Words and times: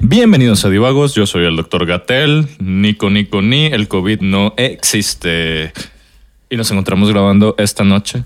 Bienvenidos 0.00 0.64
a 0.64 0.68
Divagos, 0.68 1.14
yo 1.14 1.26
soy 1.26 1.44
el 1.44 1.56
Dr. 1.56 1.86
Gatel, 1.86 2.48
Nico 2.58 3.08
Nico 3.08 3.40
Ni, 3.40 3.66
el 3.66 3.86
COVID 3.86 4.20
no 4.20 4.54
existe. 4.56 5.72
Y 6.52 6.56
nos 6.58 6.70
encontramos 6.70 7.08
grabando 7.10 7.54
esta 7.56 7.82
noche 7.82 8.24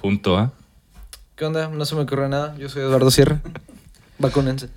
junto 0.00 0.38
a... 0.38 0.52
¿Qué 1.34 1.44
onda? 1.44 1.66
No 1.66 1.84
se 1.84 1.96
me 1.96 2.02
ocurre 2.02 2.28
nada. 2.28 2.54
Yo 2.58 2.68
soy 2.68 2.82
Eduardo 2.82 3.10
Sierra. 3.10 3.40
Vacúnense. 4.20 4.68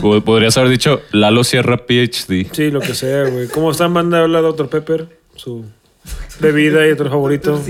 po- 0.00 0.22
Podrías 0.22 0.56
haber 0.56 0.70
dicho 0.70 1.02
Lalo 1.12 1.44
Sierra 1.44 1.76
PhD. 1.86 2.46
Sí, 2.50 2.70
lo 2.70 2.80
que 2.80 2.94
sea, 2.94 3.24
güey. 3.24 3.46
¿Cómo 3.48 3.72
están, 3.72 3.92
banda? 3.92 4.20
Habla 4.22 4.40
Dr. 4.40 4.70
Pepper, 4.70 5.18
su 5.34 5.66
bebida 6.40 6.86
y 6.88 6.92
otro 6.92 7.10
favorito. 7.10 7.62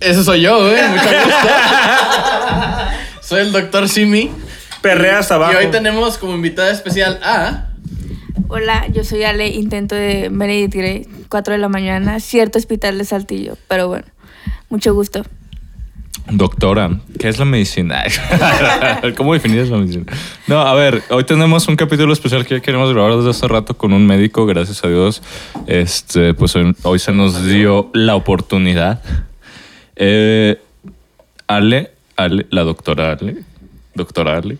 Ese 0.00 0.24
soy 0.24 0.40
yo, 0.40 0.60
güey. 0.60 0.88
Mucho 0.88 1.02
gusto. 1.24 1.48
soy 3.20 3.40
el 3.42 3.52
doctor 3.52 3.86
Simi. 3.86 4.32
Perrea 4.80 5.18
hasta 5.18 5.34
abajo. 5.34 5.52
Y 5.52 5.56
hoy 5.66 5.70
tenemos 5.70 6.16
como 6.16 6.32
invitada 6.34 6.70
especial 6.70 7.20
a. 7.22 7.66
Hola, 8.52 8.88
yo 8.92 9.04
soy 9.04 9.22
Ale, 9.22 9.46
intento 9.50 9.94
de 9.94 10.28
Meredith 10.28 10.74
Grey, 10.74 11.06
4 11.28 11.52
de 11.52 11.58
la 11.58 11.68
mañana, 11.68 12.18
cierto 12.18 12.58
hospital 12.58 12.98
de 12.98 13.04
Saltillo, 13.04 13.56
pero 13.68 13.86
bueno, 13.86 14.06
mucho 14.70 14.92
gusto. 14.92 15.22
Doctora, 16.28 16.98
¿qué 17.20 17.28
es 17.28 17.38
la 17.38 17.44
medicina? 17.44 18.02
¿Cómo 19.16 19.34
definir 19.34 19.68
la 19.68 19.76
medicina? 19.76 20.06
No, 20.48 20.62
a 20.62 20.74
ver, 20.74 21.00
hoy 21.10 21.22
tenemos 21.22 21.68
un 21.68 21.76
capítulo 21.76 22.12
especial 22.12 22.44
que 22.44 22.60
queremos 22.60 22.92
grabar 22.92 23.14
desde 23.18 23.30
hace 23.30 23.46
rato 23.46 23.76
con 23.76 23.92
un 23.92 24.04
médico, 24.04 24.44
gracias 24.46 24.82
a 24.82 24.88
Dios. 24.88 25.22
Este, 25.68 26.34
pues 26.34 26.56
hoy, 26.56 26.74
hoy 26.82 26.98
se 26.98 27.12
nos 27.12 27.46
dio 27.46 27.88
la 27.94 28.16
oportunidad. 28.16 29.00
Eh, 29.94 30.60
Ale, 31.46 31.92
Ale, 32.16 32.48
la 32.50 32.62
doctora 32.62 33.12
Ale, 33.12 33.44
doctora 33.94 34.38
Ale, 34.38 34.58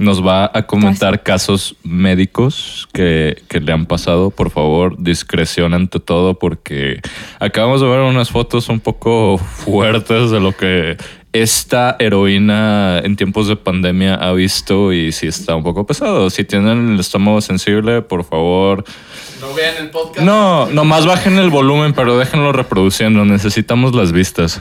nos 0.00 0.26
va 0.26 0.50
a 0.54 0.62
comentar 0.66 1.22
casos 1.22 1.76
médicos 1.82 2.88
que, 2.92 3.42
que 3.48 3.60
le 3.60 3.72
han 3.72 3.84
pasado. 3.84 4.30
Por 4.30 4.50
favor, 4.50 4.96
discreción 4.98 5.74
ante 5.74 6.00
todo, 6.00 6.38
porque 6.38 7.00
acabamos 7.38 7.82
de 7.82 7.88
ver 7.88 8.00
unas 8.00 8.30
fotos 8.30 8.68
un 8.70 8.80
poco 8.80 9.36
fuertes 9.38 10.30
de 10.30 10.40
lo 10.40 10.56
que 10.56 10.96
esta 11.32 11.96
heroína 12.00 12.98
en 13.04 13.14
tiempos 13.14 13.46
de 13.46 13.54
pandemia 13.56 14.14
ha 14.14 14.32
visto 14.32 14.92
y 14.92 15.12
sí 15.12 15.26
está 15.26 15.54
un 15.54 15.62
poco 15.62 15.86
pesado. 15.86 16.30
Si 16.30 16.44
tienen 16.44 16.94
el 16.94 17.00
estómago 17.00 17.40
sensible, 17.42 18.02
por 18.02 18.24
favor, 18.24 18.84
No 19.40 19.54
vean 19.54 19.76
el 19.80 19.90
podcast. 19.90 20.26
no, 20.26 20.66
nomás 20.70 21.04
bajen 21.06 21.38
el 21.38 21.50
volumen, 21.50 21.92
pero 21.92 22.18
déjenlo 22.18 22.52
reproduciendo. 22.52 23.24
Necesitamos 23.26 23.94
las 23.94 24.12
vistas. 24.12 24.60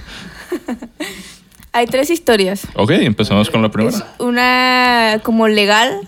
Hay 1.71 1.85
tres 1.87 2.09
historias. 2.09 2.67
Ok, 2.75 2.91
empezamos 2.91 3.49
con 3.49 3.61
la 3.61 3.67
Es 3.67 3.73
primera. 3.73 4.07
una 4.19 5.19
como 5.23 5.47
legal, 5.47 5.99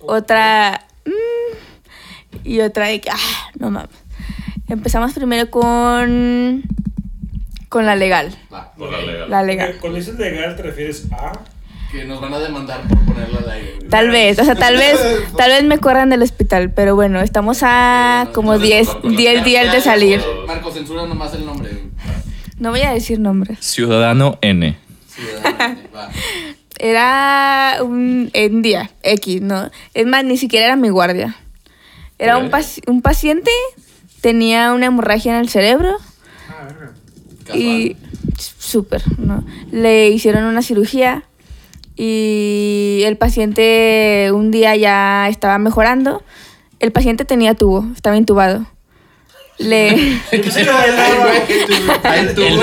otra... 0.00 0.84
mm, 1.04 2.40
y 2.46 2.60
otra 2.60 2.86
de 2.88 3.00
que... 3.00 3.10
Ah, 3.10 3.16
no 3.58 3.70
mames. 3.70 3.90
Empezamos 4.68 5.12
primero 5.12 5.50
con... 5.50 6.62
Con 7.68 7.86
la 7.86 7.96
legal. 7.96 8.32
Va, 8.52 8.72
La 9.28 9.42
legal. 9.42 9.70
Eh, 9.72 9.76
Cuando 9.80 9.98
dices 9.98 10.14
legal, 10.16 10.54
¿te 10.56 10.62
refieres 10.62 11.06
a...? 11.12 11.32
Que 11.90 12.04
nos 12.04 12.20
van 12.20 12.34
a 12.34 12.38
demandar 12.40 12.80
por 12.88 12.98
ponerla 13.04 13.38
al 13.40 13.50
aire. 13.50 13.78
Tal 13.88 14.10
vez, 14.10 14.38
o 14.40 14.44
sea, 14.44 14.54
tal 14.56 14.76
vez, 14.76 14.98
tal 15.36 15.50
vez 15.50 15.62
me 15.64 15.78
corran 15.78 16.10
del 16.10 16.22
hospital, 16.22 16.72
pero 16.72 16.96
bueno, 16.96 17.20
estamos 17.20 17.60
a 17.62 18.28
como 18.34 18.58
10 18.58 18.88
10 19.16 19.44
días 19.44 19.72
de 19.72 19.80
salir. 19.80 20.20
Marco, 20.46 20.72
censura 20.72 21.06
nomás 21.06 21.34
el 21.34 21.46
nombre. 21.46 21.70
No 22.58 22.70
voy 22.70 22.80
a 22.80 22.92
decir 22.92 23.20
nombres. 23.20 23.58
Ciudadano 23.60 24.38
N. 24.40 24.76
Era 26.78 27.78
un 27.82 28.30
en 28.32 28.62
día 28.62 28.90
X, 29.02 29.40
¿no? 29.42 29.70
Es 29.94 30.06
más, 30.06 30.24
ni 30.24 30.36
siquiera 30.36 30.66
era 30.66 30.76
mi 30.76 30.88
guardia. 30.88 31.36
Era 32.18 32.36
un, 32.38 32.50
paci- 32.50 32.82
un 32.88 33.00
paciente, 33.00 33.50
tenía 34.20 34.72
una 34.72 34.86
hemorragia 34.86 35.34
en 35.34 35.40
el 35.40 35.48
cerebro 35.48 35.96
y 37.56 37.96
súper, 38.58 39.02
¿no? 39.18 39.44
Le 39.70 40.08
hicieron 40.08 40.44
una 40.44 40.62
cirugía 40.62 41.22
y 41.96 43.02
el 43.04 43.16
paciente 43.16 44.30
un 44.32 44.50
día 44.50 44.74
ya 44.76 45.28
estaba 45.28 45.58
mejorando. 45.58 46.22
El 46.80 46.90
paciente 46.92 47.24
tenía 47.24 47.54
tubo, 47.54 47.86
estaba 47.94 48.16
intubado. 48.16 48.66
Le... 49.58 50.20
El 50.32 50.40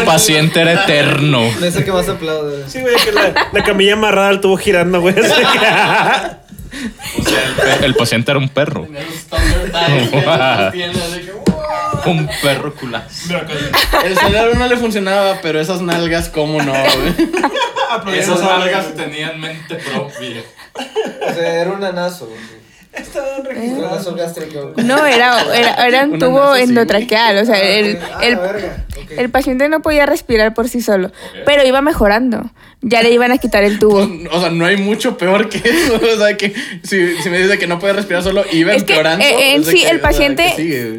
paciente 0.06 0.62
era 0.62 0.84
eterno. 0.84 1.50
No 1.59 1.72
sé 1.72 1.84
qué 1.85 1.91
más 1.91 2.09
aplaude. 2.09 2.66
Sí, 2.68 2.81
güey, 2.81 2.96
que 2.97 3.12
la, 3.12 3.50
la 3.52 3.63
camilla 3.63 3.94
amarrada 3.94 4.34
estuvo 4.34 4.57
girando, 4.57 5.01
güey. 5.01 5.16
Así 5.18 5.31
que- 5.31 6.41
El 7.84 7.96
paciente 7.96 8.31
era 8.31 8.40
un 8.40 8.50
perro. 8.50 8.85
Güey, 8.85 9.03
de 11.12 11.22
que. 11.22 11.31
Un 12.09 12.30
perro 12.41 12.74
culazo. 12.74 13.35
El 14.03 14.18
cerebro 14.18 14.56
no 14.56 14.68
le 14.68 14.78
funcionaba, 14.78 15.40
pero 15.41 15.59
esas 15.59 15.81
nalgas, 15.81 16.30
¿cómo 16.30 16.62
no, 16.62 16.72
güey? 16.74 18.18
Esas 18.18 18.41
algas 18.41 18.96
tenían 18.96 19.40
mente 19.40 19.75
propia. 19.75 20.41
O 20.74 21.34
sea, 21.34 21.62
era 21.62 21.72
un 21.72 21.84
anazo. 21.84 22.30
Anazo 22.94 24.16
gástrico. 24.16 24.74
No, 24.78 25.06
era, 25.06 25.41
era, 25.56 25.88
era 25.88 26.06
un 26.06 26.19
tubo 26.19 26.56
endotraqueal, 26.56 27.38
o 27.38 27.46
sea, 27.46 27.59
el, 27.62 27.97
Ah, 28.13 28.19
el, 28.24 28.35
verga. 28.35 28.85
Ok. 29.02 29.12
el 29.18 29.29
paciente 29.29 29.69
no 29.69 29.81
podía 29.81 30.06
respirar 30.06 30.53
por 30.53 30.68
sí 30.69 30.81
solo, 30.81 31.12
pero 31.46 31.66
iba 31.66 31.81
mejorando. 31.81 32.51
Ya 32.84 33.03
le 33.03 33.12
iban 33.12 33.31
a 33.31 33.38
quitar 33.38 33.63
el 33.63 33.78
tubo. 33.78 34.09
O 34.31 34.40
sea, 34.41 34.50
no 34.50 34.66
hay 34.66 34.75
mucho 34.78 35.16
peor 35.16 35.50
que 35.50 35.57
eso. 35.59 35.96
O 36.03 36.18
sea, 36.19 36.35
que 36.35 36.51
si, 36.84 37.16
si 37.18 37.30
me 37.30 37.38
dice 37.38 37.59
que 37.59 37.68
no 37.68 37.78
puede 37.78 37.94
respirar 37.94 38.24
solo, 38.24 38.44
iba 38.51 38.74
Es 38.74 38.84
que 38.84 38.94
empeorando. 38.94 39.24
eh, 39.24 39.53
en 39.53 39.62
o 39.62 39.63
sea, 39.63 39.72
sí 39.74 39.80
que- 39.84 39.90
el 39.90 40.00
sea, 40.00 40.01
paciente 40.01 40.53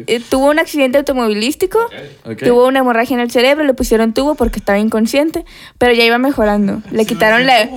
eh, 0.07 0.21
tuvo 0.29 0.49
un 0.49 0.59
accidente 0.59 0.97
automovilístico, 0.97 1.79
Ok. 2.25 2.43
tuvo 2.43 2.67
una 2.67 2.79
hemorragia 2.79 3.15
en 3.15 3.19
el 3.19 3.31
cerebro, 3.31 3.65
le 3.65 3.73
pusieron 3.73 4.13
tubo 4.13 4.35
porque 4.35 4.59
estaba 4.59 4.79
inconsciente, 4.79 5.43
pero 5.77 5.91
ya 5.93 6.05
iba 6.05 6.17
mejorando. 6.17 6.81
Le 6.91 7.05
quitaron 7.05 7.45
la 7.45 7.65
le, 7.65 7.71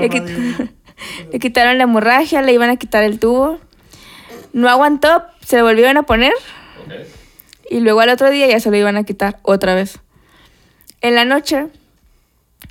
el 0.00 0.10
le 1.32 1.38
quitaron 1.38 1.78
la 1.78 1.84
hemorragia, 1.84 2.42
le 2.42 2.52
iban 2.52 2.70
a 2.70 2.76
quitar 2.76 3.02
el 3.02 3.18
tubo. 3.18 3.58
No 4.52 4.68
aguantó, 4.68 5.24
se 5.44 5.58
lo 5.58 5.64
volvieron 5.64 5.96
a 5.96 6.04
poner 6.04 6.32
y 7.68 7.80
luego 7.80 8.00
al 8.00 8.10
otro 8.10 8.30
día 8.30 8.46
ya 8.46 8.60
se 8.60 8.70
lo 8.70 8.76
iban 8.76 8.96
a 8.96 9.04
quitar 9.04 9.38
otra 9.42 9.74
vez. 9.74 9.98
En 11.00 11.14
la 11.14 11.24
noche, 11.24 11.66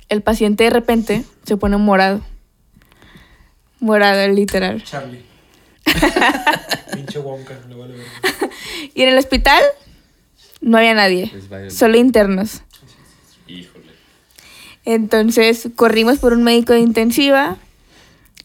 el 0.08 0.22
paciente 0.22 0.64
de 0.64 0.70
repente 0.70 1.24
se 1.44 1.56
pone 1.56 1.76
morado. 1.76 2.22
Morado, 3.80 4.26
literal. 4.28 4.82
Charlie. 4.82 5.22
Pinche 6.94 7.18
Wonka. 7.18 7.54
vale. 7.76 7.94
Y 8.94 9.02
en 9.02 9.10
el 9.10 9.18
hospital 9.18 9.62
no 10.60 10.78
había 10.78 10.94
nadie, 10.94 11.30
solo 11.68 11.98
internos. 11.98 12.62
Híjole. 13.46 13.84
Entonces 14.86 15.68
corrimos 15.74 16.18
por 16.18 16.32
un 16.32 16.42
médico 16.42 16.72
de 16.72 16.80
intensiva 16.80 17.58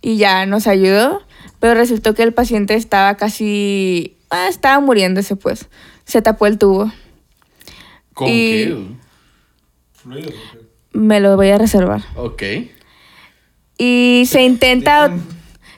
y 0.01 0.17
ya 0.17 0.45
nos 0.45 0.67
ayudó, 0.67 1.21
pero 1.59 1.73
resultó 1.73 2.13
que 2.13 2.23
el 2.23 2.33
paciente 2.33 2.75
estaba 2.75 3.15
casi... 3.15 4.17
ah, 4.29 4.47
estaba 4.47 4.79
muriéndose 4.79 5.35
pues. 5.35 5.67
Se 6.05 6.21
tapó 6.21 6.47
el 6.47 6.57
tubo. 6.57 6.91
¿Con 8.13 8.27
y- 8.27 8.31
qué? 8.33 8.77
Me 10.91 11.19
lo 11.19 11.35
voy 11.35 11.49
a 11.49 11.57
reservar. 11.57 12.01
Ok. 12.15 12.43
Y 13.77 14.23
se 14.27 14.43
intenta, 14.43 15.11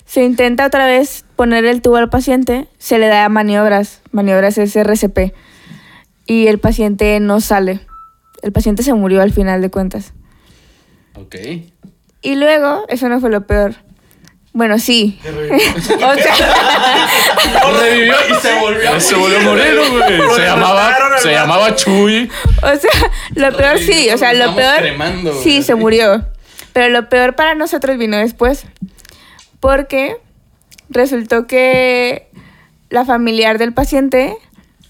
se 0.05 0.23
intenta 0.23 0.65
otra 0.65 0.85
vez 0.87 1.25
poner 1.35 1.65
el 1.65 1.81
tubo 1.81 1.97
al 1.97 2.09
paciente, 2.09 2.67
se 2.77 2.97
le 2.97 3.07
da 3.07 3.27
maniobras, 3.29 4.01
maniobras 4.11 4.57
es 4.57 4.75
RCP, 4.75 5.33
y 6.25 6.47
el 6.47 6.59
paciente 6.59 7.19
no 7.19 7.41
sale. 7.41 7.81
El 8.41 8.51
paciente 8.51 8.83
se 8.83 8.93
murió 8.93 9.21
al 9.21 9.31
final 9.31 9.61
de 9.61 9.69
cuentas. 9.69 10.13
Ok. 11.15 11.35
Y 12.23 12.35
luego, 12.35 12.85
eso 12.87 13.09
no 13.09 13.19
fue 13.19 13.29
lo 13.29 13.45
peor. 13.45 13.75
Bueno, 14.53 14.79
sí. 14.79 15.17
o 15.23 16.13
sea, 16.15 16.35
Revivió 17.79 18.13
y 18.29 18.33
se 18.41 18.59
volvió. 18.59 18.99
Se 18.99 19.15
volvió 19.15 19.37
a 19.37 19.41
morir, 19.43 19.79
güey. 19.91 20.35
Se 20.35 20.41
llamaba, 20.45 20.95
se 21.19 21.31
llamaba 21.31 21.75
Chuy. 21.75 22.29
o 22.61 22.75
sea, 22.75 23.11
lo 23.35 23.55
peor 23.55 23.79
sí, 23.79 24.09
o 24.13 24.17
sea, 24.17 24.33
lo 24.33 24.39
Estamos 24.39 24.55
peor 24.61 24.77
cremando, 24.79 25.41
sí 25.41 25.63
se 25.63 25.75
murió. 25.75 26.25
Pero 26.73 26.89
lo 26.89 27.09
peor 27.09 27.35
para 27.35 27.55
nosotros 27.55 27.97
vino 27.97 28.17
después. 28.17 28.65
Porque 29.59 30.17
resultó 30.89 31.47
que 31.47 32.27
la 32.89 33.05
familiar 33.05 33.57
del 33.57 33.73
paciente 33.73 34.35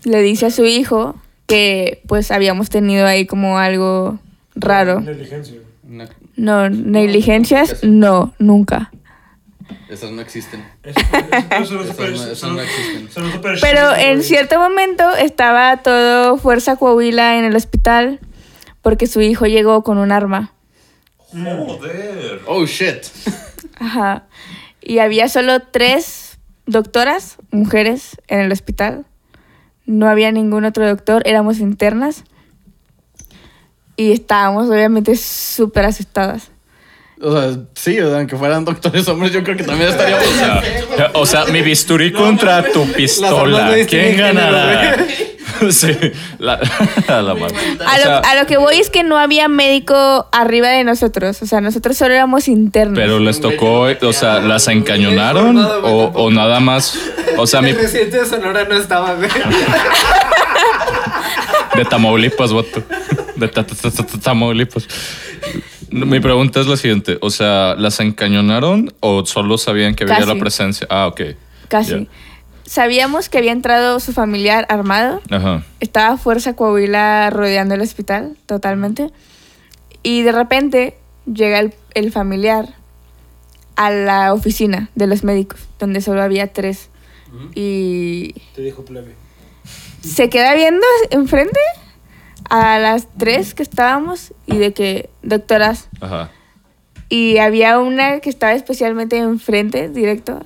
le 0.03 0.21
dice 0.21 0.47
a 0.47 0.51
su 0.51 0.65
hijo 0.65 1.15
que 1.45 2.01
pues 2.07 2.31
habíamos 2.31 2.69
tenido 2.69 3.05
ahí 3.05 3.25
como 3.25 3.57
algo 3.59 4.19
raro. 4.55 5.01
Negligencia. 5.01 5.57
Una- 5.87 6.07
No, 6.35 6.69
negligencias, 6.69 7.83
no, 7.83 8.33
nunca. 8.39 8.91
Esas 9.89 10.11
no 10.11 10.21
existen. 10.21 10.63
Pero 13.61 13.95
en 13.95 14.23
cierto 14.23 14.59
momento 14.59 15.09
estaba 15.15 15.77
todo 15.77 16.37
Fuerza 16.37 16.75
Coahuila 16.75 17.37
en 17.37 17.45
el 17.45 17.55
hospital 17.55 18.19
porque 18.81 19.07
su 19.07 19.21
hijo 19.21 19.45
llegó 19.45 19.83
con 19.83 19.97
un 19.97 20.11
arma. 20.11 20.53
Joder. 21.31 22.41
Oh 22.45 22.65
shit. 22.65 23.05
Ajá. 23.79 24.27
Y 24.81 24.99
había 24.99 25.29
solo 25.29 25.61
tres 25.61 26.39
doctoras, 26.65 27.37
mujeres, 27.51 28.17
en 28.27 28.39
el 28.39 28.51
hospital. 28.51 29.05
No 29.85 30.07
había 30.07 30.31
ningún 30.31 30.65
otro 30.65 30.87
doctor, 30.87 31.21
éramos 31.25 31.59
internas. 31.59 32.23
Y 33.95 34.11
estábamos 34.11 34.69
obviamente 34.69 35.15
súper 35.15 35.85
asustadas. 35.85 36.51
O 37.23 37.31
sea, 37.31 37.56
sí, 37.75 38.00
o 38.00 38.09
sea, 38.09 38.18
aunque 38.18 38.35
fueran 38.35 38.65
doctores 38.65 39.07
hombres, 39.07 39.31
yo 39.31 39.44
creo 39.44 39.56
que 39.56 39.63
también 39.63 39.89
estaríamos. 39.91 40.25
O 40.91 40.95
sea, 40.97 41.12
o 41.13 41.25
sea, 41.25 41.45
mi 41.45 41.62
bisturí 41.62 42.12
contra 42.12 42.63
tu 42.71 42.85
pistola. 42.94 43.75
¿Quién 43.88 44.18
ganará? 44.18 44.97
Sí, 45.69 45.95
la, 46.39 46.53
a 47.07 47.21
la 47.21 47.35
madre. 47.35 47.56
A, 47.85 47.94
O 47.94 47.97
lo, 47.97 48.03
sea, 48.03 48.18
a 48.19 48.35
lo 48.35 48.47
que 48.47 48.57
voy 48.57 48.77
es 48.77 48.89
que 48.89 49.03
no 49.03 49.19
había 49.19 49.47
médico 49.47 50.27
arriba 50.31 50.69
de 50.69 50.83
nosotros. 50.83 51.39
O 51.44 51.45
sea, 51.45 51.62
nosotros 51.62 51.95
solo 51.97 52.15
éramos 52.15 52.47
internos. 52.47 52.97
Pero 52.97 53.19
les 53.19 53.39
tocó, 53.41 53.81
o 54.01 54.13
sea, 54.13 54.39
¿las 54.39 54.68
encañonaron 54.69 55.57
o, 55.59 56.12
o 56.15 56.31
nada 56.31 56.59
más? 56.62 56.97
O 57.38 57.45
sea, 57.45 57.62
mi, 57.62 57.71
El 57.71 57.75
presidente 57.75 58.21
de 58.21 58.25
Sonora 58.25 58.63
no 58.68 58.75
estaba, 58.75 59.13
güey. 59.13 59.29
de 61.75 61.85
Tamaulipas, 61.85 62.51
voto. 62.53 62.81
De 63.35 63.47
ta- 63.47 63.65
ta- 63.65 63.75
ta- 63.75 63.91
ta- 63.91 64.03
ta- 64.06 64.18
Tamaulipas. 64.19 64.88
Mi 65.91 66.19
pregunta 66.19 66.61
es 66.61 66.67
la 66.67 66.77
siguiente. 66.77 67.17
O 67.21 67.29
sea, 67.29 67.75
¿las 67.77 67.99
encañonaron 67.99 68.93
o 69.01 69.25
solo 69.25 69.57
sabían 69.57 69.93
que 69.95 70.05
había 70.05 70.25
la 70.25 70.35
presencia? 70.35 70.88
Ah, 70.89 71.07
ok. 71.07 71.21
Casi. 71.67 72.07
Sabíamos 72.65 73.27
que 73.27 73.38
había 73.38 73.51
entrado 73.51 73.99
su 73.99 74.13
familiar 74.13 74.65
armado. 74.69 75.21
Ajá. 75.29 75.63
Estaba 75.81 76.17
Fuerza 76.17 76.55
Coahuila 76.55 77.29
rodeando 77.29 77.75
el 77.75 77.81
hospital 77.81 78.38
totalmente. 78.45 79.09
Y 80.03 80.21
de 80.21 80.31
repente 80.31 80.97
llega 81.31 81.59
el, 81.59 81.73
el 81.94 82.11
familiar 82.11 82.73
a 83.75 83.91
la 83.91 84.33
oficina 84.33 84.89
de 84.95 85.07
los 85.07 85.23
médicos, 85.23 85.59
donde 85.79 86.01
solo 86.01 86.21
había 86.21 86.53
tres. 86.53 86.89
Y 87.55 88.33
Te 88.55 88.61
dijo 88.61 88.83
plebe. 88.85 89.15
se 90.01 90.29
queda 90.29 90.53
viendo 90.53 90.85
enfrente 91.11 91.59
a 92.49 92.79
las 92.79 93.07
tres 93.17 93.53
que 93.53 93.63
estábamos 93.63 94.33
y 94.45 94.57
de 94.57 94.73
que, 94.73 95.09
doctoras, 95.23 95.89
Ajá. 96.01 96.31
y 97.09 97.38
había 97.38 97.79
una 97.79 98.19
que 98.19 98.29
estaba 98.29 98.53
especialmente 98.53 99.17
enfrente, 99.17 99.89
directo, 99.89 100.41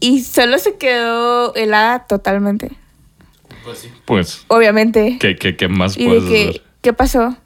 y 0.00 0.22
solo 0.22 0.58
se 0.58 0.76
quedó 0.76 1.54
helada 1.54 2.06
totalmente, 2.06 2.72
Pues 3.64 3.78
sí. 3.78 3.90
Pues, 4.04 4.44
obviamente. 4.48 5.18
¿qué, 5.20 5.36
qué, 5.36 5.56
qué 5.56 5.68
más 5.68 5.96
Y 5.96 6.06
puedes 6.06 6.24
de 6.24 6.30
que, 6.30 6.48
hacer? 6.50 6.62
¿qué 6.82 6.92
pasó? 6.92 7.36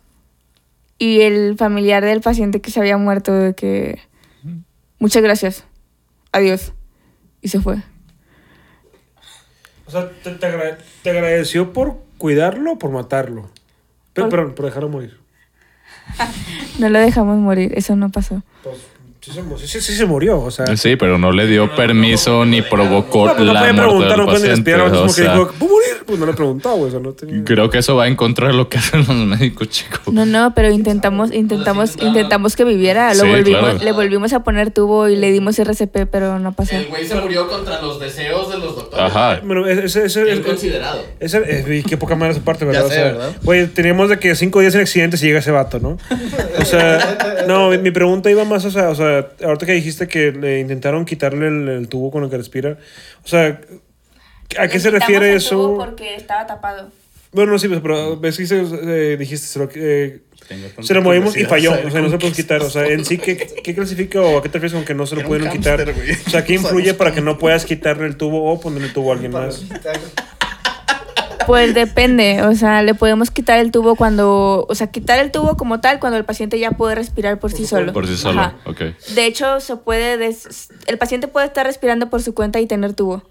Y 0.99 1.21
el 1.21 1.57
familiar 1.57 2.05
del 2.05 2.21
paciente 2.21 2.61
que 2.61 2.71
se 2.73 2.81
había 2.81 2.97
muerto, 2.99 3.33
de 3.33 3.55
que, 3.55 4.01
muchas 4.99 5.23
gracias, 5.23 5.65
adiós, 6.33 6.73
y 7.41 7.49
se 7.49 7.61
fue. 7.61 7.77
O 9.87 9.91
sea, 9.91 10.11
te, 10.23 10.33
te 10.33 10.47
agra- 10.47 10.79
te 11.03 11.11
agradeció 11.11 11.73
por 11.73 12.03
cuidarlo 12.19 12.73
o 12.73 12.79
por 12.79 12.91
matarlo. 12.91 13.49
Pe- 14.13 14.23
Por- 14.23 14.31
Perdón, 14.31 14.55
por 14.55 14.65
dejarlo 14.67 14.89
morir. 14.89 15.19
No 16.79 16.89
lo 16.89 16.99
dejamos 17.01 17.39
morir, 17.39 17.73
eso 17.77 17.97
no 17.97 18.09
pasó. 18.11 18.43
Pues 18.63 18.77
sí 19.59 19.69
se, 19.69 19.81
sí, 19.81 19.95
se 19.95 20.07
murió, 20.07 20.41
o 20.41 20.51
sea. 20.51 20.77
Sí, 20.77 20.97
pero 20.97 21.19
no 21.19 21.33
le 21.33 21.47
dio 21.47 21.75
permiso 21.75 22.45
ni 22.45 22.63
provocó 22.63 23.27
No, 23.29 23.35
no 23.35 23.45
la 23.53 23.61
muerte 23.61 23.81
preguntar, 23.83 24.09
del 24.11 24.19
no 24.19 24.27
paciente. 24.27 24.49
respirar. 24.55 24.81
o 24.81 24.87
Es 24.87 24.93
como 24.93 25.07
que 25.07 25.13
sea, 25.13 25.33
dijo, 25.35 25.53
¿puedo 25.59 25.73
morir? 25.73 25.89
Pues 26.07 26.19
no 26.19 26.27
le 26.27 26.33
preguntó, 26.33 26.71
güey. 26.77 26.89
O 26.89 26.91
sea, 26.91 27.01
no 27.01 27.13
tenía... 27.13 27.45
creo 27.45 27.69
que 27.71 27.79
eso 27.79 27.97
va 27.97 28.07
en 28.09 28.17
contra 28.17 28.49
de 28.49 28.55
lo 28.55 28.69
que 28.69 28.79
hacen 28.79 29.01
los 29.01 29.09
médicos, 29.17 29.69
chicos. 29.69 30.13
No, 30.13 30.25
no, 30.27 30.55
pero 30.55 30.71
intentamos, 30.71 31.33
intentamos, 31.33 31.97
intentamos 32.01 32.57
que 32.57 32.65
viviera. 32.65 33.13
Lo 33.15 33.25
Sí, 33.25 33.29
volvimos, 33.31 33.61
claro. 33.61 33.79
le 33.85 33.93
volvimos 33.93 34.33
a 34.33 34.43
poner 34.43 34.71
tubo 34.71 35.09
y 35.09 35.17
le 35.17 35.31
dimos 35.33 35.59
RCP, 35.59 36.07
pero 36.11 36.39
no 36.39 36.53
pasó. 36.53 36.77
El 36.77 36.87
güey 36.87 37.07
se 37.07 37.15
murió 37.17 37.49
contra 37.49 37.81
los 37.83 38.01
deseos 38.01 38.51
de 38.51 38.59
los 38.59 38.75
doctores. 38.77 39.05
Ajá. 39.05 39.41
Bueno, 39.45 39.67
ese, 39.67 40.07
ese, 40.07 40.43
considerado. 40.43 41.03
ese- 41.21 41.39
eh, 41.47 41.77
y 41.79 41.83
qué 41.83 41.97
poca 41.97 42.15
madre 42.15 42.35
su 42.35 42.41
parte, 42.43 42.65
¿verdad? 42.65 42.81
Ya 42.83 42.87
o 42.87 42.89
sé, 42.89 42.95
sea, 42.95 43.05
¿verdad? 43.05 43.33
Güey, 43.43 43.67
teníamos 43.67 44.09
de 44.09 44.19
que 44.19 44.35
cinco 44.35 44.61
días 44.61 44.75
en 44.75 44.81
accidentes 44.81 45.23
y 45.23 45.27
llega 45.27 45.41
ese 45.41 45.51
vato, 45.51 45.79
¿no? 45.81 45.99
O 46.61 46.65
sea, 46.65 47.45
no, 47.49 47.71
mi, 47.71 47.79
mi 47.79 47.91
pregunta 47.91 48.31
iba 48.31 48.45
más, 48.45 48.65
o 48.65 48.71
sea, 48.71 48.89
o 48.91 48.95
sea, 48.95 49.18
ahorita 49.45 49.67
que 49.67 49.73
dijiste 49.73 50.09
que 50.09 50.33
le 50.33 50.61
intentaron 50.61 51.05
quitarle 51.05 51.49
el, 51.49 51.69
el 51.69 51.89
tubo 51.89 52.11
con 52.11 52.25
el 52.25 52.31
que 52.31 52.37
respira, 52.37 52.79
o 53.25 53.29
sea, 53.29 53.61
¿a 54.59 54.69
qué 54.69 54.81
se 54.81 54.91
refiere 54.91 55.35
eso? 55.35 55.75
Porque 55.79 56.15
estaba 56.17 56.47
tapado. 56.47 56.91
Bueno, 57.33 57.53
no, 57.53 57.59
sí, 57.59 57.69
pues, 57.69 57.81
pero 57.83 58.17
ves 58.19 58.39
que 58.39 58.47
se- 58.47 58.63
eh, 58.63 59.17
dijiste, 59.19 59.47
se 59.47 59.59
lo, 59.59 59.69
eh, 59.75 60.23
se 60.81 60.95
lo 60.95 61.03
movimos 61.03 61.37
y 61.37 61.45
falló, 61.45 61.73
o 61.73 61.91
sea, 61.91 62.01
no 62.01 62.09
se 62.09 62.17
puede 62.19 62.33
que- 62.33 62.43
quitar, 62.43 62.63
o 62.63 62.71
sea, 62.71 62.87
en 62.87 63.05
sí, 63.05 63.19
¿qué, 63.19 63.37
qué 63.37 63.75
clasifica 63.75 64.23
o 64.23 64.39
a 64.39 64.43
qué 64.43 64.49
te 64.49 64.55
refieres 64.55 64.73
con 64.73 64.85
que 64.87 64.95
no 64.95 65.05
se 65.07 65.15
lo 65.17 65.25
pudieron 65.25 65.51
quitar? 65.51 65.85
O 66.27 66.31
sea, 66.31 66.43
¿qué 66.45 66.55
influye 66.55 66.95
para 66.95 67.13
que 67.13 67.21
no 67.21 67.37
puedas 67.39 67.67
quitarle 67.67 68.07
el 68.07 68.17
tubo 68.17 68.51
o 68.51 68.59
ponerle 68.59 68.87
el 68.89 68.93
tubo 68.95 69.11
a 69.11 69.15
alguien 69.15 69.33
más? 69.33 69.63
Pues 71.47 71.75
depende, 71.75 72.43
o 72.43 72.55
sea, 72.55 72.83
le 72.83 72.95
podemos 72.95 73.31
quitar 73.31 73.59
el 73.59 73.71
tubo 73.71 73.95
cuando, 73.97 74.67
o 74.69 74.75
sea, 74.75 74.89
quitar 74.89 75.19
el 75.19 75.31
tubo 75.31 75.57
como 75.57 75.81
tal 75.81 75.99
cuando 76.01 76.19
el 76.19 76.25
paciente 76.25 76.59
ya 76.59 76.73
puede 76.73 76.95
respirar 76.95 77.39
por 77.39 77.53
sí 77.53 77.67
solo. 77.67 77.93
Por 77.93 78.07
sí 78.07 78.17
solo, 78.17 78.41
Ajá. 78.41 78.55
ok. 78.67 78.81
De 79.15 79.27
hecho, 79.27 79.61
se 79.61 79.77
puede, 79.77 80.17
des- 80.19 80.69
el 80.87 80.99
paciente 80.99 81.29
puede 81.29 81.47
estar 81.47 81.65
respirando 81.67 82.11
por 82.11 82.23
su 82.23 82.35
cuenta 82.35 82.61
y 82.61 82.67
tener 82.67 82.95
tubo. 82.95 83.23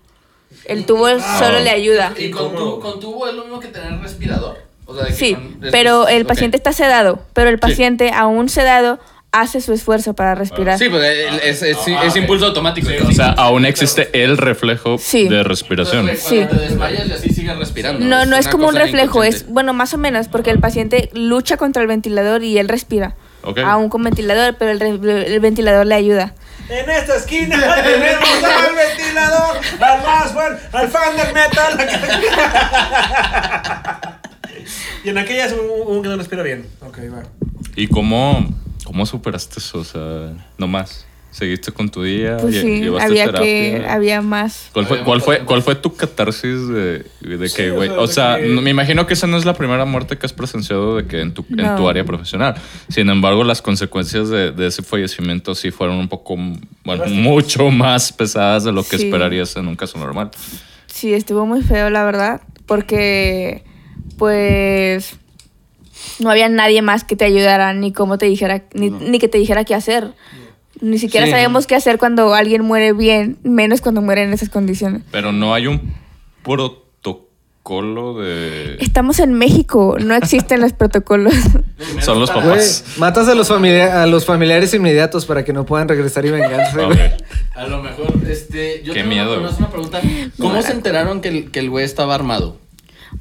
El 0.66 0.86
tubo 0.86 1.08
solo 1.40 1.60
le 1.60 1.70
ayuda. 1.70 2.14
¿Y 2.18 2.32
con 2.32 2.56
tubo, 2.56 2.80
con 2.80 3.00
tubo 3.00 3.28
es 3.28 3.34
lo 3.36 3.44
mismo 3.44 3.60
que 3.60 3.68
tener 3.68 4.00
respirador? 4.00 4.58
O 4.86 4.96
sea, 4.96 5.04
de 5.04 5.10
que 5.10 5.16
Sí, 5.16 5.36
con- 5.36 5.60
pero 5.72 6.08
el 6.08 6.26
paciente 6.26 6.56
está 6.58 6.72
sedado, 6.72 7.20
pero 7.34 7.50
el 7.50 7.60
paciente 7.60 8.12
aún 8.14 8.48
sedado 8.50 9.00
hace 9.32 9.62
su 9.62 9.74
esfuerzo 9.74 10.14
para 10.14 10.36
respirar. 10.36 10.78
Sí, 10.80 10.90
pues 10.90 11.04
el- 11.04 11.40
es, 11.42 11.62
es, 11.62 11.78
es, 11.78 11.88
es 12.06 12.16
impulso 12.16 12.46
automático. 12.48 12.88
O 13.08 13.12
sea, 13.12 13.32
aún 13.32 13.66
existe 13.66 14.10
el 14.24 14.38
reflejo 14.38 14.98
Sí. 14.98 15.28
de 15.28 15.44
respiración. 15.44 16.10
Sí. 16.18 16.38
cuando 16.38 16.58
te 16.58 16.62
desmayas 16.70 17.08
y 17.08 17.12
así 17.12 17.30
sigues 17.30 17.58
respirando. 17.58 18.06
No, 18.06 18.26
no 18.26 18.36
es 18.38 18.48
como 18.48 18.68
un 18.68 18.76
reflejo, 18.76 19.24
es 19.24 19.48
bueno, 19.48 19.74
más 19.74 19.94
o 19.94 19.98
menos, 19.98 20.28
porque 20.28 20.50
el 20.52 20.60
paciente 20.60 21.10
lucha 21.14 21.58
contra 21.58 21.82
el 21.82 21.88
ventilador 21.88 22.44
y 22.44 22.58
él 22.58 22.68
respira. 22.70 23.16
Ok. 23.44 23.60
Aún 23.60 23.90
con 23.90 24.04
ventilador, 24.04 24.56
pero 24.58 24.72
el, 24.72 24.82
el 25.10 25.40
ventilador 25.40 25.86
le 25.86 25.96
ayuda. 25.96 26.34
En 26.70 26.90
esta 26.90 27.16
esquina 27.16 27.76
tenemos 27.84 28.44
al 28.44 28.76
ventilador, 28.76 29.58
al 29.80 30.04
más 30.04 30.36
al 30.74 30.88
fan 30.90 31.16
del 31.16 31.34
metal. 31.34 31.78
y 35.04 35.10
en 35.10 35.18
aquella 35.18 35.46
es 35.46 35.54
un, 35.54 35.60
un 35.96 36.02
que 36.04 36.10
no 36.10 36.18
respira 36.18 36.44
bien. 36.44 36.66
Ok, 36.82 36.98
va. 37.14 37.24
¿Y 37.76 37.88
cómo, 37.88 38.48
cómo 38.88 39.06
superaste 39.06 39.60
eso? 39.60 39.80
O 39.80 39.84
sea, 39.84 40.34
no 40.58 40.68
más. 40.68 41.06
¿Seguiste 41.30 41.72
con 41.72 41.90
tu 41.90 42.02
día? 42.04 42.38
Pues 42.38 42.56
sí, 42.56 42.80
¿Llevaste 42.80 43.10
había 43.12 43.26
terapia? 43.26 43.44
que, 43.44 43.86
había 43.88 44.22
más. 44.24 44.70
¿Cuál 44.74 44.86
fue, 44.88 45.04
cuál, 45.04 45.22
fue, 45.22 45.40
¿Cuál 45.40 45.62
fue 45.62 45.76
tu 45.76 45.94
catarsis 45.94 46.68
de, 46.70 47.06
de 47.22 47.50
Sí, 47.50 47.56
que, 47.58 47.72
o 47.72 47.76
güey? 47.76 47.90
sea, 47.90 48.00
O 48.00 48.08
sea, 48.08 48.38
que- 48.40 48.48
no- 48.48 48.62
me 48.62 48.72
imagino 48.72 49.06
que 49.06 49.14
esa 49.14 49.28
no 49.28 49.38
es 49.38 49.46
la 49.46 49.54
primera 49.54 49.84
muerte 49.86 50.18
que 50.18 50.26
has 50.26 50.34
presenciado 50.34 50.96
de 50.96 51.06
que 51.06 51.20
en 51.22 51.34
tu, 51.34 51.46
en 51.56 51.76
tu 51.76 51.88
área 51.88 52.04
profesional. 52.06 52.56
Sin 52.90 53.10
embargo, 53.10 53.44
las 53.44 53.62
consecuencias 53.62 54.30
de, 54.30 54.52
de 54.52 54.68
ese 54.68 54.82
fallecimiento 54.82 55.54
sí 55.54 55.70
fueron 55.70 55.98
un 55.98 56.08
poco, 56.08 56.38
bueno, 56.86 57.06
mucho 57.08 57.70
más 57.72 58.12
pesadas 58.14 58.64
de 58.64 58.72
lo 58.72 58.84
que 58.84 58.98
Sí. 58.98 59.06
esperarías 59.06 59.56
en 59.58 59.68
un 59.68 59.76
caso 59.76 60.00
normal. 60.00 60.32
Sí, 60.88 61.14
estuvo 61.14 61.46
muy 61.46 61.62
feo, 61.62 61.90
la 61.92 62.04
verdad, 62.06 62.42
porque 62.66 63.64
pues 64.18 65.18
no 66.20 66.30
había 66.30 66.50
nadie 66.50 66.82
más 66.82 67.04
que 67.04 67.16
te 67.16 67.26
ayudara, 67.26 67.74
ni 67.74 67.92
cómo 67.94 68.18
te 68.18 68.26
dijera, 68.26 68.64
ni, 68.74 68.90
ni 68.90 69.20
que 69.20 69.28
te 69.28 69.38
dijera 69.38 69.64
qué 69.64 69.76
hacer. 69.76 70.14
Ni 70.80 71.00
siquiera 71.00 71.26
Sí. 71.26 71.32
sabemos 71.32 71.66
qué 71.66 71.76
hacer 71.76 71.98
cuando 71.98 72.34
alguien 72.36 72.62
muere 72.64 72.94
bien, 72.94 73.38
menos 73.44 73.82
cuando 73.82 74.02
muere 74.02 74.24
en 74.24 74.34
esas 74.34 74.50
condiciones. 74.50 75.02
Pero 75.12 75.32
no 75.32 75.54
hay 75.56 75.66
un 75.68 75.94
protocolo 76.44 78.14
de... 78.20 78.76
Estamos 78.80 79.20
en 79.20 79.34
México, 79.34 79.98
no 80.00 80.16
existen 80.16 80.62
los 80.62 80.74
protocolos. 80.74 81.34
Son 82.02 82.20
los 82.20 82.30
papás. 82.30 82.84
matas 82.98 83.28
a 83.28 83.36
los, 83.36 83.48
familia- 83.48 84.04
a 84.04 84.08
los 84.08 84.26
familiares 84.26 84.74
inmediatos 84.74 85.26
para 85.26 85.44
que 85.44 85.52
no 85.54 85.66
puedan 85.66 85.88
regresar 85.88 86.26
y 86.26 86.32
vengarse. 86.32 86.80
A 87.56 87.68
lo 87.68 87.82
mejor, 87.82 88.14
este. 88.30 88.82
Yo 88.84 88.94
Qué 88.94 89.00
tengo 89.00 89.10
miedo. 89.14 89.40
Una, 89.40 89.50
una 89.50 89.70
pregunta. 89.70 90.00
¿Cómo 90.40 90.62
se 90.62 90.72
enteraron 90.74 91.22
que 91.22 91.30
el, 91.30 91.52
que 91.52 91.60
el 91.60 91.70
güey 91.70 91.86
estaba 91.86 92.16
armado? 92.16 92.58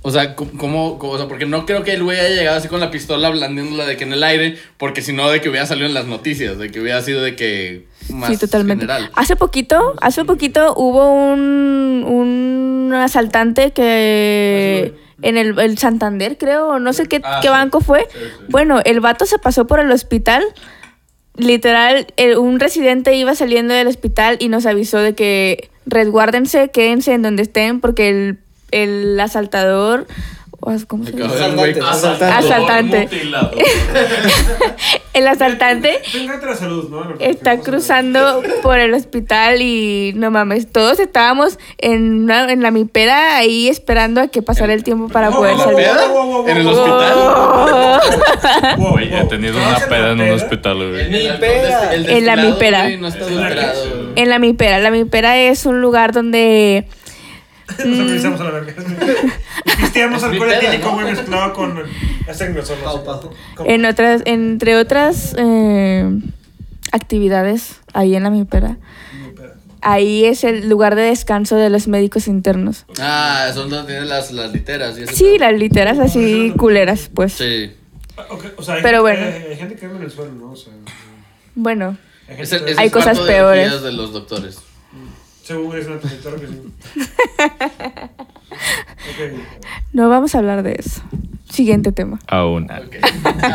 O 0.02 0.10
sea, 0.10 0.34
¿cómo, 0.34 0.98
cómo- 0.98 1.12
o 1.12 1.16
sea, 1.18 1.28
porque 1.28 1.46
no 1.46 1.64
creo 1.66 1.82
que 1.84 1.92
el 1.94 2.02
güey 2.02 2.18
haya 2.18 2.34
llegado 2.34 2.56
así 2.58 2.68
con 2.68 2.80
la 2.80 2.90
pistola 2.90 3.30
blandiéndola 3.30 3.86
de 3.86 3.96
que 3.96 4.04
en 4.04 4.12
el 4.12 4.22
aire, 4.24 4.56
porque 4.78 5.02
si 5.02 5.12
no 5.12 5.28
de 5.30 5.40
que 5.40 5.48
hubiera 5.48 5.66
salido 5.66 5.86
en 5.86 5.94
las 5.94 6.06
noticias, 6.06 6.58
de 6.58 6.70
que 6.70 6.80
hubiera 6.80 7.00
sido 7.02 7.22
de 7.22 7.36
que 7.36 7.86
más 8.10 8.30
sí, 8.30 8.36
totalmente. 8.36 8.84
general. 8.86 9.10
Hace 9.14 9.36
poquito, 9.36 9.94
hace 10.00 10.24
poquito 10.24 10.74
hubo 10.76 11.12
un, 11.12 12.04
un 12.06 12.92
asaltante 12.94 13.72
que 13.72 14.94
en 15.22 15.36
el, 15.38 15.58
el 15.58 15.78
Santander, 15.78 16.36
creo, 16.38 16.78
no 16.78 16.92
sé 16.92 17.06
qué, 17.06 17.20
Ah, 17.24 17.38
qué 17.42 17.48
banco 17.48 17.80
fue. 17.80 18.06
Bueno, 18.48 18.80
el 18.84 19.00
vato 19.00 19.24
se 19.26 19.38
pasó 19.38 19.66
por 19.66 19.80
el 19.80 19.90
hospital. 19.90 20.44
Literal, 21.36 22.06
el- 22.16 22.38
un 22.38 22.58
residente 22.60 23.14
iba 23.14 23.34
saliendo 23.34 23.74
del 23.74 23.88
hospital 23.88 24.36
y 24.40 24.48
nos 24.48 24.64
avisó 24.66 24.98
de 24.98 25.14
que 25.14 25.68
resguárdense, 25.84 26.70
quédense 26.70 27.12
en 27.12 27.22
donde 27.22 27.42
estén, 27.42 27.80
porque 27.80 28.08
el, 28.08 28.38
el 28.70 29.18
asaltador. 29.20 30.06
o 30.60 30.72
¿Cómo 30.88 31.04
se 31.04 31.12
güey- 31.12 31.78
Asaltante, 31.82 32.24
Asaltante. 32.24 33.00
Mutilado. 33.02 33.50
El 35.12 35.26
asaltante 35.28 36.00
salud, 36.58 36.90
¿no? 36.90 37.14
está 37.20 37.60
cruzando 37.60 38.42
por 38.62 38.78
el 38.78 38.92
hospital 38.92 39.62
y 39.62 40.12
no 40.14 40.30
mames, 40.30 40.70
todos 40.70 41.00
estábamos 41.00 41.58
en, 41.78 42.24
una- 42.24 42.52
en 42.52 42.60
la 42.62 42.70
mipera 42.70 43.36
ahí 43.38 43.68
esperando 43.68 44.20
a 44.20 44.28
que 44.28 44.42
pasara 44.42 44.74
el 44.74 44.84
tiempo 44.84 45.08
para 45.08 45.30
No, 45.30 45.36
poder 45.38 45.52
no, 45.52 45.58
¿La 45.58 45.64
salir. 45.64 45.78
peda? 45.86 46.08
Wow, 46.08 46.26
wow, 46.26 46.42
wow, 46.42 46.48
¿En 46.48 46.56
el 46.58 46.64
wow. 46.64 46.72
hospital? 46.74 48.76
Güey, 48.76 49.14
he 49.14 49.24
tenido 49.24 49.56
una 49.56 49.78
peda 49.88 50.12
en 50.12 50.20
un 50.20 50.30
hospital, 50.32 50.76
güey. 50.90 51.16
En 51.16 52.26
la 52.26 52.36
mipera. 52.36 52.90
En 52.92 54.28
la 54.28 54.38
mipera, 54.38 54.78
la 54.80 54.90
mipera 54.90 55.38
es 55.38 55.64
un 55.66 55.80
lugar 55.80 56.12
donde 56.12 56.86
Nos 57.84 57.98
organizamos 58.00 58.40
a 58.40 58.44
la 58.44 58.50
verga. 58.50 58.74
Pisteamos 59.80 60.22
alcohol 60.22 60.52
etílico, 60.52 60.92
güey, 60.92 61.06
mezclado 61.06 61.52
con. 61.52 61.82
Este 62.28 62.52
en 63.66 63.84
otras, 63.86 64.22
entre 64.24 64.76
otras 64.76 65.34
eh, 65.38 66.10
actividades 66.92 67.80
ahí 67.92 68.14
en 68.16 68.22
la 68.24 68.30
mipera, 68.30 68.78
ahí 69.80 70.24
es 70.24 70.44
el 70.44 70.68
lugar 70.68 70.94
de 70.96 71.02
descanso 71.02 71.56
de 71.56 71.70
los 71.70 71.88
médicos 71.88 72.28
internos. 72.28 72.84
Ah, 73.00 73.50
son 73.54 73.70
donde 73.70 73.92
tienen 73.92 74.08
las, 74.08 74.32
las 74.32 74.52
literas. 74.52 74.98
Y 74.98 75.02
ese 75.02 75.14
Sí, 75.14 75.24
pedo. 75.24 75.38
las 75.50 75.58
literas 75.58 75.98
así 75.98 76.52
culeras, 76.56 77.10
pues. 77.14 77.32
Sí. 77.34 77.72
O 78.56 78.62
sea, 78.62 78.76
hay, 78.76 78.82
Pero 78.82 79.02
bueno. 79.02 79.24
Hay, 79.24 79.50
hay 79.50 79.56
gente 79.56 79.76
que 79.76 79.86
anda 79.86 79.98
en 79.98 80.04
el 80.04 80.10
suelo, 80.10 80.32
¿no? 80.32 80.52
O 80.52 80.56
sea, 80.56 80.72
Bueno, 81.54 81.96
hay 82.28 82.36
Es 82.40 82.52
el, 82.52 82.66
es 82.68 82.78
Hay 82.78 82.86
el 82.86 82.92
cosas 82.92 83.20
peores. 83.20 83.82
de 83.82 83.92
los 83.92 84.12
doctores. 84.12 84.58
Según 85.46 85.76
es 85.76 85.86
una 85.86 85.98
claro 85.98 86.40
que 86.40 86.46
sí. 86.48 86.60
Ok. 88.50 89.38
no 89.92 90.08
vamos 90.08 90.34
a 90.34 90.38
hablar 90.38 90.62
de 90.64 90.76
eso. 90.78 91.02
Siguiente 91.48 91.92
tema. 91.92 92.18
Aún. 92.26 92.68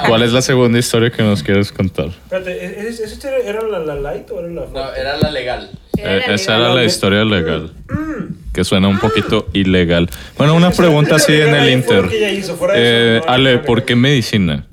¿Cuál 0.08 0.24
es 0.24 0.32
la 0.32 0.42
segunda 0.42 0.80
historia 0.80 1.12
que 1.12 1.22
nos 1.24 1.44
quieres 1.44 1.72
contar? 1.72 2.08
Espérate, 2.08 2.66
¿es- 2.66 2.78
es- 2.94 3.00
¿esa 3.02 3.14
historia 3.14 3.38
era 3.46 3.62
la, 3.64 3.80
la 3.80 3.96
light 3.96 4.30
o 4.32 4.40
era 4.40 4.48
la 4.48 4.66
No, 4.68 4.94
era 4.94 5.18
la 5.18 5.30
legal. 5.32 5.70
Eh, 5.98 6.22
esa 6.30 6.56
era 6.58 6.74
la 6.74 6.84
historia 6.86 7.26
legal. 7.26 7.74
Mm. 7.90 8.52
Que 8.54 8.64
suena 8.64 8.88
un 8.88 9.00
poquito 9.00 9.48
ilegal. 9.54 10.10
Bueno, 10.38 10.56
una 10.56 10.72
pregunta 10.72 11.16
así 11.16 11.34
en 11.34 11.54
el 11.54 11.70
Inter. 11.72 12.08
Que 12.08 12.18
ella 12.18 12.32
hizo, 12.32 12.56
fuera 12.56 12.74
de 12.76 12.80
Eh, 12.82 13.18
eso, 13.18 13.26
no, 13.28 13.34
Ale, 13.34 13.56
no, 13.58 13.62
¿por 13.64 13.84
qué 13.84 13.96
medicina? 13.96 14.66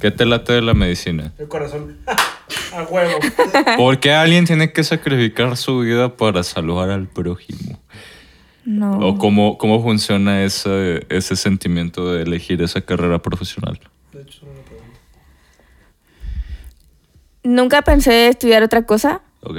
¿Qué 0.00 0.10
te 0.10 0.26
late 0.26 0.52
de 0.52 0.62
la 0.62 0.74
medicina? 0.74 1.32
El 1.38 1.48
corazón. 1.48 1.96
A 2.72 2.82
huevo. 2.84 3.18
¿Por 3.76 3.98
qué 4.00 4.12
alguien 4.12 4.44
tiene 4.44 4.72
que 4.72 4.84
sacrificar 4.84 5.56
su 5.56 5.80
vida 5.80 6.16
para 6.16 6.42
salvar 6.42 6.90
al 6.90 7.08
prójimo? 7.08 7.80
No. 8.64 8.98
¿O 8.98 9.18
cómo, 9.18 9.58
cómo 9.58 9.82
funciona 9.82 10.44
ese, 10.44 11.06
ese 11.08 11.36
sentimiento 11.36 12.12
de 12.12 12.22
elegir 12.22 12.62
esa 12.62 12.80
carrera 12.80 13.20
profesional? 13.20 13.78
De 14.12 14.22
hecho, 14.22 14.46
no. 14.46 14.66
Nunca 17.46 17.82
pensé 17.82 18.28
estudiar 18.28 18.64
otra 18.64 18.86
cosa. 18.86 19.22
¿Ok? 19.42 19.58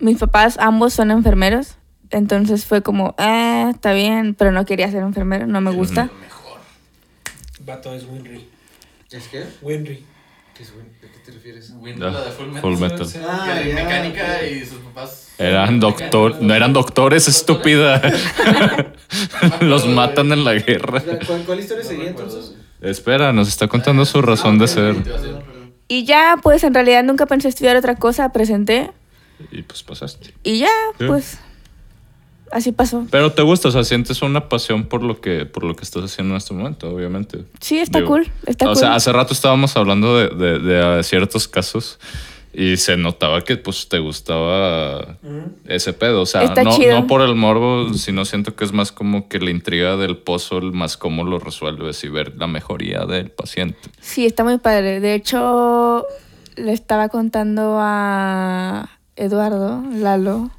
Mis 0.00 0.18
papás 0.18 0.56
ambos 0.58 0.92
son 0.94 1.12
enfermeros. 1.12 1.76
Entonces 2.10 2.64
fue 2.64 2.82
como, 2.82 3.14
ah, 3.18 3.70
está 3.72 3.92
bien, 3.92 4.34
pero 4.34 4.50
no 4.50 4.64
quería 4.64 4.90
ser 4.90 5.02
enfermero, 5.02 5.46
no 5.46 5.60
me 5.60 5.70
gusta. 5.70 6.10
Vato 7.64 7.94
es 7.94 8.04
Winry. 8.04 8.48
¿Es 9.12 9.28
qué? 9.28 9.44
Winry. 9.62 10.04
¿Qué 10.60 10.64
es, 10.66 10.74
güey? 10.74 10.84
¿De 11.00 11.08
qué 11.08 11.18
te 11.24 11.30
refieres? 11.32 11.72
Winry, 11.74 12.02
Ah, 12.04 12.10
la 12.10 12.24
de 12.24 12.30
Full 12.32 12.46
Metal. 12.48 12.60
Full 12.60 12.76
Metal. 12.78 13.08
Ah, 13.26 13.54
de 13.64 13.72
mecánica 13.74 14.46
y 14.46 14.60
sus 14.66 14.78
papás. 14.78 15.28
Eran 15.38 15.80
doctor, 15.80 16.36
no 16.42 16.54
eran 16.54 16.74
doctores, 16.74 17.28
estúpida. 17.28 18.02
Los 19.60 19.86
matan 19.86 20.32
en 20.32 20.44
la 20.44 20.54
guerra. 20.54 21.02
¿Cuál, 21.26 21.44
cuál 21.44 21.60
historia 21.60 21.84
seguía 21.84 22.08
entonces? 22.10 22.54
Espera, 22.82 23.32
nos 23.32 23.48
está 23.48 23.68
contando 23.68 24.04
su 24.04 24.20
razón 24.20 24.58
de 24.58 24.68
ser. 24.68 24.96
Y 25.88 26.04
ya, 26.04 26.36
pues 26.42 26.62
en 26.64 26.74
realidad 26.74 27.02
nunca 27.04 27.26
pensé 27.26 27.48
estudiar 27.48 27.76
otra 27.76 27.96
cosa, 27.96 28.32
presenté. 28.32 28.90
Y 29.50 29.62
pues 29.62 29.82
pasaste. 29.82 30.34
Y 30.42 30.58
ya, 30.58 30.68
Sí. 30.98 31.06
pues 31.06 31.38
así 32.52 32.72
pasó. 32.72 33.06
Pero 33.10 33.32
te 33.32 33.42
gusta, 33.42 33.68
o 33.68 33.70
sea, 33.70 33.84
sientes 33.84 34.22
una 34.22 34.48
pasión 34.48 34.84
por 34.84 35.02
lo 35.02 35.20
que, 35.20 35.46
por 35.46 35.64
lo 35.64 35.74
que 35.76 35.84
estás 35.84 36.04
haciendo 36.04 36.34
en 36.34 36.38
este 36.38 36.54
momento, 36.54 36.90
obviamente. 36.90 37.44
Sí, 37.60 37.78
está 37.78 38.04
cool, 38.04 38.30
está 38.46 38.66
o 38.66 38.68
cool. 38.68 38.76
sea, 38.76 38.94
hace 38.94 39.12
rato 39.12 39.32
estábamos 39.32 39.76
hablando 39.76 40.16
de, 40.16 40.28
de- 40.28 40.58
de, 40.58 40.98
uh, 41.00 41.02
ciertos 41.02 41.48
casos 41.48 41.98
y 42.52 42.76
se 42.78 42.96
notaba 42.96 43.42
que 43.42 43.56
pues 43.56 43.88
te 43.88 44.00
gustaba 44.00 45.18
ese 45.66 45.92
pedo. 45.92 46.22
O 46.22 46.26
sea, 46.26 46.42
Está 46.42 46.64
no, 46.64 46.76
chido. 46.76 47.00
no 47.00 47.06
por 47.06 47.20
el 47.22 47.36
morbo, 47.36 47.94
sino 47.94 48.24
siento 48.24 48.56
que 48.56 48.64
es 48.64 48.72
más 48.72 48.90
como 48.90 49.28
que 49.28 49.38
la 49.38 49.50
intriga 49.50 49.96
del 49.96 50.16
puzzle, 50.16 50.72
más 50.72 50.96
cómo 50.96 51.22
lo 51.22 51.38
resuelves 51.38 52.02
y 52.02 52.08
ver 52.08 52.34
la 52.36 52.48
mejoría 52.48 53.04
del 53.06 53.30
paciente. 53.30 53.78
Sí, 54.00 54.26
está 54.26 54.42
muy 54.42 54.58
padre. 54.58 54.98
De 54.98 55.14
hecho, 55.14 56.04
le 56.56 56.72
estaba 56.72 57.08
contando 57.08 57.76
a 57.78 58.88
Eduardo, 59.14 59.84
Lalo, 59.92 60.50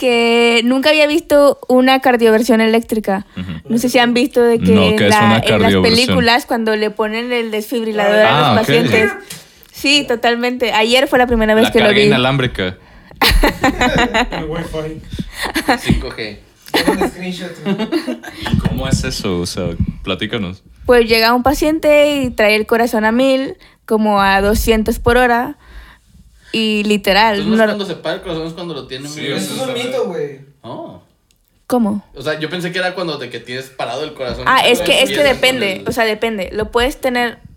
que 0.00 0.62
nunca 0.64 0.88
había 0.88 1.06
visto 1.06 1.58
una 1.68 2.00
cardioversión 2.00 2.62
eléctrica. 2.62 3.26
No 3.68 3.76
sé 3.76 3.90
si 3.90 3.98
han 3.98 4.14
visto 4.14 4.42
de 4.42 4.58
que, 4.58 4.72
No, 4.72 4.84
en, 4.84 4.96
¿qué 4.96 5.04
es 5.08 5.10
la- 5.10 5.24
una 5.26 5.38
en 5.40 5.62
las 5.62 5.74
películas 5.76 6.46
cuando 6.46 6.74
le 6.74 6.88
ponen 6.90 7.30
el 7.34 7.50
desfibrilador 7.50 8.24
Ah, 8.24 8.38
a 8.38 8.40
los 8.40 8.48
ok. 8.62 8.66
pacientes. 8.66 9.12
Sí, 9.72 10.06
totalmente. 10.08 10.72
Ayer 10.72 11.06
fue 11.06 11.18
la 11.18 11.26
primera 11.26 11.54
vez 11.54 11.64
La 11.64 11.70
que 11.72 11.80
lo 11.80 11.90
vi. 11.92 12.02
inalámbrica. 12.04 12.78
El 14.30 14.44
Wi-Fi. 14.46 15.02
5G. 15.66 16.38
Tengo 16.72 16.92
un 17.02 17.08
screenshot. 17.10 17.50
¿Cómo 18.68 18.88
es 18.88 19.04
eso? 19.04 19.38
O 19.40 19.44
sea, 19.46 19.66
platícanos. 20.02 20.62
Pues 20.86 21.06
llega 21.08 21.34
un 21.34 21.42
paciente 21.42 22.22
y 22.22 22.30
trae 22.30 22.54
el 22.56 22.64
corazón 22.66 23.04
a 23.04 23.12
mil, 23.12 23.56
como 23.84 24.22
a 24.22 24.40
200 24.40 24.98
por 24.98 25.18
hora. 25.18 25.58
Y 26.52 26.82
literal. 26.84 27.36
Entonces 27.40 27.56
no 27.58 27.62
es 27.64 27.68
cuando 27.68 27.86
se 27.86 27.94
para 27.96 28.16
el 28.16 28.20
corazón, 28.22 28.46
es 28.48 28.52
cuando 28.54 28.74
lo 28.74 28.86
tiene. 28.86 29.08
Sí, 29.08 29.26
Eso 29.26 29.54
es 29.54 29.60
un 29.68 29.72
mito, 29.74 30.04
güey. 30.06 30.40
Oh. 30.62 31.02
¿Cómo? 31.66 32.04
O 32.16 32.22
sea, 32.22 32.38
yo 32.40 32.50
pensé 32.50 32.72
que 32.72 32.78
era 32.80 32.94
cuando 32.94 33.16
de 33.18 33.30
que 33.30 33.38
tienes 33.38 33.66
parado 33.70 34.02
el 34.02 34.14
corazón. 34.14 34.44
Ah, 34.48 34.66
es 34.66 34.80
que, 34.80 35.02
es 35.02 35.10
que 35.10 35.22
depende. 35.22 35.76
el- 35.76 35.88
O 35.88 35.92
sea, 35.92 36.04
depende. 36.04 36.50
Lo 36.52 36.70
puedes 36.72 37.00
tener. 37.00 37.38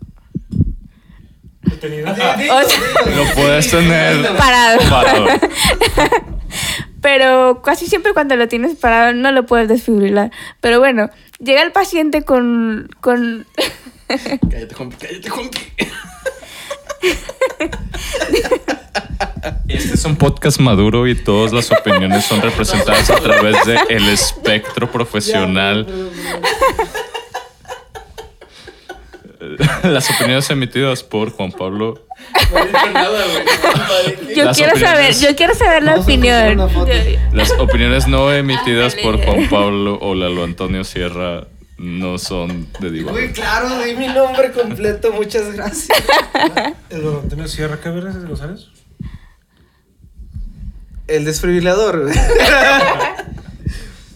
O 1.64 2.14
sea- 2.14 2.36
Lo 3.16 3.34
puedes 3.34 3.70
tener 3.70 4.26
parado. 4.38 4.78
parado. 4.88 5.26
Pero 7.00 7.60
casi 7.62 7.86
siempre 7.86 8.14
cuando 8.14 8.36
lo 8.36 8.48
tienes 8.48 8.76
parado 8.76 9.12
no 9.12 9.32
lo 9.32 9.44
puedes 9.44 9.68
desfibrilar. 9.68 10.30
Pero 10.60 10.78
bueno, 10.78 11.10
llega 11.38 11.62
el 11.62 11.72
paciente 11.72 12.22
con... 12.22 12.88
con 13.00 13.46
Cállate, 14.08 14.74
Juanpi, 14.74 14.96
cállate, 14.96 15.28
Juanpi. 15.28 15.58
Este 19.68 19.94
es 19.94 20.04
un 20.04 20.16
podcast 20.16 20.58
maduro 20.60 21.06
y 21.06 21.14
todas 21.14 21.52
las 21.52 21.70
opiniones 21.70 22.24
son 22.24 22.40
representadas 22.40 23.10
a 23.10 23.16
través 23.16 23.56
de 23.66 23.78
el 23.90 24.08
espectro 24.08 24.90
profesional. 24.90 25.86
Las 29.82 30.10
opiniones 30.10 30.48
emitidas 30.50 31.02
por 31.02 31.30
Juan 31.30 31.52
Pablo. 31.52 32.06
No 32.52 32.58
he 32.58 32.66
dicho 32.66 32.90
nada, 32.92 33.24
güey. 33.26 34.34
yo 34.36 34.44
Las 34.44 34.56
quiero 34.56 34.78
saber, 34.78 35.14
yo 35.14 35.36
quiero 35.36 35.54
saber 35.54 35.82
la 35.82 35.96
opinión. 35.96 36.70
Las 37.32 37.50
opiniones 37.52 38.06
no 38.06 38.32
emitidas 38.32 38.94
por. 38.94 39.22
Juan 39.22 39.48
Pablo 39.48 39.98
o 40.00 40.14
Lalo 40.14 40.44
Antonio 40.44 40.84
Sierra 40.84 41.46
no 41.78 42.18
son 42.18 42.68
de 42.80 42.88
Güey, 42.88 42.92
diván. 42.92 43.32
claro, 43.32 43.78
di 43.82 43.94
mi 43.94 44.06
nombre 44.08 44.52
completo, 44.52 45.12
muchas 45.12 45.52
gracias. 45.54 45.98
Eduardo 46.90 47.20
Antonio 47.22 47.48
Sierra, 47.48 47.78
¿qué 47.82 47.90
verás 47.90 48.20
de 48.20 48.28
González? 48.28 48.66
El 51.06 51.24
desfibrilador, 51.24 52.02
güey. 52.04 52.14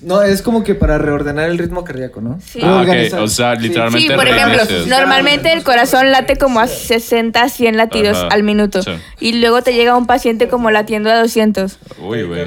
No, 0.01 0.23
es 0.23 0.43
como 0.43 0.63
que 0.63 0.77
para 0.77 0.97
reordenar 0.97 1.51
el 1.51 1.59
ritmo 1.59 1.83
cardíaco, 1.83 2.21
¿no? 2.21 2.39
Sí. 2.41 2.61
Ah, 2.63 2.77
ok. 2.83 2.85
Reorganizar. 2.85 3.21
O 3.21 3.27
sea, 3.29 3.55
literalmente 3.57 4.09
Sí, 4.09 4.15
por 4.15 4.29
ejemplo, 4.29 4.63
normalmente 4.87 5.53
el 5.53 5.65
corazón 5.65 6.13
late 6.13 6.37
como 6.37 6.61
a 6.61 6.69
60, 6.69 7.49
100 7.49 7.77
latidos 7.77 8.17
Ajá, 8.17 8.29
al 8.29 8.45
minuto. 8.45 8.81
sí. 8.85 8.93
Y 9.19 9.33
luego 9.41 9.61
te 9.63 9.73
llega 9.75 9.97
un 9.97 10.07
paciente 10.07 10.47
como 10.49 10.71
latiendo 10.71 11.11
a 11.11 11.19
200. 11.19 11.79
Uy, 12.01 12.23
güey. 12.23 12.47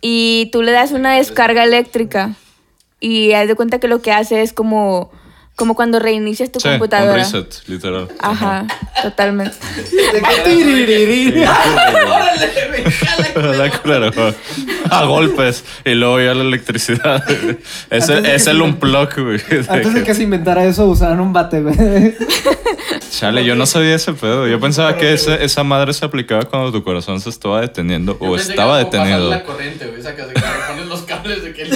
Y 0.00 0.48
tú 0.50 0.62
le 0.62 0.72
das 0.72 0.90
una 0.90 1.14
descarga 1.14 1.62
eléctrica. 1.62 2.34
Y 3.00 3.32
haz 3.32 3.46
de 3.48 3.54
cuenta 3.54 3.78
que 3.78 3.88
lo 3.88 4.02
que 4.02 4.12
hace 4.12 4.42
es 4.42 4.52
como, 4.52 5.10
como 5.54 5.74
cuando 5.74 5.98
reinicias 6.00 6.50
tu 6.50 6.58
Sí, 6.60 6.68
un 6.68 6.74
computadora. 6.74 7.14
reset, 7.14 7.62
literal. 7.68 8.08
Ajá, 8.20 8.66
totalmente. 9.02 9.56
De 10.12 10.20
que 10.22 10.40
tiririri. 10.44 11.44
¡Órale, 11.44 12.50
me 12.84 12.90
jala, 12.90 13.56
Da 13.56 13.70
culero. 13.82 14.34
A 14.90 15.04
golpes. 15.04 15.64
Y 15.84 15.94
luego 15.94 16.20
ya 16.20 16.34
la 16.34 16.42
electricidad. 16.42 17.24
Ese 17.90 18.18
es 18.34 18.46
el 18.46 18.56
se- 18.56 18.62
unplug, 18.62 19.14
güey. 19.20 19.40
Antes 19.68 19.94
de 19.94 20.02
que 20.04 20.14
se 20.14 20.22
inventara 20.24 20.64
eso, 20.64 20.86
usaban 20.86 21.20
un 21.20 21.32
bate, 21.32 21.60
güey. 21.62 22.14
Chale, 23.10 23.44
yo 23.44 23.54
no 23.56 23.66
sabía 23.66 23.96
ese 23.96 24.12
pedo. 24.12 24.46
Yo 24.46 24.60
pensaba 24.60 24.96
que 24.96 25.12
ese- 25.12 25.44
esa 25.44 25.64
madre 25.64 25.92
se 25.92 26.04
aplicaba 26.04 26.44
cuando 26.44 26.70
tu 26.72 26.82
corazón 26.84 27.20
se 27.20 27.30
estaba 27.30 27.60
deteniendo 27.60 28.16
Yo 28.20 28.26
o 28.28 28.36
estaba 28.36 28.78
detenido. 28.78 29.28
la 29.30 29.42
corriente, 29.42 29.86
güey. 29.88 30.02
Sacas 30.02 30.28
de 30.28 30.34
que 30.34 30.40
le 30.40 30.46
pones 30.68 30.86
los 30.86 31.02
cables 31.02 31.42
de 31.42 31.52
que 31.52 31.62
el 31.62 31.70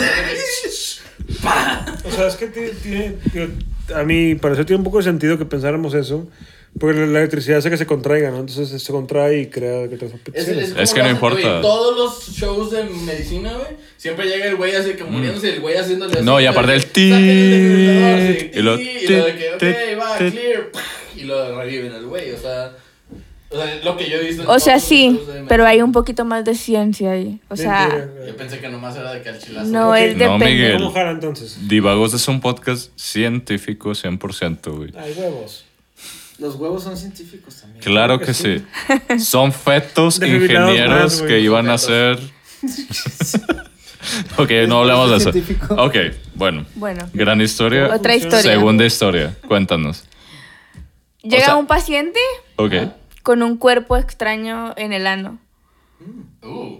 O 2.05 2.11
sea, 2.11 2.27
es 2.29 2.37
que 2.37 2.47
tiene, 2.49 2.71
tiene- 3.33 3.53
a 3.95 4.05
mi 4.05 4.35
parecer 4.35 4.65
tiene 4.65 4.79
un 4.79 4.85
poco 4.85 4.99
de 4.99 5.05
sentido 5.05 5.39
que 5.39 5.45
pensáramos 5.45 5.95
eso, 5.95 6.29
porque 6.79 6.99
la, 7.01 7.19
electricidad 7.21 7.59
hace 7.59 7.69
que 7.71 7.77
se 7.77 7.87
contraiga, 7.87 8.31
¿no? 8.31 8.41
Entonces 8.41 8.83
se 8.83 8.93
contrae 8.93 9.41
y 9.41 9.47
crea 9.47 9.89
que 9.89 9.97
te 9.97 10.07
Es, 10.33 10.49
es 10.49 10.75
Es 10.77 10.95
que 10.95 11.03
no 11.03 11.11
importa. 11.11 11.41
güey, 11.41 11.61
todos 11.63 11.97
los 11.97 12.37
shows 12.37 12.71
de 12.71 12.85
medicina, 12.85 13.53
güey, 13.55 13.77
siempre 13.97 14.27
llega 14.27 14.47
el 14.47 14.57
güey 14.57 14.75
así 14.75 14.93
que 14.93 15.05
muriéndose 15.05 15.49
y 15.49 15.51
el 15.51 15.61
güey 15.61 15.77
haciéndole 15.77 16.13
así. 16.15 16.23
Mm. 16.23 16.27
No, 16.27 16.41
y 16.41 16.47
aparte 16.47 16.75
el 16.75 16.87
tit, 16.87 18.57
y 18.57 18.63
lo 18.63 18.77
de 18.77 18.85
que, 19.37 19.53
ok, 19.55 20.01
va, 20.01 20.17
clear, 20.19 20.71
y 21.17 21.25
lo 21.25 21.59
reviven 21.59 21.93
al 21.93 22.07
güey, 22.07 22.33
o 22.33 22.39
sea, 22.39 22.73
o 23.53 23.57
sea, 23.57 23.85
lo 23.85 23.97
que 23.97 24.09
yo 24.11 24.17
he 24.19 24.25
visto 24.27 24.43
en 24.43 24.49
O 24.49 24.59
sea, 24.59 24.79
sí, 24.81 25.21
de 25.27 25.45
pero 25.49 25.67
hay 25.67 25.83
un 25.83 25.93
poquito 25.93 26.25
más 26.25 26.45
de 26.45 26.55
ciencia 26.55 27.13
ahí. 27.13 27.41
O 27.49 27.57
sea, 27.57 28.09
Yo 28.27 28.37
pensé 28.37 28.59
que 28.61 28.69
nomás 28.69 28.97
era 28.97 29.13
de 29.13 29.23
que 29.23 29.29
al 29.29 29.39
chilazo. 29.39 29.67
no 29.71 29.95
es 29.95 30.17
No, 30.17 30.19
depende. 30.19 30.45
Miguel. 30.47 30.83
¿Cómo 30.83 30.99
entonces? 31.01 31.69
Divagos 31.69 32.15
es 32.15 32.27
un 32.29 32.41
podcast 32.41 32.91
científico 32.97 33.91
100%, 33.91 34.77
güey. 34.77 34.93
Hay 34.97 35.13
huevos. 35.13 35.65
Los 36.39 36.57
huevos 36.57 36.83
son 36.83 36.97
científicos 36.97 37.57
también. 37.61 37.83
Claro 37.85 38.19
que 38.19 38.35
sí. 38.35 38.65
Son 39.21 39.53
fetos 39.53 40.17
ingenieros 40.23 41.21
más, 41.21 41.23
que 41.23 41.39
iban 41.41 41.69
a 41.69 41.79
ser. 41.79 42.19
ok, 44.39 44.51
no 44.67 44.81
hablamos 44.81 45.11
de 45.11 45.17
eso. 45.19 45.33
Científico. 45.33 45.75
Ok, 45.79 45.95
bueno. 46.35 46.67
Bueno, 46.75 47.09
Gran 47.13 47.41
historia. 47.41 47.95
otra 47.95 48.17
historia. 48.17 48.41
Segunda 48.43 48.85
historia. 48.85 49.37
Cuéntanos. 49.47 50.05
Llega 51.23 51.45
sea- 51.45 51.57
un 51.57 51.67
paciente 51.67 52.19
Ok. 52.57 52.73
Con 53.23 53.43
un 53.43 53.57
cuerpo 53.57 53.97
extraño 53.97 54.75
en 54.77 54.93
el 54.93 55.07
ano. 55.07 55.39
Uh, 56.43 56.79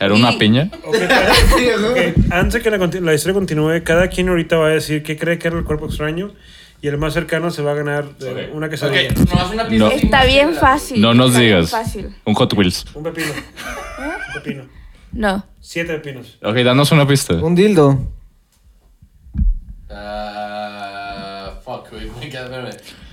¿Era 0.00 0.14
una 0.14 0.32
Y- 0.32 0.38
piña? 0.38 0.70
Ok, 0.84 0.94
ok, 0.94 2.32
Antes 2.32 2.54
de 2.54 2.62
que 2.62 2.70
la, 2.70 2.78
la 2.78 3.14
historia 3.14 3.34
continúe, 3.34 3.82
cada 3.84 4.08
quien 4.08 4.28
ahorita 4.28 4.56
va 4.56 4.66
a 4.66 4.70
decir 4.70 5.02
qué 5.02 5.16
cree 5.16 5.38
que 5.38 5.48
era 5.48 5.58
el 5.58 5.64
cuerpo 5.64 5.86
extraño 5.86 6.32
y 6.80 6.86
el 6.88 6.96
más 6.98 7.12
cercano 7.14 7.50
se 7.50 7.60
va 7.62 7.72
a 7.72 7.74
ganar 7.74 8.04
eh, 8.20 8.48
Ok. 8.50 8.56
una 8.56 8.68
quesadilla. 8.70 9.12
nomás 9.12 9.50
una 9.52 9.66
pieza 9.68 9.84
No. 9.84 9.90
Está 9.90 10.24
bien 10.24 10.54
fácil. 10.54 11.00
No 11.00 11.12
nos 11.14 11.36
digas. 11.36 11.70
Fácil. 11.70 12.14
Un 12.24 12.34
Hot 12.34 12.52
Wheels. 12.54 12.84
Un 12.94 13.02
pepino. 13.02 13.26
Un 13.28 14.32
pepino. 14.34 14.64
No. 15.12 15.44
Siete 15.60 15.94
pepinos. 15.94 16.38
Ok, 16.44 16.54
danos 16.58 16.92
una 16.92 17.06
pista. 17.06 17.34
Un 17.34 17.54
dildo. 17.56 17.98
Ah, 19.90 21.54
fuck, 21.64 21.90
güey, 21.90 22.08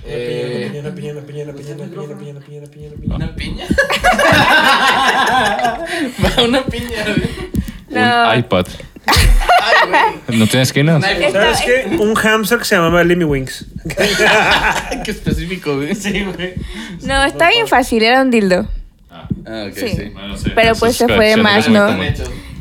eh... 0.08 0.80
Una 0.80 0.94
piña, 0.94 1.12
una 1.12 1.22
piña, 1.22 1.44
una 1.44 1.52
piña, 1.52 1.74
una 1.74 1.84
piña, 1.84 2.04
una 2.04 2.16
piña, 2.16 2.30
una 2.30 2.40
piña, 2.40 2.58
una 2.58 2.70
piña, 2.70 2.88
una 3.16 3.34
piña. 3.34 3.66
Una 6.44 6.64
piña, 6.64 7.04
no. 7.88 8.30
Un 8.32 8.38
iPad. 8.38 8.66
Ay, 9.06 9.88
güey. 9.88 10.38
no 10.38 10.46
tiene 10.46 10.62
esquinas. 10.62 11.02
¿Sabes 11.02 11.60
qué? 11.62 11.96
Un 11.98 12.14
hamster 12.14 12.58
que 12.58 12.64
se 12.64 12.76
llamaba 12.76 13.02
Lemmy 13.02 13.24
Wings. 13.24 13.66
qué 15.04 15.10
específico, 15.10 15.76
güey. 15.76 15.94
Sí, 15.94 16.24
güey. 16.24 16.54
No, 17.02 17.24
está 17.24 17.48
bien 17.48 17.66
fácil, 17.66 18.02
era 18.02 18.22
un 18.22 18.30
dildo. 18.30 18.68
Ah, 19.10 19.28
ah 19.46 19.66
ok, 19.68 19.76
sí. 19.76 19.88
sí. 19.88 20.08
Bueno, 20.12 20.36
sí. 20.36 20.52
Pero 20.54 20.74
pues 20.76 20.96
se 20.96 21.06
fue 21.08 21.30
de 21.30 21.36
más, 21.36 21.68
¿no? 21.68 21.88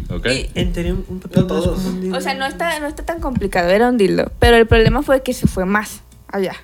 Okay. 0.09 0.51
Un 0.55 2.13
O 2.13 2.21
sea, 2.21 2.35
no 2.35 2.45
está, 2.45 2.79
no 2.79 2.87
está 2.87 3.03
tan 3.03 3.19
complicado, 3.19 3.69
era 3.69 3.89
un 3.89 3.97
dildo. 3.97 4.31
Pero 4.39 4.57
el 4.57 4.67
problema 4.67 5.01
fue 5.01 5.23
que 5.23 5.33
se 5.33 5.47
fue 5.47 5.65
más 5.65 6.01
allá. 6.27 6.55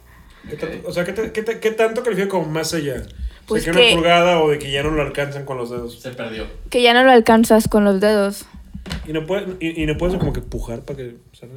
¿Qué 0.49 0.55
tanto- 0.55 0.87
o 0.87 0.93
sea, 0.93 1.05
¿qué, 1.05 1.13
te- 1.13 1.31
qué 1.31 1.43
te- 1.43 1.59
qué 1.59 1.71
tanto 1.71 2.03
califica 2.03 2.27
como 2.29 2.45
más 2.47 2.73
allá? 2.73 3.03
Pues 3.47 3.63
o 3.63 3.65
sea, 3.65 3.73
que, 3.73 3.79
que- 3.79 3.85
una 3.93 3.95
pulgada 4.01 4.39
o 4.41 4.49
de 4.49 4.59
que 4.59 4.71
ya 4.71 4.83
no 4.83 4.91
lo 4.91 5.01
alcanzan 5.01 5.45
con 5.45 5.57
los 5.57 5.69
dedos. 5.69 5.99
Se 6.01 6.11
perdió. 6.11 6.45
Que 6.69 6.81
ya 6.81 6.93
no 6.93 7.03
lo 7.03 7.11
alcanzas 7.11 7.67
con 7.67 7.83
los 7.85 7.99
dedos. 7.99 8.45
Y 9.07 9.13
no, 9.13 9.25
puedes, 9.25 9.47
y, 9.59 9.83
y 9.83 9.85
no 9.85 9.97
puedes 9.97 10.17
como 10.17 10.33
que 10.33 10.41
pujar 10.41 10.81
para 10.81 10.97
que 10.97 11.15
salga. 11.39 11.55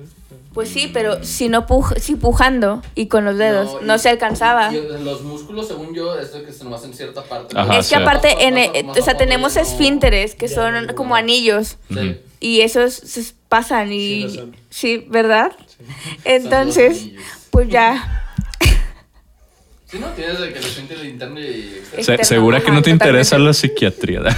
Pues 0.53 0.68
sí, 0.68 0.88
pero 0.92 1.25
si 1.25 1.49
no 1.49 1.66
puj 1.66 1.94
si 1.99 2.14
pujando 2.14 2.81
y 2.94 3.07
con 3.09 3.25
los 3.25 3.37
dedos 3.38 3.83
no, 3.83 3.97
y- 3.97 3.99
se 3.99 4.09
alcanzaba. 4.11 4.73
y 4.73 4.81
los 5.03 5.23
músculos, 5.23 5.66
según 5.66 5.94
yo, 5.94 6.16
es 6.18 6.33
de 6.33 6.44
que 6.44 6.53
se 6.53 6.62
nomás 6.64 6.85
en 6.85 6.94
cierta 6.94 7.25
parte. 7.25 7.59
Ajá, 7.59 7.79
es 7.79 7.88
que 7.88 7.97
sí. 7.97 8.01
aparte, 8.03 8.35
en, 8.47 8.55
Más- 8.55 8.85
más 8.85 8.99
o 8.99 9.03
sea, 9.03 9.16
tenemos 9.16 9.57
no- 9.57 9.62
esfínteres 9.62 10.35
que 10.37 10.47
son 10.49 10.87
ya. 10.87 10.94
como 10.94 11.16
anillos 11.16 11.79
Sí. 11.92 12.16
Y 12.40 12.61
esos 12.61 12.92
se 12.94 13.25
pasan 13.49 13.90
y 13.92 14.29
Sí, 14.29 14.53
sí, 14.70 15.07
¿verdad? 15.09 15.53
Entonces, 16.25 17.07
pues 17.51 17.68
ya. 17.68 18.20
Sí, 19.94 20.00
no, 20.00 20.09
tienes 20.09 20.40
de 20.40 20.52
que 20.52 20.59
el 20.59 20.64
esfínter 20.64 21.04
interno 21.04 21.38
y 21.38 21.44
externo. 21.44 21.85
Se- 21.92 21.98
Externo, 22.00 22.24
segura 22.24 22.59
que 22.59 22.66
ajá, 22.66 22.74
no 22.74 22.83
te 22.83 22.90
interesa 22.90 23.38
la 23.38 23.52
psiquiatría. 23.52 24.22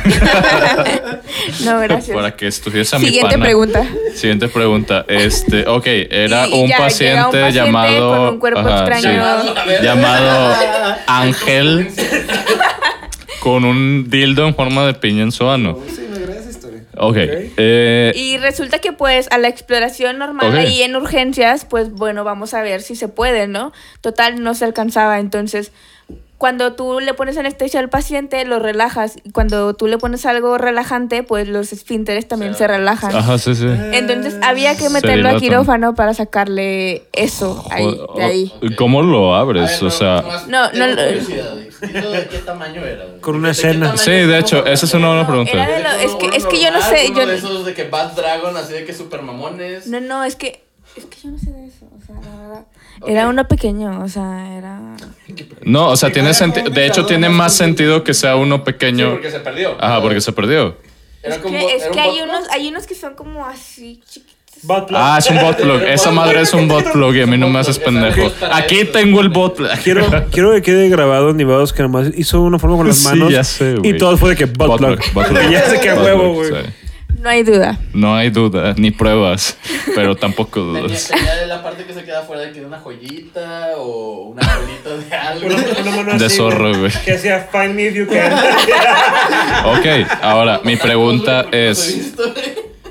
No, 1.64 1.80
gracias. 1.80 2.14
Para 2.14 2.36
que 2.36 2.46
estuviese 2.46 2.94
a 2.94 2.98
mi 2.98 3.06
Siguiente 3.06 3.32
pana. 3.32 3.44
pregunta. 3.44 3.86
Siguiente 4.14 4.48
pregunta. 4.48 5.04
Este, 5.08 5.66
ok, 5.66 5.86
era 6.10 6.46
Y- 6.46 6.54
y 6.54 6.62
un, 6.64 6.68
ya, 6.68 6.78
paciente 6.78 7.20
un 7.24 7.30
paciente 7.32 7.52
llamado. 7.52 8.10
con 8.10 8.28
un 8.34 8.38
cuerpo 8.38 8.60
extraño. 8.68 9.42
sí, 9.42 9.48
llamado 9.82 10.54
Ángel 11.06 11.88
con 13.40 13.64
un 13.64 14.08
dildo 14.10 14.46
en 14.46 14.54
forma 14.54 14.86
de 14.86 14.94
piña 14.94 15.22
en 15.22 15.32
su 15.32 15.48
ano. 15.48 15.78
Sí, 15.88 16.05
me 16.96 17.10
agrada 17.10 17.38
esa 17.40 17.46
historia. 17.46 17.50
Ok. 17.50 17.52
eh, 17.58 18.12
Y 18.14 18.38
resulta 18.38 18.78
que 18.78 18.92
pues 18.92 19.28
a 19.30 19.38
la 19.38 19.48
exploración 19.48 20.18
normal 20.18 20.48
Ok. 20.48 20.54
ahí 20.54 20.82
en 20.82 20.96
urgencias, 20.96 21.64
pues 21.64 21.90
bueno, 21.92 22.24
vamos 22.24 22.54
a 22.54 22.62
ver 22.62 22.82
si 22.82 22.96
se 22.96 23.08
puede, 23.08 23.46
¿no? 23.46 23.72
Total, 24.00 24.42
no 24.42 24.54
se 24.54 24.64
alcanzaba. 24.64 25.18
Entonces, 25.20 25.72
cuando 26.38 26.74
tú 26.74 27.00
le 27.00 27.14
pones 27.14 27.38
anestesia 27.38 27.80
al 27.80 27.88
paciente, 27.88 28.44
lo 28.44 28.58
relajas. 28.58 29.16
Y 29.24 29.30
cuando 29.30 29.72
tú 29.74 29.86
le 29.86 29.96
pones 29.96 30.26
algo 30.26 30.58
relajante, 30.58 31.22
pues 31.22 31.48
los 31.48 31.72
esfínteres 31.72 32.28
también 32.28 32.52
Se- 32.52 32.58
se 32.58 32.68
relajan. 32.68 33.14
Ajá, 33.16 33.38
sí, 33.38 33.54
sí. 33.54 33.66
Entonces 33.92 34.36
había 34.42 34.76
que 34.76 34.90
meterlo 34.90 35.30
a 35.30 35.38
quirófano 35.38 35.94
para 35.94 36.12
sacarle 36.14 37.04
eso 37.12 37.64
ahí, 37.70 37.98
de 38.16 38.22
ahí. 38.22 38.52
¿Cómo 38.76 39.02
lo 39.02 39.34
abres? 39.34 39.80
ver, 39.80 39.84
o 39.84 39.90
sea. 39.90 40.22
No, 40.48 40.70
no, 40.72 40.86
de 40.96 42.26
qué 42.30 42.38
tamaño 42.44 42.82
era. 42.84 43.04
Con 43.20 43.36
una 43.36 43.48
¿De 43.48 43.54
qué 43.54 43.68
escena. 43.68 43.96
Sí, 43.96 44.10
de 44.10 44.38
hecho, 44.38 44.64
esa 44.66 44.86
es 44.86 44.94
una 44.94 45.08
buena 45.08 45.26
pregunta. 45.26 45.52
Era 45.52 45.68
de 45.68 45.82
lo- 45.82 45.90
es 45.90 46.14
que- 46.30 46.36
es 46.36 46.46
que 46.46 46.60
yo 46.62 46.70
no 46.70 46.80
sé, 46.82 47.12
yo- 47.14 47.26
de 47.26 47.36
esos 47.36 47.64
de 47.64 47.74
que 47.74 47.84
Bad 47.88 48.12
Dragon, 48.14 48.56
así 48.56 48.72
de 48.72 48.84
que 48.84 48.92
super 48.94 49.22
mamones. 49.22 49.86
No, 49.86 50.00
no, 50.00 50.24
es 50.24 50.36
que 50.36 50.62
es 50.96 51.04
que 51.06 51.16
yo 51.24 51.30
no 51.30 51.38
sé 51.38 51.50
de 51.50 51.66
eso, 51.66 51.86
o 51.86 52.06
sea, 52.06 52.14
la 52.46 52.48
verdad. 52.48 52.66
Ok. 53.00 53.08
Era 53.08 53.28
uno 53.28 53.46
pequeño, 53.48 54.02
o 54.02 54.08
sea, 54.08 54.56
era 54.56 54.80
No, 55.62 55.88
o 55.90 55.96
sea, 55.96 56.10
tiene 56.10 56.28
era 56.28 56.34
sentido. 56.38 56.70
De 56.70 56.86
hecho, 56.86 57.04
tiene 57.06 57.28
más 57.28 57.54
sentido 57.54 58.02
que 58.04 58.14
sea 58.14 58.36
uno 58.36 58.56
Sí, 58.56 58.62
pequeño. 58.64 59.10
porque 59.12 59.30
se 59.30 59.40
perdió. 59.40 59.76
Ajá, 59.80 60.00
porque 60.00 60.20
se 60.20 60.32
perdió. 60.32 60.76
Era 61.22 61.34
es 61.36 61.40
como- 61.40 61.58
que, 61.58 61.64
es 61.74 61.82
era 61.82 61.86
un 61.90 61.92
que 61.94 62.00
hay 62.00 62.20
unos 62.20 62.48
hay 62.50 62.68
unos 62.68 62.86
que 62.86 62.94
son 62.94 63.14
como 63.14 63.44
así 63.44 64.00
chiquitos. 64.08 64.34
Ah, 64.94 65.16
es 65.18 65.28
un 65.28 65.38
bot 65.38 65.56
plug. 65.60 65.82
Esa 65.86 66.10
madre 66.10 66.40
es 66.40 66.54
un 66.54 66.66
bot 66.66 66.84
plug 66.92 67.14
y 67.14 67.20
a 67.20 67.26
mí 67.26 67.36
no 67.36 67.48
me 67.50 67.58
haces 67.58 67.78
pendejo. 67.78 68.32
Aquí 68.52 68.84
tengo 68.86 69.20
el 69.20 69.28
bot 69.28 69.56
plug. 69.56 69.68
Quiero, 69.84 70.06
quiero 70.30 70.52
que 70.54 70.62
quede 70.62 70.88
grabado 70.88 71.30
en 71.30 71.36
Nivados 71.36 71.72
que 71.74 71.82
nomás 71.82 72.08
hizo 72.16 72.40
una 72.40 72.58
forma 72.58 72.76
con 72.78 72.86
las 72.88 72.96
Sí, 72.96 73.08
manos. 73.08 73.30
ya 73.30 73.44
sé, 73.44 73.74
güey. 73.74 73.90
y 73.90 73.98
todo 73.98 74.16
fue 74.16 74.30
de 74.30 74.36
que 74.36 74.44
butt, 74.46 74.80
Bot 74.80 75.50
ya 75.50 75.68
sé 75.68 75.78
que 75.80 75.90
a 75.90 75.94
Bot 75.94 76.04
huevo, 76.04 76.32
güey. 76.32 76.52
No 77.26 77.32
hay 77.32 77.42
duda. 77.42 77.76
No 77.92 78.14
hay 78.14 78.30
duda, 78.30 78.74
ni 78.76 78.92
pruebas, 78.92 79.56
pero 79.96 80.14
tampoco 80.14 80.60
dudas. 80.60 81.08
tenía 81.08 81.34
de 81.34 81.46
la 81.48 81.60
parte 81.60 81.84
que 81.84 81.92
se 81.92 82.04
queda 82.04 82.22
fuera 82.22 82.42
de 82.42 82.52
que 82.52 82.64
una 82.64 82.78
joyita 82.78 83.70
o 83.78 84.28
una 84.28 84.42
colita 84.42 84.96
de 84.96 85.12
algo. 85.16 85.46
Una, 85.48 85.56
una 85.82 85.96
mano 86.04 86.18
De 86.20 86.26
así, 86.26 86.36
zorro, 86.36 86.78
güey. 86.78 86.92
Que 87.04 87.14
hacía 87.14 87.48
Find 87.50 87.74
Me 87.74 87.86
If 87.88 87.94
You 87.94 88.06
Can. 88.06 88.32
Ok, 89.66 89.86
ahora 90.22 90.60
mi 90.62 90.76
pregunta 90.76 91.46
es. 91.50 92.12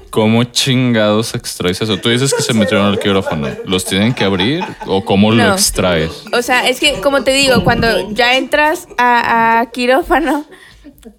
¿cómo 0.10 0.44
chingados 0.46 1.34
extraes 1.36 1.82
eso? 1.82 1.98
Tú 1.98 2.10
dices 2.10 2.34
que 2.34 2.42
se 2.42 2.54
metieron 2.54 2.86
al 2.88 3.00
quirófano. 3.00 3.50
¿Los 3.66 3.84
tienen 3.86 4.14
que 4.14 4.24
abrir 4.26 4.64
o 4.86 5.04
cómo 5.04 5.32
lo 5.32 5.44
No. 5.44 5.54
extraes? 5.54 6.24
O 6.34 6.42
sea, 6.42 6.68
es 6.70 6.80
que 6.80 7.02
como 7.02 7.24
te 7.24 7.32
digo, 7.32 7.64
cuando 7.66 8.12
ya 8.12 8.36
entras 8.38 8.88
a, 8.98 9.60
a 9.60 9.66
quirófano, 9.72 10.46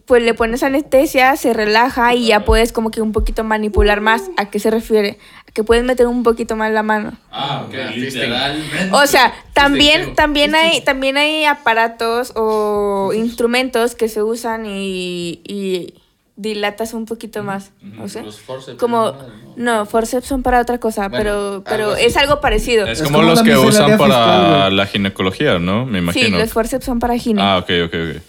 pues 0.06 0.22
le 0.22 0.34
pones 0.34 0.62
anestesia, 0.62 1.36
se 1.36 1.52
relaja 1.52 2.14
y 2.14 2.28
ya 2.28 2.44
puedes 2.44 2.72
como 2.72 2.90
que 2.90 3.00
un 3.00 3.12
poquito 3.12 3.44
manipular 3.44 4.00
más. 4.00 4.30
¿A 4.36 4.50
qué 4.50 4.58
se 4.58 4.70
refiere? 4.70 5.18
A 5.48 5.52
que 5.52 5.64
puedes 5.64 5.84
meter 5.84 6.06
un 6.06 6.22
poquito 6.22 6.56
más 6.56 6.72
la 6.72 6.82
mano. 6.82 7.12
Ah, 7.30 7.64
ok, 7.66 7.74
literalmente. 7.96 8.88
O 8.92 9.06
sea, 9.06 9.32
también, 9.52 10.14
también 10.14 10.54
hay, 10.54 10.80
también 10.82 11.16
hay 11.16 11.44
aparatos 11.44 12.32
o 12.36 13.12
instrumentos 13.14 13.94
que 13.94 14.08
se 14.08 14.22
usan 14.22 14.66
y, 14.66 15.40
y 15.44 15.94
dilatas 16.36 16.92
un 16.92 17.06
poquito 17.06 17.42
más. 17.42 17.70
O 18.02 18.08
sea, 18.08 18.22
Los 18.22 18.38
forceps, 18.40 18.78
como 18.78 19.12
¿no? 19.56 19.78
no, 19.78 19.86
forceps 19.86 20.26
son 20.26 20.42
para 20.42 20.60
otra 20.60 20.78
cosa, 20.78 21.08
Bueno, 21.08 21.22
pero 21.22 21.64
pero 21.66 21.96
es 21.96 22.16
algo 22.16 22.40
parecido. 22.40 22.86
Es, 22.86 23.00
Es 23.00 23.06
como, 23.06 23.18
como 23.18 23.30
los 23.30 23.42
que 23.42 23.56
usan 23.56 23.96
para 23.96 24.14
fiscal, 24.14 24.76
la 24.76 24.86
ginecología, 24.86 25.58
¿no? 25.58 25.86
Me 25.86 25.98
Sí, 25.98 26.04
imagino. 26.04 26.38
los 26.38 26.52
forceps 26.52 26.84
son 26.84 26.98
para 26.98 27.16
gine. 27.16 27.40
ah, 27.42 27.58
ok, 27.58 27.70
ok, 27.86 27.94
ok. 28.16 28.22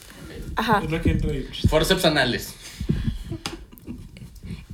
Ajá. 0.57 0.81
Es 0.83 0.91
lo 0.91 1.01
que 1.01 1.11
entra 1.11 1.31
ahí. 1.31 1.47
Forceps 1.69 2.03
anales. 2.05 2.55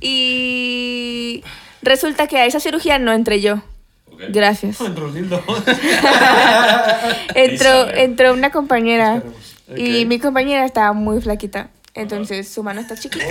Y 0.00 1.44
resulta 1.82 2.26
que 2.26 2.38
a 2.38 2.46
esa 2.46 2.58
cirugía 2.58 2.98
no 2.98 3.12
entré 3.12 3.40
yo. 3.40 3.62
Gracias. 4.28 4.80
Entró. 4.80 5.42
Entró, 7.34 7.88
entró 7.90 8.32
una 8.32 8.50
compañera 8.50 9.22
y 9.76 10.04
mi 10.06 10.18
compañera 10.18 10.64
estaba 10.64 10.92
muy 10.92 11.20
flaquita. 11.20 11.68
Entonces 11.94 12.48
su 12.48 12.62
mano 12.62 12.80
está 12.80 12.96
chiquita. 12.96 13.24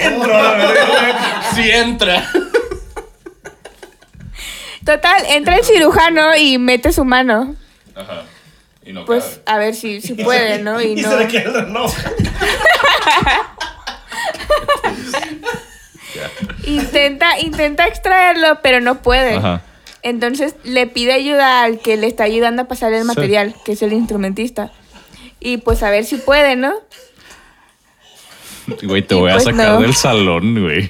Sí 1.54 1.70
entra. 1.70 2.30
Total, 4.86 5.24
entra 5.30 5.58
el 5.58 5.63
cirujano 5.63 6.36
y 6.36 6.58
mete 6.58 6.92
su 6.92 7.06
mano. 7.06 7.56
Ajá. 7.96 8.26
Y 8.86 8.91
no 8.93 9.06
Pues 9.06 9.39
a 9.46 9.58
ver 9.58 9.76
si, 9.76 10.02
si 10.02 10.13
puede, 10.24 10.60
¿no? 10.62 10.82
Y 10.82 10.93
Y 11.00 11.02
no. 11.02 11.10
se 11.10 11.17
le 11.17 11.28
queda 11.28 11.43
el 11.50 11.54
reloj. 11.65 11.93
Intenta, 16.65 17.39
intenta 17.39 17.88
extraerlo, 17.88 18.60
pero 18.62 18.80
no 18.82 19.02
puede. 19.02 19.36
Ajá. 19.36 19.62
Entonces 20.02 20.56
le 20.63 20.86
pide 20.88 21.13
ayuda 21.13 21.63
al 21.63 21.80
que 21.80 21.98
le 21.98 22.08
está 22.08 22.24
ayudando 22.26 22.63
a 22.63 22.65
pasar 22.65 22.93
el 22.93 23.02
Sí. 23.02 23.08
material, 23.08 23.56
que 23.65 23.72
es 23.74 23.82
el 23.82 23.93
instrumentista. 23.93 24.72
Y 25.39 25.58
pues 25.58 25.82
a 25.84 25.89
ver 25.89 26.06
si 26.06 26.17
puede, 26.17 26.56
¿no? 26.56 26.74
Güey, 28.84 29.02
te 29.02 29.15
Y 29.15 29.19
voy 29.19 29.30
a 29.32 29.34
pues 29.36 29.46
sacar 29.46 29.74
no. 29.76 29.82
del 29.82 29.93
salón, 29.96 30.62
güey. 30.62 30.88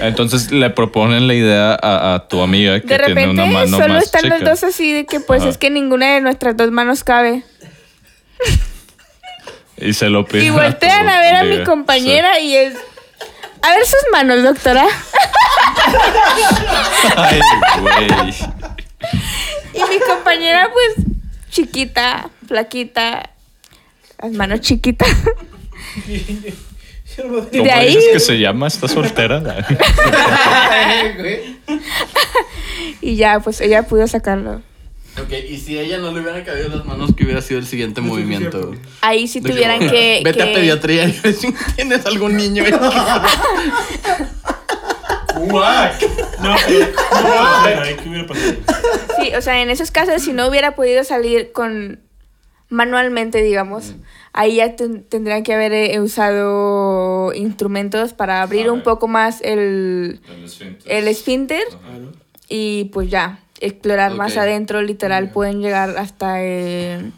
Entonces 0.00 0.50
le 0.52 0.70
proponen 0.70 1.26
la 1.26 1.34
idea 1.34 1.78
a, 1.82 2.14
a 2.14 2.28
tu 2.28 2.40
amiga 2.40 2.80
que 2.80 2.86
De 2.86 2.98
tiene 2.98 3.08
repente 3.08 3.30
una 3.30 3.46
mano 3.46 3.76
solo 3.78 3.94
más 3.94 4.04
están 4.04 4.22
chica. 4.22 4.38
los 4.38 4.48
dos 4.48 4.62
así 4.64 4.92
de 4.92 5.06
que 5.06 5.18
pues 5.20 5.42
Ajá. 5.42 5.50
es 5.50 5.58
que 5.58 5.70
ninguna 5.70 6.14
de 6.14 6.20
nuestras 6.20 6.56
dos 6.56 6.70
manos 6.70 7.02
cabe. 7.04 7.42
Y 9.76 9.92
se 9.94 10.08
lo 10.08 10.24
piden. 10.26 10.46
Y 10.46 10.50
voltean 10.50 11.08
a 11.08 11.20
ver 11.20 11.34
a 11.36 11.42
mi 11.44 11.62
compañera 11.64 12.38
y 12.40 12.54
es... 12.56 12.74
A 13.62 13.70
ver 13.74 13.84
sus 13.84 13.98
manos, 14.12 14.42
doctora. 14.44 14.86
Ay, 17.16 17.40
güey. 17.80 18.06
Y 19.74 19.80
mi 19.90 19.98
compañera 20.06 20.70
pues 20.72 21.06
chiquita, 21.50 22.30
flaquita, 22.46 23.30
las 24.22 24.32
manos 24.32 24.60
chiquitas. 24.60 25.08
¿Cómo 27.22 27.40
De 27.64 27.70
ahí- 27.70 27.88
dices 27.94 28.04
que 28.12 28.20
se 28.20 28.38
llama? 28.38 28.66
¿Está 28.68 28.88
soltera? 28.88 29.42
Y 33.00 33.16
ya 33.16 33.40
pues 33.40 33.60
ella 33.60 33.82
pudo 33.84 34.06
sacarlo. 34.08 34.60
Ok, 35.20 35.32
y 35.48 35.56
si 35.58 35.78
a 35.78 35.82
ella 35.82 35.98
no 35.98 36.12
le 36.12 36.20
hubieran 36.20 36.44
cabido 36.44 36.68
las 36.68 36.84
manos, 36.84 37.10
¿qué 37.16 37.24
hubiera 37.24 37.40
sido 37.40 37.58
el 37.60 37.66
siguiente 37.66 38.00
movimiento? 38.00 38.72
Ahí 39.00 39.26
sí 39.28 39.40
De 39.40 39.50
tuvieran 39.50 39.78
que... 39.80 40.20
Vete 40.24 40.42
a 40.42 40.46
pediatría 40.52 41.04
y 41.08 41.20
ve 41.22 41.32
si 41.32 41.52
tienes 41.76 42.06
algún 42.06 42.36
niño. 42.36 42.64
No, 42.68 42.78
pero. 42.78 43.20
No, 46.42 46.54
ay, 46.54 47.96
¿qué 48.02 48.08
hubiera 48.08 48.26
pasado? 48.26 48.54
Sí, 49.20 49.32
o 49.34 49.42
sea, 49.42 49.60
en 49.62 49.70
esos 49.70 49.90
casos, 49.90 50.22
si 50.22 50.32
no 50.32 50.46
hubiera 50.48 50.74
podido 50.74 51.04
salir 51.04 51.52
con 51.52 52.00
manualmente, 52.68 53.42
digamos, 53.42 53.94
ahí 54.40 54.56
ya 54.56 54.76
ten- 54.76 55.02
tendrían 55.02 55.42
que 55.42 55.52
haber 55.52 55.72
eh, 55.72 56.00
usado 56.00 57.32
instrumentos 57.34 58.12
para 58.12 58.40
abrir 58.42 58.70
un 58.70 58.80
Ah. 58.80 58.84
poco 58.84 59.08
más 59.08 59.40
el, 59.42 60.20
el 60.86 61.08
esfínter 61.08 61.62
y 62.48 62.84
pues 62.92 63.10
ya, 63.10 63.40
explorar 63.60 64.14
más 64.14 64.36
adentro, 64.36 64.80
literal, 64.82 65.30
pueden 65.32 65.60
llegar 65.60 65.90
hasta 65.98 66.42
eh, 66.44 67.10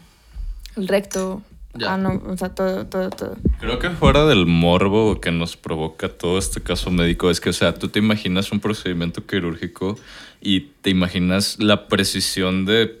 el 0.75 0.87
recto. 0.87 1.41
Ya. 1.73 1.93
Ah, 1.93 1.97
no, 1.97 2.21
o 2.27 2.35
sea, 2.35 2.49
todo, 2.49 2.85
todo, 2.87 3.09
todo. 3.11 3.35
Creo 3.61 3.79
que 3.79 3.91
fuera 3.91 4.25
del 4.25 4.45
morbo 4.45 5.21
que 5.21 5.31
nos 5.31 5.55
provoca 5.55 6.09
todo 6.09 6.37
este 6.37 6.59
caso 6.61 6.91
médico 6.91 7.29
es 7.29 7.39
que, 7.39 7.49
o 7.49 7.53
sea, 7.53 7.75
tú 7.75 7.87
te 7.87 7.99
imaginas 7.99 8.51
un 8.51 8.59
procedimiento 8.59 9.25
quirúrgico 9.25 9.97
y 10.41 10.61
te 10.81 10.89
imaginas 10.89 11.59
la 11.59 11.87
precisión 11.87 12.65
de 12.65 12.99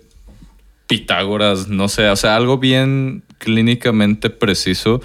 Pitágoras, 0.87 1.67
no 1.67 1.87
sé, 1.89 2.07
o 2.09 2.15
sea, 2.15 2.35
algo 2.35 2.57
bien 2.59 3.23
clínicamente 3.41 4.29
preciso, 4.29 5.01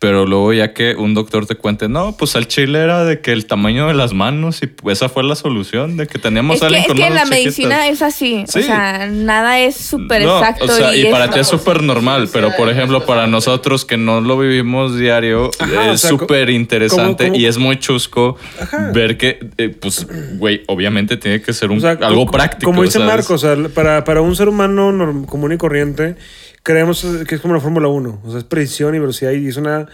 pero 0.00 0.26
luego 0.26 0.52
ya 0.52 0.74
que 0.74 0.96
un 0.96 1.14
doctor 1.14 1.46
te 1.46 1.54
cuente, 1.54 1.88
no, 1.88 2.14
pues 2.18 2.36
al 2.36 2.46
chile 2.46 2.78
era 2.80 3.04
de 3.06 3.20
que 3.22 3.32
el 3.32 3.46
tamaño 3.46 3.86
de 3.88 3.94
las 3.94 4.12
manos 4.12 4.60
y 4.62 4.90
esa 4.90 5.08
fue 5.08 5.24
la 5.24 5.34
solución, 5.34 5.96
de 5.96 6.06
que 6.06 6.18
teníamos 6.18 6.56
Es 6.56 6.60
que, 6.60 6.66
alguien 6.66 6.82
es 6.82 6.88
con 6.88 6.96
que 6.98 7.02
manos 7.04 7.14
la 7.16 7.22
chiquitas. 7.24 7.44
medicina 7.44 7.88
es 7.88 8.02
así, 8.02 8.44
Sí. 8.46 8.58
o 8.58 8.62
sea, 8.62 9.06
nada 9.10 9.60
es 9.60 9.76
súper 9.76 10.22
No, 10.24 10.36
exacto. 10.38 10.66
o 10.66 10.68
sea, 10.68 10.94
y, 10.94 11.06
para 11.06 11.30
ti 11.30 11.38
es 11.40 11.46
súper 11.46 11.82
normal, 11.82 12.28
pero 12.30 12.54
por 12.54 12.68
ejemplo, 12.68 13.06
para 13.06 13.26
nosotros 13.26 13.86
que 13.86 13.96
no 13.96 14.20
lo 14.20 14.36
vivimos 14.38 14.98
diario, 14.98 15.50
Ajá, 15.58 15.86
es 15.86 15.94
o 15.94 15.98
sea, 15.98 16.10
co- 16.10 16.18
súper 16.18 16.50
interesante 16.50 17.30
y 17.34 17.46
es 17.46 17.56
muy 17.56 17.78
chusco 17.78 18.36
Ajá. 18.60 18.90
ver 18.92 19.16
que, 19.16 19.38
eh, 19.56 19.70
pues, 19.70 20.06
güey, 20.36 20.64
obviamente 20.66 21.16
tiene 21.16 21.40
que 21.40 21.54
ser 21.54 21.70
un, 21.70 21.78
O 21.78 21.80
sea, 21.80 21.92
algo 21.92 22.26
co- 22.26 22.32
práctico. 22.32 22.70
Como 22.70 22.82
dice 22.82 22.98
¿sabes? 22.98 23.08
Marcos, 23.14 23.42
o 23.42 23.56
sea, 23.56 23.68
para, 23.70 24.04
para 24.04 24.20
un 24.20 24.36
ser 24.36 24.48
humano 24.48 25.24
común 25.26 25.52
y 25.52 25.56
corriente, 25.56 26.16
creemos 26.64 27.06
que 27.28 27.36
es 27.36 27.40
como 27.40 27.54
la 27.54 27.60
Fórmula 27.60 27.86
1. 27.86 28.22
O 28.24 28.30
sea, 28.30 28.38
es 28.38 28.44
precisión 28.44 28.94
y 28.96 28.98
velocidad 28.98 29.30
y 29.30 29.46
es 29.46 29.56
una. 29.56 29.86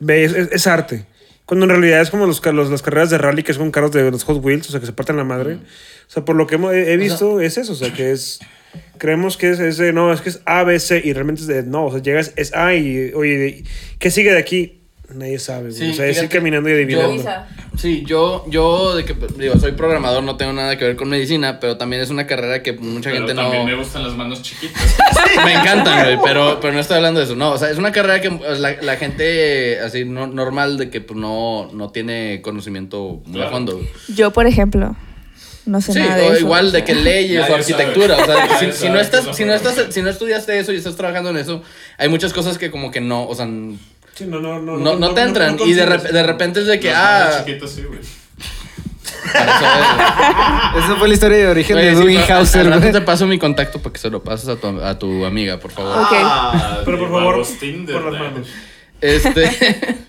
Es, 0.00 0.32
es- 0.34 0.48
es 0.50 0.66
arte. 0.66 1.04
Cuando 1.46 1.64
en 1.66 1.70
realidad 1.70 2.00
es 2.00 2.10
como 2.10 2.26
los, 2.26 2.44
los- 2.44 2.70
las 2.70 2.82
carreras 2.82 3.10
de 3.10 3.18
rally 3.18 3.42
que 3.44 3.52
son 3.54 3.70
carros 3.70 3.92
de 3.92 4.10
los 4.10 4.24
Hot 4.24 4.42
Wheels, 4.44 4.66
o 4.68 4.70
sea, 4.72 4.80
que 4.80 4.86
se 4.86 4.92
parten 4.92 5.16
la 5.16 5.24
madre. 5.24 5.54
O 6.08 6.10
sea, 6.10 6.24
por 6.24 6.34
lo 6.36 6.46
que 6.48 6.56
he, 6.56 6.92
he 6.92 6.96
visto, 6.96 7.40
es 7.40 7.56
eso. 7.58 7.72
O 7.74 7.76
sea, 7.76 7.92
que 7.92 8.10
es. 8.10 8.40
Creemos 8.98 9.36
que 9.36 9.50
es, 9.50 9.60
es 9.60 9.78
no, 9.94 10.12
es 10.12 10.20
que 10.20 10.30
es 10.30 10.40
A, 10.46 10.64
B, 10.64 10.80
C 10.80 11.00
y 11.04 11.12
realmente 11.12 11.42
es 11.42 11.46
de, 11.46 11.62
no, 11.62 11.86
o 11.86 11.92
sea, 11.92 12.02
llegas, 12.02 12.32
es 12.34 12.52
A 12.56 12.74
y, 12.74 13.12
oye, 13.12 13.62
¿qué 14.00 14.10
sigue 14.10 14.32
de 14.32 14.38
aquí? 14.38 14.80
Nadie 15.12 15.38
sabe, 15.38 15.68
güey. 15.70 15.74
Sí, 15.74 15.90
o 15.90 15.94
sea, 15.94 16.06
es 16.06 16.22
ir 16.22 16.28
caminando 16.28 16.68
y 16.70 16.72
adivinando. 16.72 17.22
yo- 17.22 17.30
Sí, 17.76 18.04
yo, 18.06 18.44
yo 18.48 18.94
de 18.96 19.04
que 19.04 19.14
digo, 19.36 19.58
soy 19.58 19.72
programador, 19.72 20.22
no 20.22 20.36
tengo 20.36 20.52
nada 20.52 20.78
que 20.78 20.84
ver 20.84 20.96
con 20.96 21.08
medicina, 21.08 21.58
pero 21.60 21.76
también 21.76 22.00
es 22.02 22.08
una 22.10 22.26
carrera 22.26 22.62
que 22.62 22.72
mucha 22.72 23.10
gente 23.10 23.34
no. 23.34 23.76
gustan 23.76 24.04
las 24.04 24.14
manos 24.16 24.42
chiquitas. 24.42 24.96
Me 25.44 25.52
encantan, 25.52 26.04
güey, 26.04 26.18
pero, 26.24 26.58
pero 26.60 26.72
no 26.72 26.80
estoy 26.80 26.96
hablando 26.96 27.20
de 27.20 27.26
eso. 27.26 27.34
No, 27.36 27.50
o 27.52 27.58
sea, 27.58 27.70
es 27.70 27.76
una 27.78 27.92
carrera 27.92 28.20
que 28.20 28.30
la, 28.58 28.80
la 28.80 28.96
gente 28.96 29.80
así 29.80 30.04
no, 30.04 30.26
normal 30.26 30.78
de 30.78 30.88
que 30.90 31.00
pues, 31.00 31.18
no, 31.18 31.68
no 31.72 31.90
tiene 31.90 32.40
conocimiento 32.42 33.20
muy 33.26 33.42
a 33.42 33.50
fondo. 33.50 33.74
güey. 33.76 33.88
Yo, 34.14 34.30
por 34.32 34.46
ejemplo, 34.46 34.96
no 35.66 35.80
sé 35.80 35.92
Sí, 35.94 35.98
nada 35.98 36.16
de 36.16 36.28
o 36.28 36.32
eso. 36.32 36.40
igual 36.40 36.68
o 36.68 36.70
de 36.70 36.84
que 36.84 36.94
leyes 36.94 37.40
Nadie 37.40 37.52
o 37.52 37.56
arquitectura. 37.56 38.16
sabe. 38.16 38.32
O 38.32 38.36
sea, 38.48 38.58
si, 38.58 38.64
Nadie 38.66 38.72
si 38.72 38.88
no 38.88 39.00
estás, 39.00 39.36
si 39.36 39.44
no 39.44 39.52
estás, 39.54 39.86
si 39.90 40.00
no 40.02 40.10
estudiaste 40.10 40.58
eso 40.58 40.72
y 40.72 40.76
estás 40.76 40.94
trabajando 40.96 41.30
en 41.30 41.38
eso, 41.38 41.62
hay 41.98 42.08
muchas 42.08 42.32
cosas 42.32 42.56
que 42.56 42.70
como 42.70 42.90
que 42.90 43.00
no, 43.00 43.26
o 43.26 43.34
sea, 43.34 43.48
Sí, 44.14 44.24
no, 44.26 44.40
no, 44.40 44.60
no, 44.60 44.96
no, 44.96 45.14
te 45.14 45.22
entran. 45.22 45.56
y 45.64 45.72
de, 45.72 45.86
rep- 45.86 46.10
de 46.10 46.22
repente 46.22 46.60
es 46.60 46.66
de 46.66 46.78
que, 46.78 46.90
ah, 46.92 47.42
chiquitas, 47.44 47.70
sí, 47.70 47.82
güey. 47.82 47.98
para. 49.32 50.78
Esa 50.78 50.96
fue 50.96 51.08
la 51.08 51.14
historia 51.14 51.38
de 51.38 51.46
origen 51.48 51.76
Oye, 51.76 51.86
de 51.86 51.92
sí, 51.92 51.98
Dewey 52.00 52.18
pero 52.26 52.34
Hauser, 52.38 52.60
al 52.62 52.66
rato 52.68 52.80
güey. 52.80 52.92
te 52.92 53.00
paso 53.00 53.26
mi 53.26 53.38
contacto 53.38 53.80
para 53.80 53.92
que 53.92 53.98
se 53.98 54.10
lo 54.10 54.22
pases 54.22 54.48
a 54.48 54.56
tu, 54.56 54.80
a 54.80 54.98
tu 54.98 55.24
amiga, 55.24 55.58
por 55.58 55.70
favor. 55.72 55.98
Ok. 56.02 56.12
Pero 56.84 56.98
por 56.98 57.10
favor, 57.10 57.34
por 57.36 58.12
las 58.12 58.20
manos. 58.20 58.48
Este. 59.00 59.96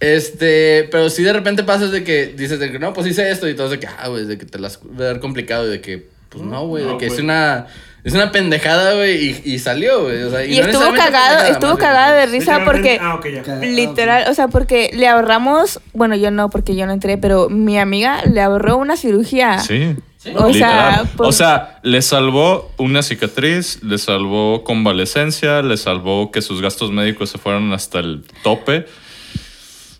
Este, 0.00 0.88
pero 0.90 1.08
si 1.10 1.22
de 1.22 1.32
repente 1.32 1.62
pasas 1.62 1.92
de 1.92 2.02
que 2.02 2.26
dices 2.26 2.58
de 2.58 2.72
que 2.72 2.80
no, 2.80 2.92
pues 2.92 3.06
hice 3.06 3.30
esto 3.30 3.48
y 3.48 3.54
todo 3.54 3.68
de 3.68 3.78
que, 3.78 3.86
ah, 3.86 4.08
güey, 4.08 4.24
de 4.24 4.36
que 4.36 4.44
te 4.46 4.58
las 4.58 4.80
va 4.80 5.04
a 5.04 5.06
dar 5.06 5.20
complicado 5.20 5.68
y 5.68 5.70
de 5.70 5.80
que, 5.80 6.08
pues 6.32 6.44
no, 6.44 6.66
güey, 6.66 6.84
de 6.84 6.90
No, 6.92 6.98
que 6.98 7.06
es 7.06 7.12
güey. 7.12 7.24
una, 7.24 7.66
es 8.04 8.14
una 8.14 8.32
pendejada, 8.32 8.94
güey, 8.94 9.40
y, 9.44 9.52
y 9.54 9.58
salió, 9.58 10.02
güey, 10.04 10.22
o 10.22 10.30
sea, 10.30 10.44
Y 10.44 10.58
no 10.58 10.66
estuvo 10.66 10.92
cagado, 10.94 11.44
estuvo 11.44 11.76
cagado 11.76 12.16
de 12.16 12.26
risa 12.26 12.62
porque 12.64 12.98
Ah, 13.00 13.14
ok, 13.14 13.26
ya. 13.46 13.54
literal, 13.56 14.24
o 14.30 14.34
sea, 14.34 14.48
porque 14.48 14.90
le 14.94 15.06
ahorramos, 15.06 15.80
bueno, 15.92 16.16
yo 16.16 16.30
no, 16.30 16.50
porque 16.50 16.74
yo 16.74 16.86
no 16.86 16.92
entré, 16.92 17.18
pero 17.18 17.48
mi 17.48 17.78
amiga 17.78 18.24
le 18.24 18.40
ahorró 18.40 18.76
una 18.78 18.96
cirugía. 18.96 19.58
Sí. 19.60 19.94
O 20.36 20.52
sea, 20.52 21.02
pues- 21.16 21.28
o 21.28 21.32
sea, 21.32 21.80
le 21.82 22.00
salvó 22.00 22.70
una 22.76 23.02
cicatriz, 23.02 23.82
le 23.82 23.98
salvó 23.98 24.62
convalecencia, 24.62 25.62
le 25.62 25.76
salvó 25.76 26.30
que 26.30 26.42
sus 26.42 26.62
gastos 26.62 26.92
médicos 26.92 27.28
se 27.30 27.38
fueran 27.38 27.72
hasta 27.72 27.98
el 27.98 28.22
tope, 28.44 28.86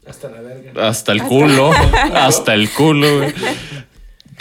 Hasta 0.08 0.28
la 0.30 0.40
verga. 0.40 0.88
hasta 0.88 1.10
el 1.12 1.22
culo, 1.24 1.70
hasta 2.14 2.54
el 2.54 2.70
culo. 2.70 3.18
güey. 3.18 3.32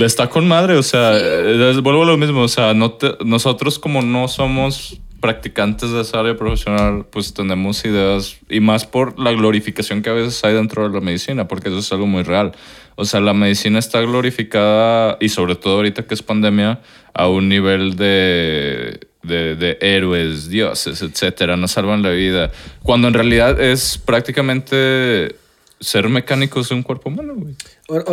Está 0.06 0.30
con 0.30 0.48
madre, 0.48 0.76
o 0.76 0.84
sea, 0.84 1.18
eh, 1.18 1.80
vuelvo 1.82 2.04
a 2.04 2.06
lo 2.06 2.18
mismo, 2.18 2.42
o 2.42 2.48
sea, 2.48 2.74
no 2.74 2.92
te- 2.92 3.16
nosotros 3.26 3.80
como 3.80 4.02
no 4.02 4.28
somos 4.28 5.00
practicantes 5.20 5.92
de 5.92 6.02
esa 6.02 6.20
área 6.20 6.36
profesional, 6.36 7.06
pues 7.12 7.34
tenemos 7.34 7.86
ideas 7.86 8.38
y 8.50 8.60
más 8.60 8.86
por 8.86 9.20
la 9.20 9.32
glorificación 9.32 10.02
que 10.02 10.10
a 10.10 10.14
veces 10.14 10.44
hay 10.44 10.56
dentro 10.56 10.88
de 10.88 10.94
la 10.96 11.02
medicina, 11.02 11.48
porque 11.48 11.70
eso 11.70 11.78
es 11.80 11.92
algo 11.92 12.08
muy 12.08 12.24
real. 12.24 12.54
O 12.96 13.06
sea, 13.06 13.20
la 13.22 13.34
medicina 13.34 13.78
está 13.80 14.02
glorificada 14.02 15.18
y 15.22 15.30
sobre 15.30 15.56
todo 15.56 15.76
ahorita 15.76 16.08
que 16.08 16.16
es 16.16 16.24
pandemia 16.24 16.82
a 17.14 17.28
un 17.28 17.50
nivel 17.50 17.96
de 17.96 19.00
de, 19.24 19.56
de 19.56 19.78
héroes, 19.82 20.50
dioses, 20.50 21.00
etcétera, 21.04 21.56
nos 21.56 21.74
salvan 21.74 22.02
la 22.02 22.10
vida. 22.10 22.52
Cuando 22.82 23.08
en 23.08 23.14
realidad 23.14 23.62
es 23.62 24.00
prácticamente 24.04 25.36
ser 25.82 26.08
mecánicos 26.08 26.70
de 26.70 26.76
un 26.76 26.84
cuerpo 26.84 27.10
humano, 27.10 27.34
güey. 27.36 27.56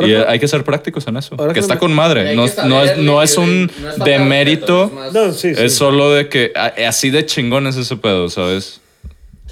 Y 0.09 0.15
hay 0.15 0.39
que 0.41 0.49
ser 0.49 0.65
prácticos 0.65 1.07
en 1.07 1.17
eso. 1.19 1.37
que 1.37 1.53
que 1.55 1.61
está 1.61 1.75
me- 1.75 1.81
con 1.81 1.93
madre. 1.93 2.35
No, 2.35 2.45
es- 2.47 2.57
no, 2.65 2.83
es, 2.83 2.99
no 2.99 3.23
es 3.23 3.37
un 3.37 3.71
no 3.81 3.91
es 3.91 3.99
demérito. 3.99 4.87
es 4.87 4.93
más- 4.93 5.13
No, 5.13 5.33
sí, 5.33 5.55
sí. 5.55 5.63
Es 5.63 5.75
solo 5.75 6.11
de 6.13 6.29
que 6.29 6.53
así 6.87 7.11
de 7.11 7.25
chingón 7.27 7.67
es 7.67 7.77
ese 7.77 7.97
pedo, 7.97 8.29
¿sabes? 8.29 8.81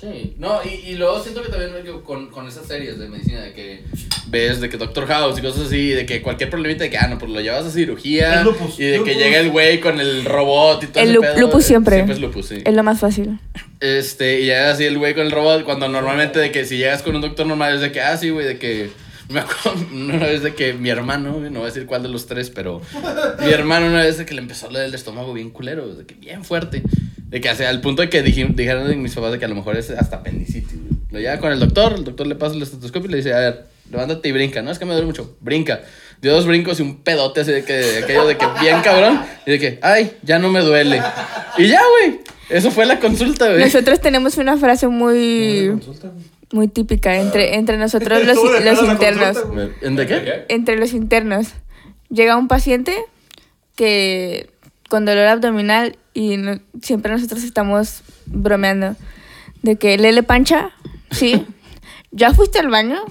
Sí, 0.00 0.35
no, 0.38 0.61
y, 0.62 0.90
y 0.90 0.94
luego 0.96 1.22
siento 1.22 1.42
que 1.42 1.48
también 1.48 1.72
con, 2.05 2.26
con 2.31 2.46
esas 2.46 2.66
series 2.66 2.98
de 2.98 3.09
medicina, 3.09 3.40
de 3.40 3.55
que 3.55 3.83
ves 4.29 4.61
de 4.61 4.68
que 4.68 4.76
Doctor 4.76 5.07
House 5.07 5.38
y 5.38 5.42
cosas 5.42 5.68
así, 5.68 5.88
de 5.88 6.05
que 6.05 6.20
cualquier 6.20 6.50
problemita 6.50 6.85
de 6.85 6.90
que, 6.90 6.98
ah, 6.98 7.07
no, 7.09 7.16
pues 7.16 7.31
lo 7.31 7.40
llevas 7.40 7.64
a 7.64 7.70
cirugía, 7.70 8.40
Es 8.40 8.44
lupus, 8.44 8.79
y 8.79 8.85
de 8.85 9.02
que 9.02 9.14
llega 9.14 9.38
el 9.38 9.50
güey 9.50 9.81
con 9.81 9.98
el 9.98 10.26
robot 10.26 10.83
y 10.83 10.87
todo 10.88 11.02
El 11.02 11.09
ese 11.09 11.14
lu- 11.14 11.20
pedo, 11.22 11.40
lupus 11.40 11.64
eh, 11.64 11.66
siempre. 11.68 11.94
Siempre 11.96 12.14
es 12.14 12.20
lupus, 12.20 12.46
sí. 12.46 12.59
Es 12.62 12.74
lo 12.74 12.83
más 12.83 13.00
fácil. 13.00 13.38
Este, 13.81 14.41
y 14.41 14.45
llega 14.47 14.71
así 14.71 14.85
el 14.85 14.99
güey 14.99 15.15
con 15.15 15.27
el 15.27 15.33
robot, 15.33 15.65
cuando 15.65 15.89
normalmente 15.89 16.39
de 16.39 16.51
que 16.51 16.65
si 16.65 16.79
llegas 16.79 17.03
con 17.03 17.15
un 17.15 17.23
doctor 17.23 17.47
normal 17.47 17.75
es 17.75 17.81
de 17.81 17.93
que, 17.93 18.01
ah, 18.01 18.17
sí, 18.17 18.31
güey, 18.31 18.47
de 18.47 18.59
que... 18.59 18.91
Me 19.29 19.41
acuerdo 19.41 19.85
una 19.93 20.19
vez 20.19 20.43
de 20.45 20.55
que 20.55 20.73
mi 20.73 20.89
hermano, 20.89 21.41
no 21.41 21.51
voy 21.59 21.62
a 21.62 21.67
decir 21.73 21.85
cuál 21.85 22.01
de 22.05 22.09
los 22.09 22.27
tres, 22.27 22.49
pero 22.51 22.81
mi 23.45 23.51
hermano 23.51 23.87
una 23.89 24.03
vez 24.03 24.19
de 24.19 24.25
que 24.25 24.35
le 24.35 24.41
empezó 24.41 24.67
a 24.67 24.69
doler 24.69 24.85
el 24.85 24.95
estómago 24.95 25.33
bien 25.33 25.51
culero, 25.51 25.93
de 25.97 26.07
que 26.07 26.15
bien 26.15 26.45
fuerte. 26.45 26.83
De 27.29 27.41
que 27.41 27.49
hacia 27.49 27.69
el 27.71 27.81
punto 27.81 28.03
de 28.03 28.09
que 28.09 28.25
dij- 28.25 28.55
dijeron 28.55 29.03
mis 29.03 29.15
papás 29.17 29.33
de 29.33 29.41
que 29.41 29.45
a 29.45 29.49
lo 29.49 29.57
mejor 29.57 29.77
es 29.77 29.91
hasta 29.91 30.19
apendicitis. 30.19 30.79
Lo 31.11 31.19
lleva 31.19 31.39
con 31.39 31.51
el 31.51 31.59
doctor, 31.59 31.95
el 31.95 32.05
doctor 32.05 32.25
le 32.29 32.37
pasa 32.37 32.55
el 32.55 32.62
estetoscopio 32.62 33.09
y 33.09 33.11
le 33.11 33.17
dice, 33.17 33.35
a 33.35 33.39
ver, 33.41 33.67
levántate 33.91 34.29
y 34.29 34.33
brinca. 34.33 34.62
No, 34.62 34.71
es 34.71 34.79
que 34.79 34.85
me 34.85 34.93
duele 34.93 35.07
mucho. 35.09 35.37
Brinca. 35.41 35.81
Dio 36.23 36.33
dos 36.33 36.47
brincos 36.47 36.79
y 36.79 36.83
un 36.83 37.03
pedote 37.03 37.41
así 37.41 37.51
de 37.51 37.65
que, 37.65 37.73
de 37.73 37.99
aquello 38.05 38.29
de 38.29 38.37
que 38.39 38.47
bien 38.61 38.81
cabrón. 38.83 39.21
Y 39.45 39.51
de 39.51 39.59
que, 39.59 39.79
ay, 39.83 40.12
ya 40.23 40.39
no 40.39 40.51
me 40.51 40.61
duele. 40.61 41.03
Y 41.59 41.67
ya, 41.67 41.81
güey. 41.99 42.21
Eso 42.49 42.71
fue 42.71 42.87
la 42.87 42.99
consulta, 43.01 43.49
güey. 43.49 43.61
Nosotros 43.61 44.01
tenemos 44.01 44.37
una 44.39 44.57
frase 44.57 44.87
muy, 44.89 45.69
Consulta, 45.71 46.13
muy 46.53 46.69
típica 46.69 47.17
entre, 47.17 47.57
entre 47.57 47.77
nosotros 47.77 48.25
los, 48.25 48.37
los 48.65 48.83
internos. 48.89 49.39
consulta, 49.39 49.49
güey. 49.55 49.71
¿En 49.83 49.97
de 49.97 50.07
qué? 50.07 50.45
Entre 50.49 50.77
los 50.77 50.93
internos. 50.93 51.49
Llega 52.09 52.37
un 52.37 52.47
paciente 52.49 52.95
que 53.75 54.49
con 54.89 55.05
dolor 55.05 55.27
abdominal 55.27 55.97
y 56.15 56.37
no- 56.37 56.61
siempre 56.83 57.11
nosotros 57.13 57.43
estamos 57.43 58.03
bromeando 58.27 58.95
de 59.63 59.77
que 59.77 59.99
Lele 59.99 60.23
pancha, 60.23 60.71
sí. 61.11 61.45
¿Ya 62.13 62.33
fuiste 62.33 62.61
al 62.61 62.69
baño? 62.69 63.03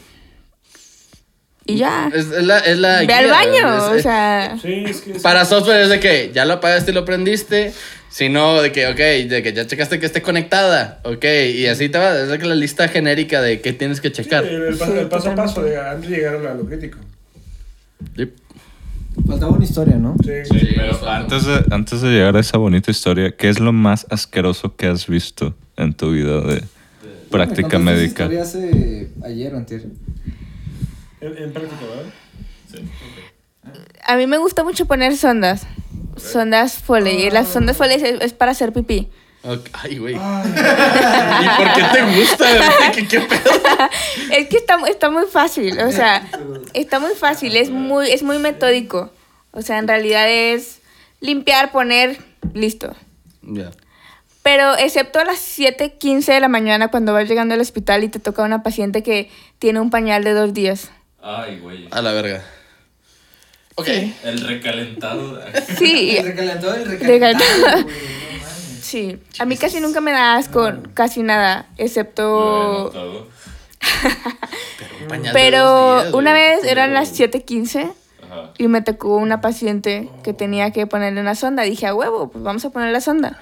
Y 1.67 1.77
ya. 1.77 2.09
Es, 2.13 2.27
es 2.31 2.43
la, 2.45 2.59
es 2.59 2.77
la 2.77 3.01
Ve 3.05 3.13
al 3.13 3.29
baño, 3.29 3.77
es- 3.95 3.99
o 3.99 4.01
sea. 4.01 4.57
Sí, 4.61 4.83
es 4.87 5.01
que. 5.01 5.11
es- 5.13 5.21
Para 5.21 5.45
software 5.45 5.81
es 5.81 5.89
de 5.89 5.99
que 5.99 6.31
ya 6.33 6.45
lo 6.45 6.53
apagaste 6.53 6.91
y 6.91 6.93
lo 6.93 7.05
prendiste. 7.05 7.73
Si 8.15 8.29
no, 8.29 8.61
de 8.61 8.71
que, 8.71 8.87
ok, 8.87 8.95
de 9.29 9.43
que 9.43 9.51
ya 9.51 9.67
checaste 9.67 9.99
que 9.99 10.05
esté 10.05 10.21
conectada. 10.21 11.01
Ok, 11.03 11.25
y 11.53 11.65
así 11.67 11.89
te 11.89 11.97
va. 11.97 12.17
Es 12.17 12.29
de 12.29 12.39
que 12.39 12.45
la 12.45 12.55
lista 12.55 12.87
genérica 12.87 13.41
de 13.41 13.59
qué 13.59 13.73
tienes 13.73 13.99
que 13.99 14.07
Sí, 14.07 14.13
checar. 14.23 14.45
el, 14.45 14.61
el 14.69 14.77
paso, 14.77 14.97
el 15.01 15.07
paso 15.09 15.31
a 15.31 15.35
paso 15.35 15.61
de 15.63 15.77
antes 15.77 16.09
de 16.09 16.15
llegar 16.15 16.35
a 16.35 16.53
lo 16.53 16.65
crítico. 16.65 16.97
Yep. 18.15 18.33
Faltaba 19.27 19.51
una 19.51 19.65
historia, 19.65 19.97
¿no? 19.97 20.15
Sí. 20.23 20.31
Sí, 20.45 20.67
Pero 20.77 21.09
antes 21.09 21.45
de, 21.45 21.65
antes 21.71 22.01
de 22.01 22.07
llegar 22.09 22.37
a 22.37 22.39
esa 22.39 22.57
bonita 22.57 22.89
historia, 22.89 23.35
¿qué 23.35 23.49
es 23.49 23.59
lo 23.59 23.73
más 23.73 24.07
asqueroso 24.09 24.77
que 24.77 24.87
has 24.87 25.07
visto 25.07 25.53
en 25.75 25.93
tu 25.93 26.11
vida 26.11 26.39
de 26.39 26.63
práctica 27.29 27.67
esa 27.67 27.79
médica? 27.79 28.23
historia 28.23 28.43
hace 28.43 29.09
ayer 29.25 29.53
o 29.53 29.57
antier. 29.57 29.81
En, 31.19 31.37
en 31.37 31.51
práctica, 31.51 31.81
¿verdad? 31.81 32.85
A 34.07 34.15
mí 34.15 34.25
me 34.25 34.37
gusta 34.37 34.63
mucho 34.63 34.85
poner 34.85 35.17
sondas. 35.17 35.67
Sondas 36.31 36.73
Foley. 36.75 37.27
Y 37.27 37.29
las 37.31 37.47
sondas 37.47 37.77
Foley 37.77 37.95
es, 37.95 38.21
es 38.21 38.33
para 38.33 38.51
hacer 38.51 38.73
pipí. 38.73 39.09
Ok, 39.47 39.69
Ay, 39.73 39.97
güey. 39.99 40.15
¿Y 40.15 41.47
por 41.57 41.73
qué 41.73 41.83
te 41.93 42.19
gusta? 42.19 42.45
¿Qué, 42.93 43.07
qué 43.07 43.19
pedo? 43.21 43.51
Es 44.31 44.47
que 44.47 44.57
está, 44.57 44.79
está 44.87 45.11
muy 45.11 45.25
fácil, 45.25 45.79
o 45.79 45.91
sea, 45.91 46.27
está 46.73 46.99
muy 46.99 47.13
fácil, 47.13 47.55
es 47.55 47.69
muy, 47.69 48.09
es 48.09 48.23
muy 48.23 48.39
metódico. 48.39 49.11
O 49.51 49.61
sea, 49.61 49.77
en 49.77 49.87
realidad 49.87 50.27
es 50.27 50.81
limpiar, 51.19 51.71
poner, 51.71 52.17
listo. 52.53 52.95
Ya. 53.43 53.69
Pero 54.41 54.75
excepto 54.77 55.19
a 55.19 55.25
las 55.25 55.37
7.15 55.37 56.25
de 56.25 56.39
la 56.39 56.47
mañana 56.47 56.89
cuando 56.89 57.13
vas 57.13 57.27
llegando 57.27 57.53
al 57.53 57.61
hospital 57.61 58.03
y 58.03 58.09
te 58.09 58.19
toca 58.19 58.43
una 58.43 58.63
paciente 58.63 59.03
que 59.03 59.29
tiene 59.59 59.79
un 59.79 59.91
pañal 59.91 60.23
de 60.23 60.33
dos 60.33 60.53
días. 60.53 60.91
Ay, 61.21 61.59
güey. 61.59 61.87
A 61.91 62.01
la 62.01 62.11
verga. 62.13 62.43
Ok. 63.75 63.87
El 64.23 64.41
recalentado. 64.41 65.39
Sí, 65.77 66.17
El 66.17 66.25
recalentado, 66.27 66.75
el 66.75 66.99
Recalentado. 66.99 67.45
güey, 67.61 67.83
no 67.83 67.89
sí. 68.81 69.17
A 69.39 69.45
mí 69.45 69.57
casi 69.57 69.79
nunca 69.81 70.01
me 70.01 70.11
da 70.11 70.35
asco, 70.37 70.71
casi 70.93 71.23
nada, 71.23 71.67
excepto... 71.77 72.91
Un 75.01 75.07
pañal 75.07 75.33
de 75.33 75.39
Pero 75.39 75.61
dos 75.63 76.03
días, 76.03 76.13
una 76.15 76.33
vez 76.33 76.63
eran 76.63 76.93
las 76.93 77.19
7.15 77.19 77.91
y 78.57 78.67
me 78.67 78.81
tocó 78.81 79.15
una 79.17 79.41
paciente 79.41 80.09
que 80.23 80.33
tenía 80.33 80.71
que 80.71 80.87
ponerle 80.87 81.21
una 81.21 81.35
sonda. 81.35 81.63
Dije, 81.63 81.85
a 81.85 81.93
huevo, 81.93 82.29
pues 82.29 82.43
vamos 82.43 82.65
a 82.65 82.69
poner 82.71 82.91
la 82.91 83.01
sonda. 83.01 83.39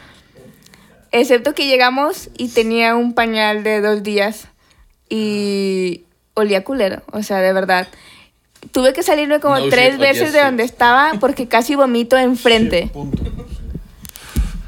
Excepto 1.11 1.53
que 1.53 1.67
llegamos 1.67 2.29
y 2.37 2.49
tenía 2.49 2.95
un 2.95 3.13
pañal 3.13 3.63
de 3.63 3.81
dos 3.81 4.03
días 4.03 4.47
y 5.09 6.03
olía 6.33 6.63
culero, 6.63 7.03
o 7.11 7.21
sea, 7.23 7.37
de 7.37 7.53
verdad. 7.53 7.87
Tuve 8.71 8.93
que 8.93 9.03
salirme 9.03 9.39
como 9.39 9.57
No 9.59 9.69
tres 9.69 9.93
shit, 9.93 9.99
veces 10.01 10.33
de 10.33 10.39
shit. 10.39 10.45
donde 10.45 10.63
estaba 10.63 11.13
porque 11.19 11.47
casi 11.47 11.75
vomito 11.75 12.17
enfrente. 12.17 12.91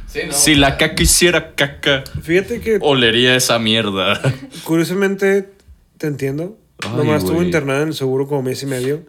Sí, 0.07 0.19
no, 0.27 0.33
Si 0.33 0.55
la 0.55 0.77
caca 0.77 1.01
hiciera 1.03 1.55
caca, 1.55 2.03
Fíjate 2.21 2.61
que 2.61 2.79
olería 2.81 3.35
esa 3.35 3.59
mierda. 3.59 4.21
curiosamente 4.63 5.49
te 5.97 6.07
entiendo. 6.07 6.57
Ay, 6.83 6.97
Nomás 6.97 7.23
estuvo 7.23 7.41
internada 7.41 7.81
en 7.81 7.89
el 7.89 7.93
seguro 7.93 8.27
como 8.27 8.41
mes 8.43 8.61
y 8.63 8.65
medio. 8.65 9.03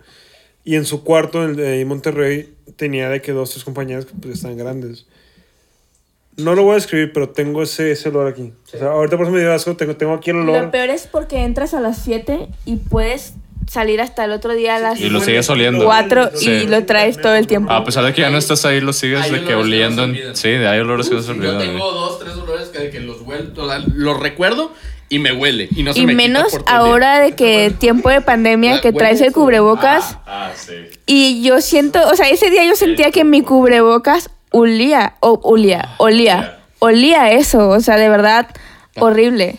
Y 0.65 0.75
en 0.75 0.85
su 0.85 1.05
cuarto 1.05 1.45
en, 1.45 1.59
en 1.61 1.87
Monterrey 1.87 2.53
tenía 2.77 3.09
de 3.09 3.23
que 3.23 3.33
dos, 3.33 3.51
tres 3.51 3.65
compañeras 3.65 4.07
que 4.07 4.15
pues, 4.21 4.35
están 4.35 4.57
grandes. 4.57 5.07
No 6.37 6.55
lo 6.55 6.65
voy 6.65 6.73
a 6.73 6.75
describir, 6.75 7.13
pero 7.15 7.31
tengo 7.31 7.63
ese, 7.63 7.93
ese 7.93 8.09
olor 8.11 8.27
aquí. 8.27 8.53
O 8.75 8.79
sea, 8.79 8.89
ahorita 8.89 9.17
por 9.17 9.27
eso 9.27 9.33
me 9.33 9.41
dio 9.41 9.53
asco. 9.53 9.77
Tengo, 9.77 9.97
tengo 9.97 10.13
aquí 10.13 10.31
el 10.31 10.37
olor. 10.37 10.65
Lo 10.65 10.71
peor 10.71 10.91
es 10.91 11.07
porque 11.07 11.45
entras 11.45 11.73
a 11.73 11.81
las 11.81 11.99
7 11.99 12.49
y 12.67 12.77
puedes 12.77 13.35
salir 13.69 14.01
hasta 14.01 14.25
el 14.25 14.33
otro 14.33 14.55
día 14.55 14.77
a 14.77 14.79
las 14.79 15.01
Y 15.01 15.09
lo 15.11 15.21
sigues 15.21 15.49
oliendo. 15.51 15.85
4 15.85 16.31
Sí. 16.35 16.51
y 16.51 16.67
lo 16.67 16.85
traes 16.85 17.21
todo 17.21 17.35
el 17.35 17.47
tiempo. 17.47 17.73
A 17.73 17.85
pesar 17.85 18.05
de 18.05 18.13
que 18.15 18.23
ya 18.23 18.31
no 18.31 18.39
estás 18.39 18.65
ahí, 18.65 18.81
lo 18.81 18.93
sigues 18.93 19.25
de 19.31 19.31
que 19.31 19.37
olores 19.37 19.47
que 19.47 19.53
no 19.55 19.61
oliendo. 19.61 20.05
en-. 20.05 20.37
Sí, 20.37 20.49
hay 20.49 20.79
olores 20.81 21.09
que 21.09 21.15
no 21.17 21.23
se 21.23 21.29
Yo 21.29 21.35
olvidan. 21.35 21.59
tengo 21.59 21.79
güey. 21.79 21.95
dos, 21.95 22.19
tres 22.19 22.35
olores 22.37 22.69
que, 22.69 22.91
que 22.91 23.01
los 23.01 23.21
huelo, 23.23 23.51
o 23.57 23.69
sea, 23.69 23.83
los 23.95 24.21
recuerdo 24.21 24.73
y 25.09 25.19
me 25.19 25.33
huele. 25.33 25.69
Y 25.75 25.83
no 25.83 25.93
se 25.93 26.01
Y 26.01 26.07
me 26.07 26.13
quita 26.13 26.17
menos 26.17 26.53
por 26.53 26.65
ahora 26.67 27.19
de 27.21 27.33
que 27.35 27.73
tiempo 27.79 28.09
de 28.09 28.21
pandemia 28.21 28.81
que 28.81 28.93
traes 28.93 29.21
el 29.21 29.33
cubrebocas. 29.33 30.17
Ah, 30.27 30.51
sí. 30.55 30.75
Y 31.07 31.43
yo 31.43 31.61
siento, 31.61 32.01
o 32.09 32.17
sea, 32.17 32.29
ese 32.29 32.51
día 32.51 32.65
yo 32.65 32.75
sentía 32.77 33.11
que 33.11 33.25
mi 33.25 33.43
cubrebocas 33.43 34.31
olía, 34.51 35.15
o 35.21 35.41
olía, 35.43 35.95
olía, 35.99 36.59
olía 36.79 37.31
eso, 37.33 37.69
o 37.69 37.81
sea, 37.81 37.97
de 37.97 38.09
verdad, 38.09 38.49
horrible. 38.99 39.59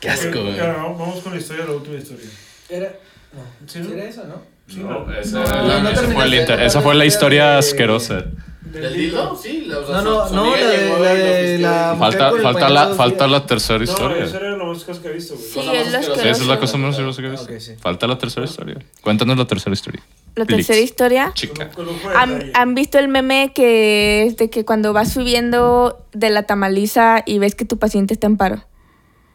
Qué 0.00 0.08
asco, 0.10 0.40
güey. 0.42 0.58
Vamos 0.58 1.20
con 1.22 1.32
la 1.34 1.38
historia, 1.38 1.64
la 1.64 1.72
última 1.72 1.96
historia. 1.96 2.26
Era. 2.72 2.92
No. 3.32 3.68
Sí, 3.68 3.78
¿no? 3.80 3.84
¿Sí 3.86 3.92
era 3.92 4.04
eso, 4.04 4.24
no? 4.24 4.52
No, 4.76 5.12
esa, 5.12 5.38
No, 5.40 5.44
esa 5.90 6.02
no 6.02 6.14
fue, 6.14 6.24
inter- 6.40 6.58
no 6.60 6.64
esa 6.66 6.80
la 6.94 7.04
historia 7.04 7.50
de- 7.52 7.58
asquerosa. 7.58 8.24
¿Del 8.62 8.94
dildo? 8.94 9.36
Sí. 9.36 9.64
la- 9.66 9.80
o 9.80 9.86
sea, 9.86 9.96
No, 9.96 10.02
no, 10.02 10.22
su- 10.22 10.28
su 10.30 10.34
no, 10.34 10.50
la 10.56 10.56
de- 10.56 10.88
la 10.98 11.14
de 11.14 11.58
la- 11.58 11.96
Falta, 11.98 12.32
falta, 12.42 12.68
la, 12.70 12.88
falta 12.94 13.26
la 13.26 13.44
tercera 13.44 13.78
No, 13.78 13.84
historia. 13.84 14.24
eso 14.24 14.36
era 14.38 14.50
lo 14.56 14.66
más 14.66 14.84
que 14.84 15.08
he 15.08 15.12
visto, 15.12 15.34
güey. 15.34 15.46
Sí, 15.46 15.58
es 15.60 15.66
más 15.66 15.74
lo 15.92 15.98
asquerosa. 15.98 16.22
Sí, 16.22 16.28
esa 16.28 16.42
es 16.42 16.48
la 16.48 16.58
cosa 16.58 16.76
más 16.78 16.90
asquerosa 16.90 17.20
que 17.20 17.26
he 17.28 17.30
visto. 17.32 17.52
Sí. 17.60 17.72
Falta 17.80 18.06
la 18.06 18.16
tercera 18.16 18.46
historia. 18.46 18.76
Cuéntanos 19.02 19.36
la 19.36 19.44
tercera 19.46 19.74
historia. 19.74 20.02
La 20.36 20.46
tercera 20.46 20.80
historia. 20.80 21.32
Chica. 21.34 21.70
¿Han, 22.16 22.50
han 22.54 22.74
visto 22.74 22.98
el 22.98 23.08
meme 23.08 23.52
que 23.54 24.24
es 24.26 24.36
de 24.38 24.48
que 24.48 24.64
cuando 24.64 24.94
vas 24.94 25.12
subiendo 25.12 26.06
de 26.14 26.30
la 26.30 26.44
tamaliza 26.44 27.22
y 27.26 27.38
ves 27.38 27.54
que 27.54 27.66
tu 27.66 27.78
paciente 27.78 28.14
está 28.14 28.26
en 28.28 28.38
paro? 28.38 28.64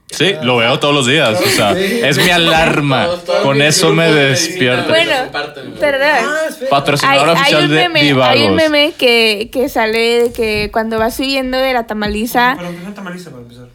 Sí, 0.10 0.34
lo 0.42 0.58
veo 0.58 0.80
todos 0.80 0.94
los 0.96 1.06
días. 1.06 1.40
O 1.40 1.50
sea, 1.50 1.72
es 1.78 2.18
mi 2.18 2.30
alarma. 2.30 3.06
Todos- 3.06 3.26
todos 3.26 3.42
Con 3.44 3.62
eso 3.62 3.92
me 3.94 4.06
de 4.06 4.12
medicina 4.30 4.30
despierta. 4.30 4.88
Bueno. 4.88 5.76
Perdón. 5.80 6.08
Ah. 6.12 6.40
Hay, 6.62 6.68
Patrocinador 6.70 7.30
hay 7.30 7.36
oficial 7.36 7.64
un 7.66 7.70
de 7.70 7.76
meme, 7.76 8.00
hay 8.00 8.08
un 8.08 8.14
Divagos. 8.16 8.56
meme 8.56 8.94
que, 8.98 9.50
que 9.52 9.68
sale 9.70 10.24
de 10.24 10.32
que 10.34 10.70
cuando 10.72 10.98
vas 10.98 11.16
subiendo 11.16 11.58
de 11.58 11.74
la 11.74 11.86
tamaliza, 11.88 12.54
Pero 12.58 12.70
empieza 12.70 12.94
tamaliza 12.94 13.30
para 13.32 13.44
empezar. 13.44 13.68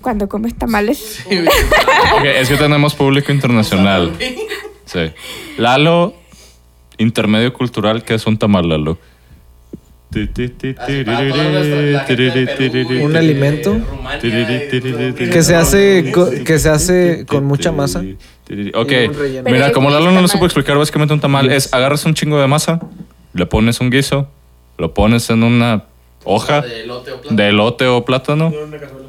cuando 0.00 0.28
comes 0.28 0.56
tamales, 0.58 0.98
Sí, 1.28 1.36
güey. 1.36 1.48
Ok, 2.16 2.24
es 2.24 2.48
que 2.48 2.56
tenemos 2.56 2.94
público 2.94 3.30
internacional. 3.30 4.12
Sí. 4.86 5.12
Lalo, 5.58 6.14
intermedio 6.96 7.52
cultural, 7.52 8.02
que 8.04 8.14
es 8.14 8.26
un 8.26 8.38
tamal, 8.38 8.68
Lalo. 8.68 8.98
Un 13.04 13.16
alimento 13.16 13.76
Que 15.30 15.42
se 15.42 15.54
hace 15.54 16.10
co- 16.12 16.30
que 16.44 16.58
se 16.58 16.68
hace 16.68 17.26
con 17.26 17.44
mucha 17.44 17.72
masa. 17.72 18.02
Ok, 18.74 18.92
mira, 19.44 19.72
como 19.72 19.90
Lalo 19.90 20.10
no 20.10 20.22
lo 20.22 20.28
supo 20.28 20.46
explicar, 20.46 20.76
básicamente 20.78 21.12
un 21.12 21.20
tamal 21.20 21.50
es 21.52 21.72
agarras 21.74 22.04
un 22.06 22.14
chingo 22.14 22.40
de 22.40 22.46
masa, 22.46 22.80
le 23.34 23.44
pones 23.46 23.80
un 23.80 23.90
guiso, 23.90 24.28
lo 24.78 24.94
pones 24.94 25.28
en 25.30 25.42
una 25.42 25.84
hoja 26.24 26.62
De 26.62 26.82
elote 26.84 27.10
o 27.12 27.20
plátano. 27.20 27.36
de 27.36 27.48
elote 27.48 27.86
o 27.86 28.04
plátano. 28.04 28.50
No, 28.50 28.56
en 28.60 28.64
una 28.68 28.78
cazuela. 28.78 29.08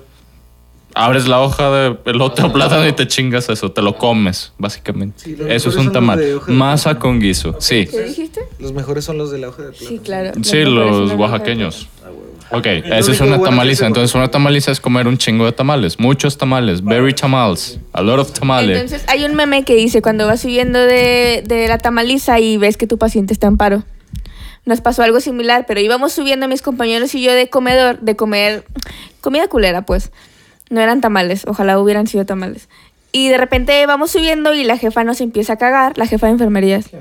Abres 0.99 1.29
la 1.29 1.39
hoja 1.39 1.71
de 1.71 1.97
elote 2.07 2.41
o 2.41 2.51
plátano 2.51 2.85
y 2.85 2.91
te 2.91 3.07
chingas 3.07 3.47
eso, 3.47 3.71
te 3.71 3.81
lo 3.81 3.95
comes, 3.95 4.51
básicamente. 4.57 5.23
Sí, 5.23 5.37
eso 5.47 5.69
es 5.69 5.75
un 5.77 5.93
tamal. 5.93 6.41
Masa 6.47 6.89
plátano. 6.89 6.99
con 6.99 7.19
guiso, 7.21 7.55
sí. 7.59 7.87
¿Qué 7.89 8.03
dijiste? 8.03 8.41
Los 8.59 8.73
mejores 8.73 9.05
son 9.05 9.17
los 9.17 9.31
de 9.31 9.37
la 9.37 9.47
hoja 9.47 9.63
de 9.63 9.69
plátano. 9.69 9.89
Sí, 9.89 9.99
claro. 9.99 10.31
Sí, 10.43 10.65
los 10.65 11.13
oaxaqueños. 11.13 11.87
Ah. 12.03 12.57
Ok, 12.57 12.65
esa 12.65 13.11
es 13.13 13.21
una 13.21 13.41
tamaliza. 13.41 13.87
Entonces, 13.87 14.13
una 14.13 14.27
tamaliza 14.27 14.71
es 14.71 14.81
comer 14.81 15.07
un 15.07 15.17
chingo 15.17 15.45
de 15.45 15.53
tamales. 15.53 15.99
Muchos 16.01 16.37
tamales. 16.37 16.83
Very 16.83 17.13
tamales. 17.13 17.79
A 17.93 18.01
lot 18.01 18.19
of 18.19 18.33
tamales. 18.33 18.77
Entonces 18.77 19.07
hay 19.07 19.23
un 19.23 19.35
meme 19.35 19.63
que 19.63 19.75
dice 19.75 20.01
cuando 20.01 20.27
vas 20.27 20.41
subiendo 20.41 20.79
de, 20.79 21.43
de 21.45 21.69
la 21.69 21.77
tamaliza 21.77 22.41
y 22.41 22.57
ves 22.57 22.75
que 22.75 22.87
tu 22.87 22.97
paciente 22.97 23.31
está 23.31 23.47
en 23.47 23.55
paro. 23.55 23.83
Nos 24.65 24.81
pasó 24.81 25.03
algo 25.03 25.21
similar, 25.21 25.63
pero 25.65 25.79
íbamos 25.79 26.11
subiendo 26.11 26.49
mis 26.49 26.61
compañeros 26.61 27.15
y 27.15 27.21
yo 27.21 27.31
de 27.31 27.49
comedor, 27.49 27.99
de 28.01 28.17
comer 28.17 28.65
comida 29.21 29.47
culera, 29.47 29.83
pues. 29.85 30.11
No 30.69 30.81
eran 30.81 31.01
tamales, 31.01 31.43
ojalá 31.47 31.79
hubieran 31.79 32.07
sido 32.07 32.25
tamales. 32.25 32.69
Y 33.11 33.29
de 33.29 33.37
repente 33.37 33.85
vamos 33.87 34.11
subiendo 34.11 34.53
y 34.53 34.63
la 34.63 34.77
jefa 34.77 35.03
nos 35.03 35.19
empieza 35.21 35.53
a 35.53 35.57
cagar, 35.57 35.97
la 35.97 36.05
jefa 36.05 36.27
de 36.27 36.33
enfermerías. 36.33 36.91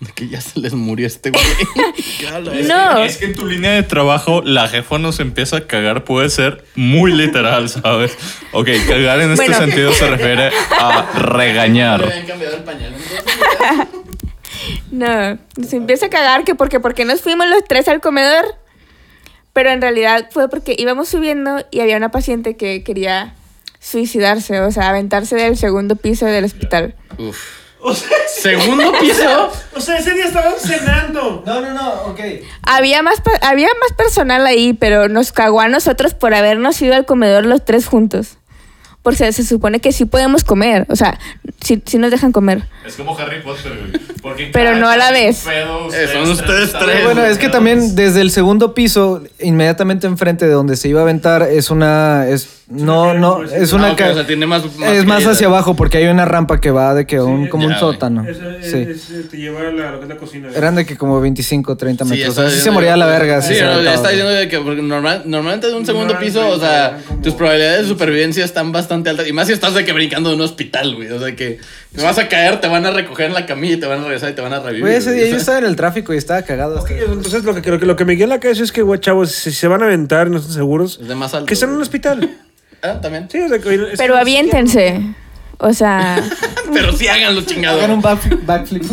De 0.00 0.10
que 0.12 0.28
ya 0.28 0.40
se 0.40 0.58
les 0.58 0.74
murió 0.74 1.06
este 1.06 1.30
güey. 1.30 1.44
¿Qué? 2.18 2.62
No, 2.64 2.98
Es 3.04 3.16
que 3.18 3.26
en 3.26 3.34
tu 3.36 3.46
línea 3.46 3.70
de 3.70 3.84
trabajo 3.84 4.42
la 4.44 4.66
jefa 4.68 4.98
nos 4.98 5.20
empieza 5.20 5.58
a 5.58 5.60
cagar 5.68 6.02
puede 6.04 6.28
ser 6.28 6.64
muy 6.74 7.12
literal, 7.12 7.68
¿sabes? 7.68 8.16
Ok, 8.52 8.68
cagar 8.88 9.20
en 9.20 9.30
este 9.30 9.46
Bueno. 9.46 9.58
sentido 9.58 9.92
se 9.92 10.10
refiere 10.10 10.50
a 10.80 11.06
regañar. 11.20 12.02
habían 12.02 12.26
cambiado 12.26 12.56
el 12.56 12.64
pañal. 12.64 12.92
no, 14.90 15.38
nos 15.56 15.72
empieza 15.72 16.06
a 16.06 16.10
cagar 16.10 16.44
que 16.44 16.54
porque, 16.54 16.80
porque 16.80 17.04
nos 17.04 17.20
fuimos 17.20 17.46
los 17.48 17.64
tres 17.64 17.88
al 17.88 18.00
comedor. 18.00 18.44
Pero 19.54 19.70
en 19.70 19.80
realidad 19.80 20.28
fue 20.30 20.50
porque 20.50 20.76
íbamos 20.78 21.08
subiendo 21.08 21.64
y 21.70 21.80
había 21.80 21.96
una 21.96 22.10
paciente 22.10 22.56
que 22.58 22.82
quería 22.84 23.34
suicidarse, 23.80 24.60
o 24.60 24.70
sea, 24.70 24.90
aventarse 24.90 25.36
del 25.36 25.56
segundo 25.56 25.96
piso 25.96 26.26
del 26.26 26.44
hospital. 26.44 26.94
Uf. 27.18 27.38
O 27.86 27.94
sea, 27.94 28.08
Segundo 28.26 28.92
piso. 28.98 29.50
o 29.76 29.80
sea, 29.80 29.98
ese 29.98 30.14
día 30.14 30.24
estaban 30.24 30.54
cenando. 30.58 31.42
No, 31.44 31.60
no, 31.60 31.74
no, 31.74 31.92
ok. 32.04 32.20
Había 32.62 33.02
más, 33.02 33.20
pa- 33.20 33.38
había 33.46 33.68
más 33.78 33.92
personal 33.94 34.46
ahí, 34.46 34.72
pero 34.72 35.08
nos 35.10 35.32
cagó 35.32 35.60
a 35.60 35.68
nosotros 35.68 36.14
por 36.14 36.32
habernos 36.34 36.80
ido 36.80 36.94
al 36.94 37.04
comedor 37.04 37.44
los 37.44 37.62
tres 37.62 37.86
juntos. 37.86 38.38
Porque 39.04 39.30
se 39.32 39.44
supone 39.44 39.80
que 39.80 39.92
sí 39.92 40.06
podemos 40.06 40.44
comer, 40.44 40.86
o 40.88 40.96
sea, 40.96 41.20
sí, 41.60 41.80
sí 41.84 41.98
nos 41.98 42.10
dejan 42.10 42.32
comer. 42.32 42.62
Es 42.86 42.96
como 42.96 43.16
Harry 43.18 43.42
Potter, 43.42 43.78
güey. 43.78 44.02
Porque 44.22 44.50
Pero 44.50 44.76
no 44.76 44.88
a 44.88 44.96
la 44.96 45.10
vez. 45.10 45.44
Eh, 45.46 46.08
son 46.10 46.30
ustedes 46.30 46.72
tres. 46.72 47.04
Bueno, 47.04 47.22
es 47.22 47.36
que 47.36 47.50
también 47.50 47.94
desde 47.94 48.22
el 48.22 48.30
segundo 48.30 48.72
piso, 48.72 49.22
inmediatamente 49.38 50.06
enfrente 50.06 50.46
de 50.46 50.52
donde 50.52 50.76
se 50.76 50.88
iba 50.88 51.00
a 51.00 51.02
aventar, 51.02 51.42
es 51.42 51.70
una. 51.70 52.26
Es, 52.26 52.63
no, 52.68 53.12
no, 53.12 53.42
es 53.44 53.72
una. 53.74 53.88
Ah, 53.88 53.92
ok, 53.92 53.98
ca- 53.98 54.10
o 54.10 54.14
sea, 54.14 54.26
tiene 54.26 54.46
más, 54.46 54.62
es 54.64 55.04
más 55.04 55.26
hacia 55.26 55.46
abajo 55.48 55.76
porque 55.76 55.98
hay 55.98 56.06
una 56.06 56.24
rampa 56.24 56.60
que 56.60 56.70
va 56.70 56.94
de 56.94 57.06
que 57.06 57.20
un, 57.20 57.48
como 57.48 57.64
ya, 57.68 57.74
un 57.74 57.78
sótano. 57.80 58.24
Es, 58.26 58.38
Sí. 58.70 58.78
es- 58.78 59.10
es- 59.10 59.28
te 59.28 59.36
lleva 59.36 59.60
a 59.60 59.64
la, 59.70 59.90
lo 59.92 59.98
que 59.98 60.04
es 60.04 60.08
la 60.08 60.16
cocina. 60.16 60.48
Eran 60.54 60.74
de 60.74 60.86
que 60.86 60.96
como 60.96 61.20
25, 61.20 61.76
30 61.76 62.04
Sí, 62.04 62.10
metros. 62.12 62.28
está 62.30 62.40
o 62.42 62.48
sea, 62.48 62.56
sí 62.56 62.62
se 62.62 62.70
moría 62.70 62.96
la 62.96 63.04
verga. 63.06 63.42
Sí, 63.42 63.54
sí 63.54 63.60
no, 63.62 63.82
ya 63.82 63.94
está 63.94 64.08
diciendo 64.08 64.32
de 64.32 64.48
que 64.48 64.58
porque 64.60 64.80
normal, 64.80 65.22
normalmente 65.26 65.66
de 65.66 65.74
un 65.74 65.84
segundo 65.84 66.18
piso, 66.18 66.40
no, 66.42 66.48
o 66.50 66.58
sea, 66.58 66.98
como- 67.06 67.20
tus 67.20 67.34
probabilidades 67.34 67.82
de 67.82 67.88
supervivencia 67.88 68.44
están 68.44 68.72
bastante 68.72 69.10
altas. 69.10 69.28
Y 69.28 69.32
más 69.34 69.46
si 69.46 69.52
estás 69.52 69.74
de 69.74 69.84
que 69.84 69.92
brincando 69.92 70.30
de 70.30 70.36
un 70.36 70.40
hospital, 70.42 70.94
güey. 70.96 71.10
O 71.10 71.18
sea, 71.18 71.36
que 71.36 71.58
te 71.94 72.02
vas 72.02 72.18
a 72.18 72.28
caer, 72.28 72.60
te 72.62 72.68
van 72.68 72.86
a 72.86 72.90
recoger 72.90 73.26
en 73.26 73.34
la 73.34 73.44
camilla 73.44 73.74
y 73.74 73.76
te 73.80 73.86
van 73.86 74.00
a 74.00 74.04
regresar 74.04 74.30
y 74.30 74.34
te 74.34 74.40
van 74.40 74.54
a 74.54 74.60
revivir. 74.60 74.82
Güey, 74.84 74.94
ese 74.96 75.12
día 75.12 75.26
yo 75.28 75.36
estaba 75.36 75.58
en 75.58 75.66
el 75.66 75.76
tráfico 75.76 76.14
y 76.14 76.16
estaba 76.16 76.40
cagado. 76.42 76.78
Hasta- 76.78 76.94
entonces 76.94 77.44
lo 77.44 77.54
que, 77.60 77.70
lo 77.70 77.78
que, 77.78 77.84
lo 77.86 77.94
que 77.96 78.04
me 78.06 78.14
guía 78.14 78.24
en 78.24 78.30
la 78.30 78.40
cabeza 78.40 78.62
es 78.62 78.72
que, 78.72 78.80
güey, 78.82 79.00
chavos, 79.00 79.30
si 79.32 79.52
se 79.52 79.68
van 79.68 79.82
a 79.82 79.84
aventar 79.84 80.28
y 80.28 80.30
no 80.30 80.38
están 80.38 80.54
seguros, 80.54 80.98
Es 81.02 81.08
de 81.08 81.14
más 81.14 81.34
alto. 81.34 81.46
que 81.46 81.52
están 81.54 81.68
en 81.68 81.76
un 81.76 81.82
hospital. 81.82 82.30
Ah, 82.84 83.00
también. 83.00 83.28
Sí, 83.30 83.40
o 83.40 83.48
sea, 83.48 83.58
que- 83.58 83.74
es 83.92 83.98
Pero 83.98 84.14
que- 84.14 84.20
aviéntense. 84.20 85.00
O 85.58 85.72
sea, 85.72 86.22
Pero 86.72 86.92
sí 86.92 87.08
háganlo, 87.08 87.40
chingado. 87.42 87.78
Hagan 87.78 87.92
un 87.92 88.02
backflip. 88.02 88.82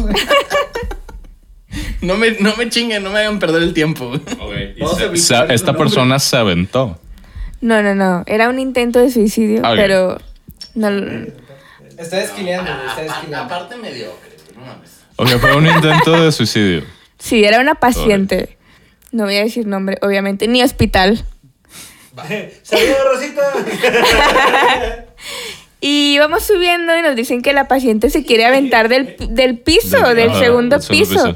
No 2.02 2.18
me, 2.18 2.32
no 2.40 2.56
me 2.58 2.68
chinguen, 2.68 3.04
no 3.04 3.12
me 3.12 3.20
hagan 3.20 3.38
perder 3.40 3.62
el 3.62 3.74
tiempo. 3.74 4.08
Ok, 4.08 4.54
y 4.76 4.80
Vamos 4.82 5.00
a 5.00 5.06
esta 5.14 5.72
nombre. 5.72 5.74
persona 5.86 6.18
se 6.20 6.36
aventó. 6.36 7.00
no, 7.62 7.82
no, 7.84 7.94
no. 7.94 8.24
Era 8.26 8.50
un 8.50 8.60
intento 8.60 9.00
de 9.00 9.12
suicidio, 9.12 9.60
Ok. 9.62 9.76
pero 9.76 10.18
no. 10.74 10.90
Está 11.98 12.22
esquileando, 12.22 12.72
güey, 12.74 12.88
está 12.88 13.02
Aparte, 13.02 13.12
esquileando. 13.20 13.54
aparte 13.56 13.76
mediocre, 13.78 14.32
no 14.56 14.66
mames. 14.66 14.90
Ok, 15.18 15.28
fue 15.40 15.56
un 15.56 15.68
intento 15.68 16.24
de 16.24 16.32
suicidio. 16.32 16.84
Sí, 17.20 17.44
era 17.46 17.60
una 17.62 17.76
paciente. 17.76 18.58
No 19.12 19.26
voy 19.26 19.36
a 19.38 19.44
decir 19.44 19.68
nombre, 19.68 19.98
obviamente, 20.02 20.48
ni 20.48 20.64
hospital. 20.64 21.24
¡Saludos, 22.64 22.98
Rosita! 23.14 23.52
Y 25.84 26.20
vamos 26.20 26.44
subiendo 26.44 26.96
y 26.96 27.02
nos 27.02 27.16
dicen 27.16 27.42
que 27.42 27.54
la 27.54 27.68
paciente 27.68 28.12
se 28.12 28.24
quiere 28.24 28.46
aventar 28.46 28.88
del, 28.88 29.16
del 29.30 29.58
piso, 29.58 30.14
Del- 30.14 30.32
segundo 30.36 30.78
piso. 30.80 30.90
piso. 31.24 31.36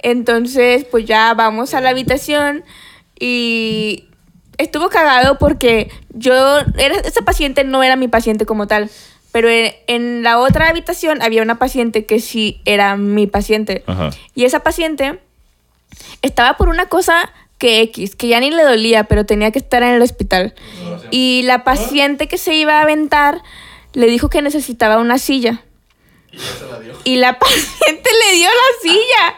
Entonces, 0.00 0.84
pues 0.84 1.04
ya 1.04 1.32
vamos 1.34 1.74
a 1.74 1.80
la 1.80 1.90
habitación 1.90 2.64
y 3.20 4.06
estuvo 4.58 4.88
cagado 4.88 5.38
porque 5.38 5.92
yo, 6.10 6.58
era, 6.76 6.96
esa 7.04 7.22
paciente 7.22 7.62
no 7.62 7.84
era 7.84 7.94
mi 7.94 8.08
paciente 8.08 8.46
como 8.46 8.66
tal, 8.66 8.90
pero 9.30 9.48
en, 9.48 9.72
en 9.86 10.22
la 10.24 10.38
otra 10.40 10.68
habitación 10.70 11.22
había 11.22 11.42
una 11.42 11.60
paciente 11.60 12.04
que 12.04 12.18
sí 12.18 12.60
era 12.64 12.96
mi 12.96 13.28
paciente. 13.28 13.84
Ajá. 13.86 14.10
Y 14.34 14.44
esa 14.44 14.58
paciente 14.60 15.20
estaba 16.22 16.56
por 16.56 16.68
una 16.68 16.86
cosa 16.86 17.30
que 17.58 17.82
X, 17.82 18.14
que 18.14 18.28
ya 18.28 18.40
ni 18.40 18.50
le 18.50 18.62
dolía, 18.62 19.04
pero 19.04 19.26
tenía 19.26 19.50
que 19.50 19.58
estar 19.58 19.82
en 19.82 19.90
el 19.90 20.02
hospital. 20.02 20.54
Y 21.10 21.42
la 21.42 21.64
paciente 21.64 22.28
que 22.28 22.38
se 22.38 22.54
iba 22.54 22.78
a 22.78 22.82
aventar 22.82 23.42
le 23.92 24.06
dijo 24.06 24.30
que 24.30 24.42
necesitaba 24.42 24.98
una 24.98 25.18
silla. 25.18 25.62
Y 27.04 27.16
la 27.16 27.38
paciente 27.38 28.10
le 28.26 28.36
dio 28.36 28.48
la 28.48 28.90
silla. 28.90 29.34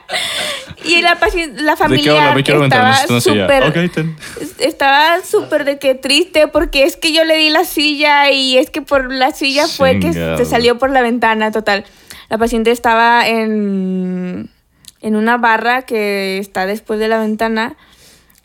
Y 0.85 1.03
la, 1.03 1.19
paciente, 1.19 1.63
la 1.63 1.73
¿De 1.73 1.79
qué 1.79 1.85
familia 1.85 2.33
estaba 2.65 3.21
súper 3.21 3.65
Ok, 3.65 3.93
ten. 3.93 4.17
estaba 4.59 5.23
súper 5.23 5.65
de 5.65 5.79
que 5.79 5.95
triste 5.95 6.49
porque 6.49 6.85
es 6.85 6.97
que 6.97 7.13
yo 7.13 7.25
le 7.25 7.37
di 7.37 7.51
la 7.51 7.65
silla 7.65 8.31
y 8.31 8.57
es 8.57 8.71
que 8.71 8.81
por 8.81 9.13
la 9.13 9.33
silla 9.33 9.67
fue 9.69 9.99
que 10.01 10.13
se 10.13 10.45
salió 10.45 10.79
por 10.79 10.91
la 10.91 11.03
ventana, 11.03 11.53
total. 11.53 11.85
La 12.29 12.39
paciente 12.39 12.71
estaba 12.71 13.27
en, 13.27 14.51
en 15.01 15.17
una 15.17 15.37
barra 15.37 15.83
que 15.83 16.39
está 16.39 16.67
después 16.67 16.99
de 16.99 17.09
la 17.09 17.19
ventana 17.19 17.77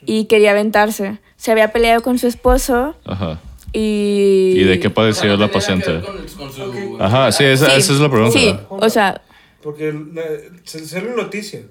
y 0.06 0.26
quería 0.26 0.52
aventarse. 0.52 1.20
Se 1.38 1.52
había 1.52 1.72
peleado 1.72 2.02
con 2.02 2.18
su 2.20 2.28
esposo 2.28 2.96
Ajá. 3.06 3.40
y... 3.74 4.54
¿Y 4.58 4.64
de 4.64 4.80
qué 4.80 4.90
padecía 4.90 5.34
O 5.34 5.38
sea, 5.38 5.38
no 5.38 5.46
la 5.46 5.52
paciente? 5.52 6.02
con- 6.02 6.48
con 6.48 6.52
su- 6.54 6.98
Ajá, 7.00 7.32
sí, 7.32 7.44
esa, 7.44 7.70
Sí, 7.72 7.78
esa 7.80 7.94
es 7.94 8.00
la 8.00 8.10
pregunta. 8.10 8.38
Sí, 8.40 8.56
o 8.70 8.90
sea, 8.90 9.22
Porque 9.62 9.92
la, 10.14 10.22
se 10.64 11.00
una 11.02 11.16
noticia, 11.24 11.62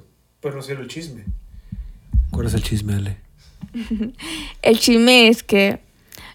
pero 0.40 0.56
no 0.56 0.62
sale 0.62 0.80
el 0.80 0.88
chisme. 0.88 1.24
¿Cuál 2.30 2.46
es 2.48 2.54
el 2.54 2.62
chisme, 2.62 2.94
Ale? 2.94 3.16
El 4.62 4.78
chisme 4.78 5.28
es 5.28 5.42
que 5.42 5.80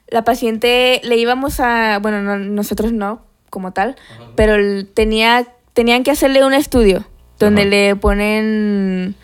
la 0.10 0.24
paciente 0.24 1.00
le 1.04 1.18
íbamos 1.18 1.60
a, 1.60 2.00
bueno, 2.00 2.22
no- 2.22 2.38
nosotros 2.40 2.92
no 2.92 3.26
como 3.50 3.72
tal, 3.74 3.96
pero 4.36 4.86
tenía, 4.88 5.48
tenían 5.74 6.04
que 6.04 6.12
hacerle 6.12 6.44
un 6.46 6.54
estudio 6.54 7.06
donde 7.40 7.62
Ajá. 7.62 7.70
le 7.70 7.96
ponen, 7.96 9.16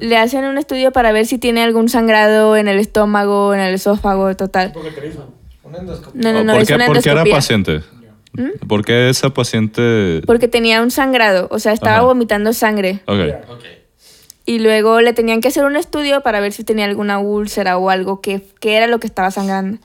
le 0.00 0.16
hacen 0.16 0.44
un 0.44 0.58
estudio 0.58 0.92
para 0.92 1.12
ver 1.12 1.26
si 1.26 1.38
tiene 1.38 1.62
algún 1.62 1.88
sangrado 1.88 2.56
en 2.56 2.68
el 2.68 2.78
estómago, 2.78 3.54
en 3.54 3.60
el 3.60 3.74
esófago, 3.74 4.34
total. 4.36 4.72
No, 6.14 6.32
no, 6.32 6.44
no, 6.44 6.52
¿Por, 6.52 6.62
es 6.62 6.68
qué, 6.68 6.74
una 6.74 6.86
por 6.86 7.02
qué 7.02 7.10
era 7.10 7.24
paciente? 7.24 7.82
¿Por 8.66 8.84
qué 8.84 9.08
esa 9.08 9.30
paciente...? 9.30 10.22
Porque 10.26 10.48
tenía 10.48 10.82
un 10.82 10.90
sangrado, 10.90 11.48
o 11.50 11.58
sea, 11.58 11.72
estaba 11.72 11.96
Ajá. 11.96 12.04
vomitando 12.04 12.52
sangre. 12.52 13.00
Ok. 13.06 13.18
Ok. 13.48 13.64
Y 14.46 14.60
luego 14.60 15.00
le 15.00 15.12
tenían 15.12 15.40
que 15.40 15.48
hacer 15.48 15.64
un 15.64 15.76
estudio 15.76 16.22
para 16.22 16.40
ver 16.40 16.52
si 16.52 16.64
tenía 16.64 16.86
alguna 16.86 17.18
úlcera 17.18 17.76
o 17.76 17.90
algo 17.90 18.20
que, 18.20 18.42
que 18.60 18.76
era 18.76 18.86
lo 18.86 18.98
que 18.98 19.06
estaba 19.06 19.30
sangrando. 19.30 19.78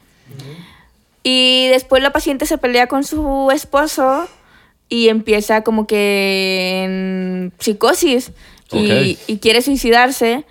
Y 1.24 1.68
después 1.70 2.04
la 2.04 2.12
paciente 2.12 2.46
se 2.46 2.58
pelea 2.58 2.88
con 2.88 3.04
su 3.04 3.50
esposo 3.52 4.28
y 4.88 5.10
empieza 5.10 5.64
como 5.64 5.88
que 5.88 6.84
en 6.84 7.54
psicosis 7.60 8.32
y, 8.74 9.14
Ok. 9.14 9.20
y 9.28 9.38
quiere 9.40 9.62
suicidarse. 9.62 10.46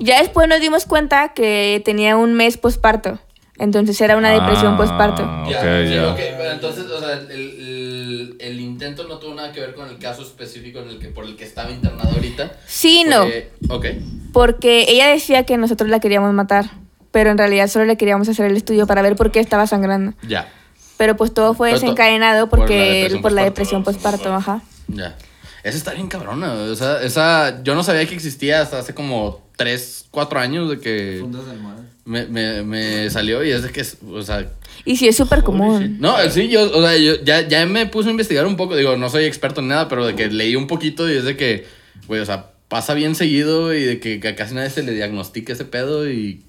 Ya 0.00 0.20
después 0.20 0.48
nos 0.48 0.60
dimos 0.60 0.84
cuenta 0.84 1.32
que 1.34 1.82
tenía 1.84 2.16
un 2.16 2.34
mes 2.34 2.56
posparto. 2.56 3.18
Entonces 3.58 4.00
era 4.00 4.16
una 4.16 4.30
depresión 4.30 4.74
Ah, 4.74 4.76
posparto. 4.76 5.22
Ok, 5.44 5.50
Ya, 5.50 5.60
sí, 5.84 5.94
ya. 5.94 6.08
ok, 6.12 6.16
pero 6.38 6.50
entonces, 6.52 6.84
o 6.86 7.00
sea, 7.00 7.14
el, 7.14 7.30
el, 7.32 8.36
el 8.38 8.60
intento 8.60 9.08
no 9.08 9.18
tuvo 9.18 9.34
nada 9.34 9.50
que 9.52 9.58
ver 9.60 9.74
con 9.74 9.88
el 9.88 9.98
caso 9.98 10.22
específico 10.22 10.78
en 10.78 10.90
el 10.90 10.98
que, 11.00 11.08
por 11.08 11.24
el 11.24 11.34
que 11.34 11.42
estaba 11.44 11.68
internado 11.72 12.10
ahorita. 12.12 12.52
Sí, 12.66 13.04
no. 13.04 13.24
Fue- 13.24 13.50
Ok. 13.68 13.86
Porque 14.32 14.84
ella 14.88 15.08
decía 15.08 15.42
que 15.44 15.56
nosotros 15.56 15.90
la 15.90 15.98
queríamos 15.98 16.32
matar. 16.34 16.66
Pero 17.10 17.30
en 17.30 17.38
realidad 17.38 17.66
solo 17.68 17.86
le 17.86 17.96
queríamos 17.96 18.28
hacer 18.28 18.46
el 18.46 18.56
estudio 18.56 18.86
para 18.86 19.02
ver 19.02 19.16
por 19.16 19.32
qué 19.32 19.40
estaba 19.40 19.66
sangrando. 19.66 20.12
Ya. 20.22 20.52
Pero 20.96 21.16
pues 21.16 21.32
todo 21.34 21.54
fue 21.54 21.72
desencadenado 21.72 22.48
por 22.48 22.58
la 22.60 22.64
porque 22.66 22.74
depresión 22.78 23.22
por 23.22 23.32
la 23.32 23.42
postparto. 23.42 23.50
depresión 23.50 23.82
postparto, 23.84 24.34
ajá. 24.34 24.62
Ya. 24.88 25.16
Esa 25.64 25.76
está 25.76 25.92
bien 25.92 26.08
cabrona. 26.08 26.52
O 26.54 26.74
sea, 26.76 27.02
esa. 27.02 27.62
Yo 27.62 27.74
no 27.74 27.82
sabía 27.82 28.06
que 28.06 28.14
existía 28.14 28.60
hasta 28.62 28.78
hace 28.78 28.94
como 28.94 29.46
3, 29.56 30.06
4 30.10 30.38
años 30.40 30.70
de 30.70 30.78
que 30.78 31.18
Fundas 31.20 31.46
del 31.46 31.60
mal. 31.60 31.76
me, 32.04 32.26
me, 32.26 32.62
me 32.62 33.10
salió 33.10 33.44
y 33.44 33.50
es 33.50 33.62
de 33.62 33.70
que. 33.70 33.84
O 34.10 34.22
sea, 34.22 34.46
Y 34.84 34.96
sí, 34.96 35.08
es 35.08 35.16
súper 35.16 35.42
común. 35.42 35.96
no, 36.00 36.16
sí, 36.30 36.48
yo, 36.48 36.70
o 36.70 36.82
sea, 36.82 36.96
yo 36.96 37.22
ya, 37.24 37.46
ya 37.48 37.66
me 37.66 37.86
puse 37.86 38.08
a 38.08 38.12
investigar 38.12 38.46
un 38.46 38.56
poco. 38.56 38.76
Digo, 38.76 38.96
no 38.96 39.10
soy 39.10 39.24
experto 39.24 39.60
en 39.60 39.68
nada, 39.68 39.88
pero 39.88 40.06
de 40.06 40.14
que 40.14 40.28
leí 40.28 40.54
un 40.56 40.66
poquito 40.68 41.10
y 41.10 41.16
es 41.16 41.24
de 41.24 41.36
que, 41.36 41.66
güey, 42.06 42.20
o 42.20 42.24
sea, 42.26 42.50
pasa 42.68 42.94
bien 42.94 43.14
seguido 43.14 43.74
y 43.74 43.82
de 43.82 43.98
que, 44.00 44.20
que 44.20 44.34
casi 44.34 44.54
nadie 44.54 44.70
se 44.70 44.82
le 44.82 44.92
diagnostica 44.92 45.52
ese 45.54 45.64
pedo 45.64 46.08
y. 46.10 46.42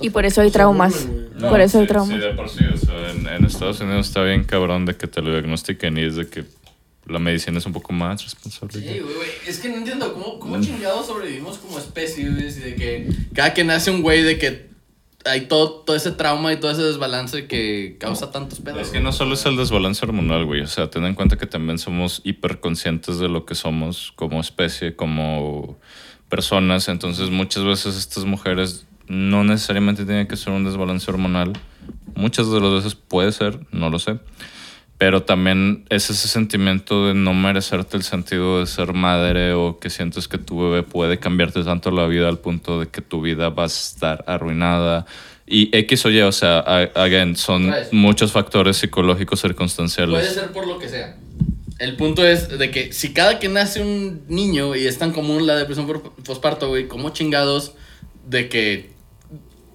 Y 0.00 0.10
por 0.10 0.24
eso 0.24 0.40
hay 0.40 0.50
traumas. 0.52 1.06
No, 1.34 1.48
Por 1.48 1.60
eso 1.60 1.78
hay 1.78 1.84
sí, 1.84 1.88
traumas. 1.88 2.14
Sí, 2.16 2.20
de 2.20 2.34
por 2.34 2.48
sí. 2.48 2.64
O 2.72 2.76
sea, 2.76 3.10
en, 3.10 3.26
en 3.26 3.44
Estados 3.44 3.80
Unidos 3.80 4.06
está 4.06 4.22
bien 4.22 4.44
cabrón 4.44 4.86
de 4.86 4.94
que 4.96 5.08
te 5.08 5.20
lo 5.20 5.32
diagnostiquen 5.32 5.98
y 5.98 6.02
es 6.04 6.14
de 6.16 6.28
que 6.28 6.44
la 7.08 7.18
medicina 7.18 7.58
es 7.58 7.66
un 7.66 7.72
poco 7.72 7.92
más 7.92 8.22
responsable. 8.22 8.80
Sí, 8.80 9.00
güey, 9.00 9.14
güey. 9.14 9.28
Es 9.46 9.58
que 9.58 9.68
no 9.68 9.76
entiendo 9.76 10.12
cómo, 10.12 10.38
cómo 10.38 10.60
chingados 10.60 11.06
sobrevivimos 11.06 11.58
como 11.58 11.78
especie, 11.78 12.28
güey. 12.30 12.48
Y 12.48 12.52
de 12.52 12.74
que 12.74 13.08
cada 13.34 13.54
que 13.54 13.64
nace 13.64 13.90
un 13.90 14.02
güey, 14.02 14.22
de 14.22 14.38
que 14.38 14.68
hay 15.24 15.42
todo, 15.42 15.80
todo 15.80 15.96
ese 15.96 16.12
trauma 16.12 16.52
y 16.52 16.56
todo 16.56 16.70
ese 16.70 16.82
desbalance 16.82 17.46
que 17.46 17.96
causa 17.98 18.30
tantos 18.30 18.60
pedos. 18.60 18.80
Es 18.80 18.90
que 18.90 19.00
no 19.00 19.12
solo 19.12 19.34
es 19.34 19.44
el 19.46 19.56
desbalance 19.56 20.04
hormonal, 20.04 20.44
güey. 20.44 20.60
O 20.60 20.66
sea, 20.66 20.90
ten 20.90 21.04
en 21.04 21.14
cuenta 21.14 21.36
que 21.36 21.46
también 21.46 21.78
somos 21.78 22.20
hiperconscientes 22.24 23.18
de 23.18 23.28
lo 23.28 23.44
que 23.44 23.54
somos 23.54 24.12
como 24.16 24.40
especie, 24.40 24.96
como 24.96 25.78
personas. 26.28 26.88
Entonces, 26.88 27.30
muchas 27.30 27.64
veces 27.64 27.96
estas 27.96 28.24
mujeres 28.24 28.86
no 29.06 29.44
necesariamente 29.44 30.04
tienen 30.04 30.26
que 30.26 30.36
ser 30.36 30.52
un 30.52 30.64
desbalance 30.64 31.10
hormonal. 31.10 31.52
Muchas 32.14 32.50
de 32.50 32.60
las 32.60 32.72
veces 32.72 32.94
puede 32.94 33.32
ser, 33.32 33.66
no 33.72 33.90
lo 33.90 33.98
sé. 33.98 34.18
Pero 34.98 35.22
también 35.22 35.84
es 35.90 36.10
ese 36.10 36.26
sentimiento 36.26 37.06
de 37.06 37.14
no 37.14 37.32
merecerte 37.32 37.96
el 37.96 38.02
sentido 38.02 38.58
de 38.58 38.66
ser 38.66 38.92
madre 38.94 39.52
o 39.52 39.78
que 39.78 39.90
sientes 39.90 40.26
que 40.26 40.38
tu 40.38 40.60
bebé 40.60 40.82
puede 40.82 41.18
cambiarte 41.18 41.62
tanto 41.62 41.92
la 41.92 42.06
vida 42.08 42.28
al 42.28 42.38
punto 42.38 42.80
de 42.80 42.88
que 42.88 43.00
tu 43.00 43.20
vida 43.20 43.48
va 43.48 43.62
a 43.62 43.66
estar 43.66 44.24
arruinada. 44.26 45.06
Y 45.46 45.74
X 45.74 46.04
o 46.04 46.10
Y, 46.10 46.20
o 46.22 46.32
sea, 46.32 46.58
again, 46.94 47.36
son 47.36 47.72
muchos 47.92 48.32
factores 48.32 48.76
psicológicos 48.76 49.40
Puede 49.40 49.52
circunstanciales. 49.52 50.34
ser 50.34 50.52
por 50.52 50.66
lo 50.66 50.78
que 50.78 50.88
sea. 50.88 51.16
El 51.78 51.94
punto 51.96 52.26
es 52.26 52.58
de 52.58 52.70
que 52.72 52.92
si 52.92 53.12
cada 53.12 53.38
que 53.38 53.48
nace 53.48 53.80
un 53.80 54.22
niño 54.26 54.74
y 54.74 54.86
es 54.88 54.98
tan 54.98 55.12
común 55.12 55.46
la 55.46 55.54
depresión 55.54 55.86
por 55.86 56.02
posparto, 56.24 56.68
güey, 56.68 56.88
¿cómo 56.88 57.10
chingados 57.10 57.74
de 58.26 58.48
que 58.48 58.97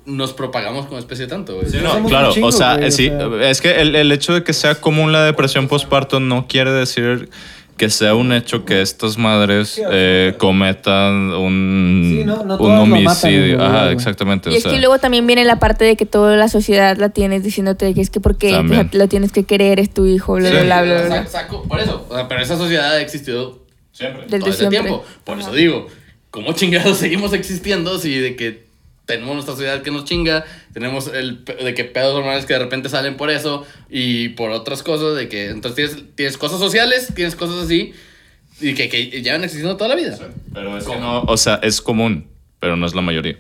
nos 0.06 0.34
propagamos 0.34 0.86
como 0.88 1.00
especie 1.00 1.28
tanto, 1.28 1.56
güey? 1.56 1.68
Sí, 1.68 1.78
Somos 1.78 1.94
no, 1.96 2.00
un 2.04 2.10
claro, 2.10 2.34
chingo, 2.34 2.48
o 2.48 2.52
sea, 2.52 2.76
güey, 2.76 2.88
o 2.88 2.92
sí, 2.92 3.08
sea. 3.08 3.50
es 3.50 3.62
que 3.62 3.82
el, 3.82 3.96
el 3.96 4.12
hecho 4.12 4.34
de 4.34 4.44
que 4.44 4.54
sea 4.54 4.76
común 4.76 5.12
la 5.12 5.24
depresión 5.24 5.68
postparto 5.68 6.20
no 6.20 6.48
quiere 6.48 6.72
decir 6.72 7.30
que 7.78 7.90
sea 7.90 8.14
un 8.14 8.32
hecho 8.34 8.66
que 8.66 8.82
estas 8.82 9.18
madres 9.18 9.82
eh, 9.92 10.36
cometan 10.38 11.32
un, 11.34 12.04
Sí, 12.20 12.24
no- 12.24 12.44
no 12.44 12.58
un 12.58 12.70
matan, 12.70 12.82
homicidio. 12.92 13.62
Ajá, 13.64 13.84
güey. 13.86 13.94
exactamente. 13.96 14.50
Y 14.52 14.54
o 14.54 14.58
es 14.58 14.64
sea, 14.64 14.72
que 14.74 14.78
luego 14.80 15.00
también 15.00 15.26
viene 15.26 15.44
la 15.44 15.58
parte 15.58 15.84
de 15.84 15.96
que 15.96 16.06
toda 16.06 16.36
la 16.36 16.50
sociedad 16.50 16.96
la 16.98 17.10
tienes 17.10 17.44
diciéndote 17.44 17.92
que 17.96 18.02
es 18.02 18.10
que 18.12 18.20
porque 18.20 18.48
o 18.48 18.50
sea, 18.52 18.58
También. 18.60 18.90
lo 18.94 19.08
tienes 19.08 19.32
que 19.32 19.46
querer, 19.46 19.80
es 19.80 19.92
tu 19.92 20.06
hijo, 20.06 20.34
bla, 20.36 20.50
Sí, 20.50 20.56
bla, 20.66 20.84
bla, 20.84 21.02
bla, 21.04 21.26
saco- 21.28 21.64
por 21.68 21.80
eso, 21.80 22.06
o 22.10 22.14
sea, 22.16 22.28
pero 22.28 22.42
esa 22.42 22.58
sociedad 22.58 22.92
ha 22.92 23.02
existido 23.02 23.64
siempre. 23.92 24.24
Desde 24.26 24.40
todo 24.40 24.50
ese 24.50 24.58
siempre. 24.60 24.80
tiempo. 24.82 25.04
Por 25.24 25.40
eso 25.40 25.52
digo, 25.54 25.88
¿cómo 26.30 26.54
chingados 26.54 26.98
seguimos 27.00 27.34
existiendo 27.34 27.98
si 27.98 28.16
de 28.20 28.36
que 28.36 28.66
tenemos 29.06 29.34
nuestra 29.34 29.54
sociedad 29.56 29.82
que 29.82 29.92
nos 29.92 30.06
chinga, 30.06 30.46
tenemos 30.74 31.08
el 31.08 31.44
de 31.46 31.74
que 31.74 31.84
pedos 31.84 32.14
hormonales 32.16 32.46
que 32.46 32.54
de 32.54 32.60
repente 32.60 32.88
salen 32.90 33.18
por 33.18 33.30
eso 33.30 33.66
y 33.90 34.30
por 34.30 34.52
otras 34.52 34.82
cosas, 34.84 35.16
de 35.16 35.28
que 35.28 35.50
entonces 35.50 35.76
tienes, 35.96 36.16
tienes 36.16 36.38
cosas 36.38 36.60
sociales, 36.60 37.10
tienes 37.16 37.36
cosas 37.36 37.66
así 37.66 37.94
y 38.62 38.74
que, 38.76 38.88
que 38.90 39.08
llevan 39.22 39.44
existiendo 39.44 39.76
toda 39.78 39.90
la 39.90 39.96
vida. 39.96 40.18
Pero 40.54 40.78
es 40.78 40.86
que 40.86 40.96
no, 40.98 41.22
o 41.24 41.38
sea, 41.38 41.56
es 41.64 41.82
común, 41.82 42.28
pero 42.60 42.76
no 42.78 42.86
es 42.86 42.96
la 42.96 43.02
mayoría. 43.02 43.38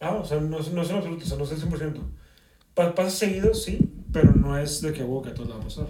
Ah, 0.00 0.14
o 0.14 0.24
sea, 0.24 0.40
no, 0.40 0.58
es- 0.58 0.72
no 0.72 0.82
es 0.82 0.90
en 0.90 0.96
absoluto, 0.96 1.24
o 1.24 1.28
sea, 1.28 1.36
no 1.38 1.44
es 1.44 1.50
el 1.52 1.58
100%. 1.58 2.00
Pa- 2.74 2.94
pasa 2.94 3.10
seguido, 3.10 3.52
sí, 3.54 3.78
pero 4.12 4.32
no 4.34 4.56
es 4.58 4.80
de 4.80 4.92
que, 4.92 5.02
wow, 5.02 5.22
que 5.22 5.28
a 5.28 5.34
todos 5.34 5.48
le 5.48 5.54
va 5.54 5.60
a 5.60 5.64
pasar. 5.64 5.86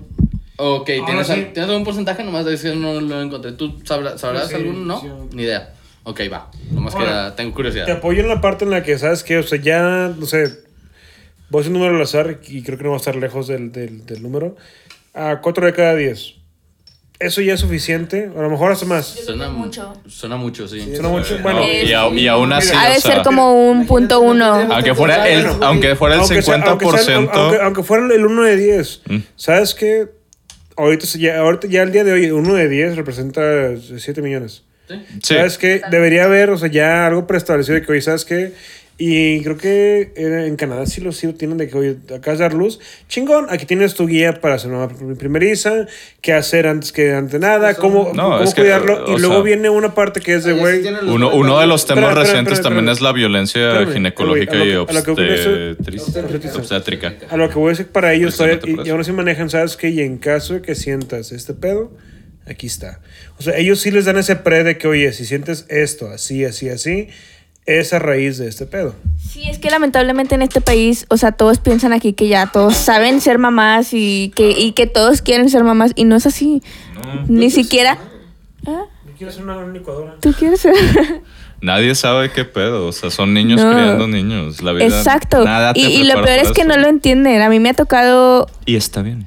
Ok, 0.56 0.84
¿tienes, 1.06 1.26
sí. 1.28 1.32
al- 1.32 1.52
¿tienes 1.52 1.70
algún 1.70 1.84
porcentaje? 1.84 2.24
Nomás 2.24 2.44
de 2.44 2.58
que 2.58 2.74
no 2.74 3.00
lo 3.00 3.22
encontré. 3.22 3.52
¿Tú 3.52 3.80
sabrás, 3.84 4.20
sabrás 4.20 4.48
Sí, 4.48 4.54
algún? 4.56 4.86
¿No? 4.86 5.00
sí. 5.00 5.06
Ni 5.32 5.44
idea. 5.44 5.72
Ok, 6.04 6.20
va. 6.32 6.50
Nomás 6.70 6.94
que 6.94 7.00
Ahora, 7.00 7.36
tengo 7.36 7.54
curiosidad. 7.54 7.86
Te 7.86 7.92
apoyo 7.92 8.20
en 8.20 8.28
la 8.28 8.40
parte 8.40 8.64
en 8.64 8.70
la 8.70 8.82
que, 8.82 8.98
¿sabes 8.98 9.22
qué? 9.22 9.38
O 9.38 9.42
sea, 9.42 9.60
ya, 9.60 10.12
no 10.18 10.26
sé, 10.26 10.48
voy 11.48 11.58
a 11.58 11.60
hacer 11.60 11.72
un 11.72 11.78
número 11.78 11.96
al 11.96 12.02
azar 12.02 12.40
y 12.48 12.62
creo 12.62 12.76
que 12.78 12.84
no 12.84 12.90
va 12.90 12.96
a 12.96 12.98
estar 12.98 13.14
lejos 13.16 13.46
del, 13.46 13.70
del, 13.72 14.04
del 14.04 14.22
número. 14.22 14.56
A 15.14 15.40
4 15.40 15.66
de 15.66 15.72
cada 15.72 15.94
10. 15.94 16.34
Eso 17.20 17.40
ya 17.40 17.54
es 17.54 17.60
suficiente, 17.60 18.28
a 18.36 18.40
lo 18.42 18.50
mejor 18.50 18.72
hace 18.72 18.84
más. 18.84 19.06
Suena 19.06 19.48
Mucho. 19.48 19.92
Suena 20.08 20.36
mucho, 20.36 20.66
sí. 20.66 20.80
Suena 20.92 21.08
mucho, 21.08 21.38
bueno. 21.40 21.60
No, 21.60 21.66
y, 21.68 21.92
a- 21.92 22.08
y 22.08 22.26
aún 22.26 22.52
así, 22.52 22.74
Ha 22.76 22.88
de 22.94 23.00
sea, 23.00 23.14
ser 23.14 23.22
como 23.22 23.70
un 23.70 23.86
punto 23.86 24.18
uno. 24.20 24.44
aunque 24.72 24.92
fuera 24.96 25.28
el, 25.28 25.46
Bueno, 25.46 25.66
aunque 25.66 25.94
fuera 25.94 26.16
el 26.16 26.20
Aunque 26.22 26.42
sea- 26.42 26.56
50%, 26.56 26.66
aunque, 26.68 26.98
sea- 26.98 27.16
aunque- 27.16 27.60
aunque 27.62 27.82
fuera 27.84 28.12
el 28.12 28.26
1 28.26 28.42
de 28.42 28.56
10. 28.56 29.02
Mm. 29.06 29.16
¿Sabes 29.36 29.74
qué? 29.76 30.08
Ahorita, 30.76 31.06
ya, 31.16 31.38
ahorita 31.38 31.68
ya 31.68 31.82
el 31.82 31.92
día 31.92 32.02
de 32.02 32.12
hoy, 32.12 32.28
1 32.32 32.54
de 32.54 32.68
10 32.68 32.96
representa 32.96 33.40
7 33.76 34.20
millones. 34.20 34.64
Sí. 34.88 34.94
sí. 35.22 35.34
¿Sabes 35.34 35.58
qué? 35.58 35.80
Debería 35.90 36.24
haber, 36.24 36.50
o 36.50 36.58
sea, 36.58 36.68
ya 36.70 37.06
algo 37.06 37.26
preestablecido 37.26 37.74
de 37.76 37.82
que, 37.86 37.92
oye, 37.92 38.00
¿sabes 38.02 38.24
qué? 38.24 38.52
Y 38.98 39.40
creo 39.42 39.56
que 39.56 40.12
en 40.16 40.32
en 40.38 40.54
Canadá 40.56 40.84
sí 40.86 41.00
lo, 41.00 41.10
sí 41.12 41.26
lo 41.26 41.34
tienen 41.34 41.56
de 41.56 41.66
que, 41.66 41.76
oye, 41.76 41.96
acá 42.14 42.34
es 42.34 42.38
dar 42.38 42.52
luz. 42.52 42.78
Chingón, 43.08 43.46
aquí 43.48 43.64
tienes 43.66 43.94
tu 43.94 44.06
guía 44.06 44.40
para 44.40 44.56
hacer 44.56 44.70
una 44.70 44.86
primeriza, 45.18 45.86
qué 46.20 46.34
hacer 46.34 46.66
antes 46.68 46.92
que 46.92 47.12
ante 47.12 47.38
nada, 47.40 47.74
cómo, 47.74 48.12
No, 48.14 48.38
cómo 48.38 48.52
que, 48.54 48.60
cuidarlo. 48.62 49.06
o 49.06 49.16
y 49.16 49.20
luego 49.20 49.36
sea- 49.36 49.42
viene 49.44 49.70
una 49.70 49.94
parte 49.94 50.20
que 50.20 50.34
es 50.34 50.44
de, 50.44 50.52
güey, 50.52 50.86
Uno, 51.08 51.34
uno 51.34 51.58
de 51.58 51.66
los 51.66 51.84
temas 51.86 52.04
Espera, 52.04 52.10
espera, 52.10 52.14
recientes 52.22 52.52
espera, 52.52 52.62
también 52.68 52.88
espera. 52.90 52.92
es 52.92 53.00
la 53.00 53.12
violencia 53.12 53.68
Espérame, 53.72 53.92
ginecológica 53.94 54.52
a 54.52 54.64
y 54.64 54.72
lo 54.72 54.86
que- 54.86 54.92
obstétrica. 56.60 57.14
a 57.30 57.36
lo 57.36 57.48
que 57.48 57.54
voy 57.56 57.68
a 57.68 57.70
decir 57.70 57.86
para 57.88 58.12
ellos, 58.12 58.36
todavía- 58.36 58.60
y, 58.64 58.86
y 58.86 58.90
aún 58.90 59.00
así 59.00 59.12
manejan, 59.12 59.50
¿sabes 59.50 59.76
qué? 59.76 59.88
Y 59.88 60.00
en 60.00 60.18
caso 60.18 60.54
de 60.54 60.62
que 60.62 60.74
sientas 60.74 61.32
este 61.32 61.54
pedo, 61.54 61.90
aquí 62.46 62.66
está. 62.66 63.00
O 63.38 63.42
sea, 63.42 63.56
ellos 63.56 63.80
sí 63.80 63.90
les 63.90 64.04
dan 64.04 64.16
ese 64.18 64.36
pre 64.36 64.64
de 64.64 64.78
que, 64.78 64.88
oye, 64.88 65.12
si 65.12 65.24
sientes 65.26 65.66
esto, 65.68 66.08
así, 66.08 66.44
así, 66.44 66.68
así, 66.68 67.08
es 67.66 67.92
a 67.92 67.98
raíz 67.98 68.38
de 68.38 68.48
este 68.48 68.66
pedo. 68.66 68.94
Sí, 69.30 69.48
es 69.48 69.58
que 69.58 69.70
lamentablemente 69.70 70.34
en 70.34 70.42
este 70.42 70.60
país, 70.60 71.06
o 71.08 71.16
sea, 71.16 71.32
todos 71.32 71.58
piensan 71.58 71.92
aquí 71.92 72.12
que 72.12 72.28
ya 72.28 72.46
todos 72.46 72.76
saben 72.76 73.20
ser 73.20 73.38
mamás 73.38 73.90
y 73.92 74.32
que, 74.34 74.50
y 74.50 74.72
que 74.72 74.86
todos 74.86 75.22
quieren 75.22 75.48
ser 75.48 75.62
mamás 75.64 75.92
y 75.94 76.04
no 76.04 76.16
es 76.16 76.26
así. 76.26 76.62
Ni 77.28 77.50
siquiera... 77.50 77.98
¿Ah? 78.66 78.84
Yo 79.06 79.12
quiero 79.16 79.30
hacer 79.32 79.44
una 79.44 79.66
licuadora. 79.68 80.16
¿Tú 80.20 80.32
quieres 80.32 80.60
ser? 80.60 80.74
Nadie 81.60 81.94
sabe 81.94 82.30
qué 82.32 82.44
pedo. 82.44 82.88
O 82.88 82.92
sea, 82.92 83.10
son 83.10 83.32
niños 83.34 83.60
No. 83.60 83.70
criando 83.72 84.08
niños. 84.08 84.60
La 84.62 84.72
vida, 84.72 84.86
Exacto. 84.86 85.44
nada 85.44 85.72
te 85.72 85.80
Y, 85.80 85.84
y 86.00 86.04
lo 86.04 86.14
peor 86.14 86.38
es 86.40 86.50
que 86.52 86.62
eso. 86.62 86.68
no 86.70 86.76
lo 86.76 86.88
entienden. 86.88 87.40
A 87.40 87.48
mí 87.48 87.60
me 87.60 87.70
ha 87.70 87.74
tocado... 87.74 88.48
Y 88.66 88.74
está 88.76 89.02
bien. 89.02 89.26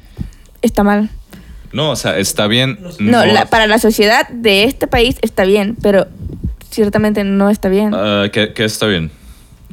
Está 0.62 0.84
mal. 0.84 1.10
No, 1.76 1.92
o 1.92 1.96
sea, 1.96 2.18
está 2.18 2.48
bien. 2.48 2.80
No, 3.00 3.26
la- 3.26 3.46
para 3.48 3.68
la 3.68 3.78
sociedad 3.80 4.28
de 4.30 4.64
este 4.64 4.88
país 4.88 5.18
está 5.22 5.44
bien, 5.44 5.76
pero 5.82 6.08
ciertamente 6.72 7.24
no 7.24 7.50
está 7.50 7.68
bien. 7.70 7.94
Ah, 7.94 8.26
¿qué, 8.32 8.54
qué 8.54 8.64
está 8.66 8.86
bien? 8.88 9.12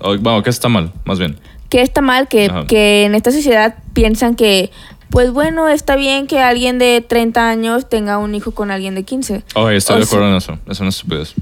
O, 0.00 0.16
bueno, 0.18 0.42
¿qué 0.42 0.50
está 0.50 0.68
mal? 0.68 0.92
Más 1.04 1.18
bien. 1.18 1.38
que 1.68 1.80
está 1.80 2.00
mal 2.02 2.28
que, 2.28 2.50
que 2.68 3.04
en 3.04 3.14
esta 3.14 3.30
sociedad 3.30 3.76
piensan 3.94 4.34
que, 4.34 4.70
pues 5.10 5.30
bueno, 5.30 5.68
está 5.68 5.96
bien 5.96 6.26
que 6.26 6.40
alguien 6.40 6.78
de 6.78 7.02
30 7.06 7.48
años 7.48 7.88
tenga 7.88 8.18
un 8.18 8.34
hijo 8.34 8.50
con 8.50 8.70
alguien 8.70 8.94
de 8.94 9.04
15. 9.04 9.42
Oye, 9.54 9.76
estoy 9.76 9.96
O 9.96 9.98
de 10.00 10.04
acuerdo 10.04 10.24
sea- 10.26 10.30
en 10.32 10.36
eso. 10.58 10.70
Es 10.70 10.80
una 10.80 10.88
estupidez. 10.90 11.34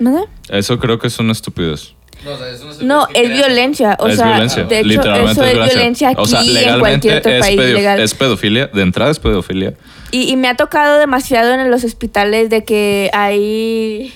¿Nada? 0.00 0.24
Eso 0.50 0.78
creo 0.80 0.98
que 0.98 1.06
es 1.06 1.18
una 1.20 1.32
estupidez. 1.32 1.94
No, 2.24 2.30
o 2.32 2.38
sea, 2.38 2.48
eso 2.48 2.64
no, 2.64 2.74
No, 3.02 3.08
es 3.14 3.28
violencia. 3.30 3.96
O 4.00 4.06
es 4.08 4.16
sea, 4.16 4.26
violencia. 4.26 4.64
de 4.64 4.78
hecho, 4.78 4.88
Literalmente 4.88 5.32
eso 5.32 5.44
es 5.44 5.52
violencia 5.74 6.08
aquí 6.10 6.20
o 6.22 6.26
sea, 6.26 6.42
y 6.42 6.48
en 6.48 6.54
legalmente 6.54 6.80
cualquier 6.80 7.18
otro 7.18 7.32
es, 7.32 7.40
país 7.40 7.56
pedo- 7.60 7.74
legal. 7.74 8.00
es 8.00 8.14
pedofilia. 8.14 8.66
De 8.68 8.82
entrada 8.82 9.10
es 9.10 9.18
pedofilia. 9.18 9.74
Y, 10.10 10.30
y 10.30 10.36
me 10.36 10.48
ha 10.48 10.54
tocado 10.56 10.98
demasiado 10.98 11.52
en 11.54 11.70
los 11.70 11.84
hospitales 11.84 12.48
de 12.50 12.64
que 12.64 13.10
hay 13.12 14.12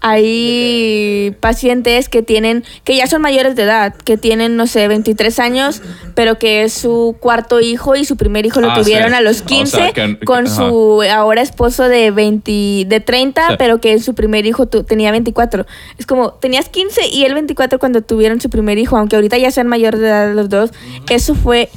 hay 0.00 1.34
pacientes 1.40 2.08
que 2.08 2.22
tienen 2.22 2.64
que 2.84 2.96
ya 2.96 3.06
son 3.06 3.22
mayores 3.22 3.56
de 3.56 3.62
edad, 3.64 3.94
que 3.94 4.16
tienen 4.16 4.56
no 4.56 4.66
sé, 4.66 4.88
23 4.88 5.38
años, 5.38 5.82
pero 6.14 6.38
que 6.38 6.62
es 6.62 6.72
su 6.72 7.16
cuarto 7.20 7.60
hijo 7.60 7.96
y 7.96 8.04
su 8.04 8.16
primer 8.16 8.46
hijo 8.46 8.60
lo 8.60 8.70
Ah, 8.70 8.74
tuvieron 8.80 9.10
sí. 9.10 9.14
a 9.16 9.20
los 9.20 9.42
O 9.42 9.44
15 9.46 9.76
sea, 9.76 9.92
que- 9.92 10.18
con 10.24 10.46
ajá. 10.46 10.54
su 10.56 11.02
ahora 11.10 11.42
esposo 11.42 11.88
de 11.88 12.10
20 12.10 12.84
de 12.86 13.00
30, 13.00 13.48
Sí. 13.48 13.54
pero 13.58 13.80
que 13.80 13.98
su 13.98 14.14
primer 14.14 14.46
hijo 14.46 14.66
tu- 14.66 14.84
tenía 14.84 15.10
24. 15.10 15.66
Es 15.98 16.06
como 16.06 16.32
tenías 16.32 16.68
15 16.68 17.08
y 17.08 17.24
él 17.24 17.34
24 17.34 17.78
cuando 17.78 18.02
tuvieron 18.02 18.40
su 18.40 18.50
primer 18.50 18.78
hijo, 18.78 18.96
aunque 18.96 19.16
ahorita 19.16 19.38
ya 19.38 19.50
sean 19.50 19.66
mayores 19.66 20.00
de 20.00 20.06
edad 20.08 20.34
los 20.34 20.48
dos. 20.48 20.70
Eso 21.10 21.34
fue 21.34 21.68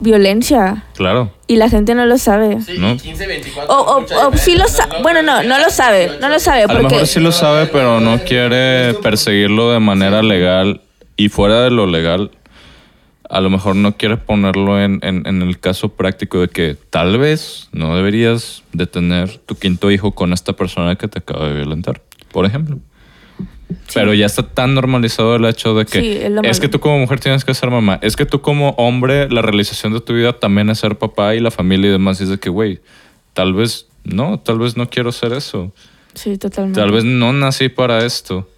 violencia 0.00 0.84
Claro. 0.94 1.30
y 1.46 1.56
la 1.56 1.68
gente 1.68 1.94
no 1.94 2.06
lo 2.06 2.18
sabe. 2.18 2.60
Sí, 2.62 2.74
¿no? 2.78 2.96
15, 2.96 3.26
24. 3.26 3.72
O, 3.74 3.98
o, 3.98 4.28
o 4.28 4.36
sí 4.36 4.56
lo 4.56 4.66
sabe. 4.66 5.02
Bueno, 5.02 5.22
no, 5.22 5.42
no 5.42 5.58
lo 5.58 5.70
sabe. 5.70 6.10
No 6.20 6.28
lo 6.28 6.38
sabe. 6.40 6.64
A 6.64 6.72
lo 6.72 6.82
mejor 6.82 7.06
sí 7.06 7.20
lo 7.20 7.32
sabe, 7.32 7.66
pero 7.66 8.00
no 8.00 8.18
quiere 8.24 8.94
perseguirlo 8.94 9.72
de 9.72 9.80
manera 9.80 10.22
legal 10.22 10.80
y 11.16 11.28
fuera 11.28 11.62
de 11.62 11.70
lo 11.70 11.86
legal. 11.86 12.30
a 13.28 13.40
lo 13.40 13.48
mejor 13.48 13.76
no 13.76 13.96
quiere 13.96 14.16
ponerlo 14.16 14.82
en, 14.82 14.98
en- 15.02 15.24
en 15.24 15.42
el 15.42 15.60
caso 15.60 15.90
práctico 15.90 16.40
de 16.40 16.48
que 16.48 16.76
tal 16.90 17.16
vez 17.16 17.68
no 17.70 17.94
deberías 17.94 18.64
de 18.72 18.88
tener 18.88 19.38
tu 19.38 19.54
quinto 19.54 19.92
hijo 19.92 20.10
con 20.12 20.32
esta 20.32 20.54
persona 20.54 20.96
que 20.96 21.06
te 21.06 21.20
acaba 21.20 21.46
de 21.46 21.54
violentar, 21.54 22.00
por 22.32 22.44
ejemplo. 22.44 22.78
Pero 23.94 24.14
ya 24.14 24.26
está 24.26 24.42
tan 24.42 24.74
normalizado 24.74 25.36
el 25.36 25.44
hecho 25.44 25.74
de 25.74 25.84
que 25.86 26.00
Sí, 26.00 26.12
es 26.12 26.30
lo 26.30 26.40
es 26.42 26.46
malo. 26.48 26.60
que 26.60 26.68
tú 26.68 26.80
como 26.80 26.98
mujer 26.98 27.20
tienes 27.20 27.44
que 27.44 27.54
ser 27.54 27.70
mamá. 27.70 27.98
Es 28.02 28.16
que 28.16 28.26
tú 28.26 28.40
como 28.40 28.70
hombre, 28.70 29.28
la 29.30 29.42
realización 29.42 29.92
de 29.92 30.00
tu 30.00 30.12
vida 30.14 30.32
también 30.32 30.70
es 30.70 30.78
ser 30.78 30.98
papá 30.98 31.34
y 31.34 31.40
la 31.40 31.50
familia 31.50 31.88
y 31.88 31.92
demás. 31.92 32.20
Y 32.20 32.24
es 32.24 32.30
de 32.30 32.38
que, 32.38 32.50
güey, 32.50 32.80
tal 33.32 33.54
vez 33.54 33.86
no, 34.04 34.38
tal 34.40 34.58
vez 34.58 34.76
no 34.76 34.88
quiero 34.88 35.12
ser 35.12 35.32
eso. 35.32 35.72
Sí, 36.14 36.36
totalmente. 36.38 36.80
Tal 36.80 36.90
vez 36.90 37.04
no 37.04 37.32
nací 37.32 37.68
para 37.68 38.04
esto. 38.04 38.48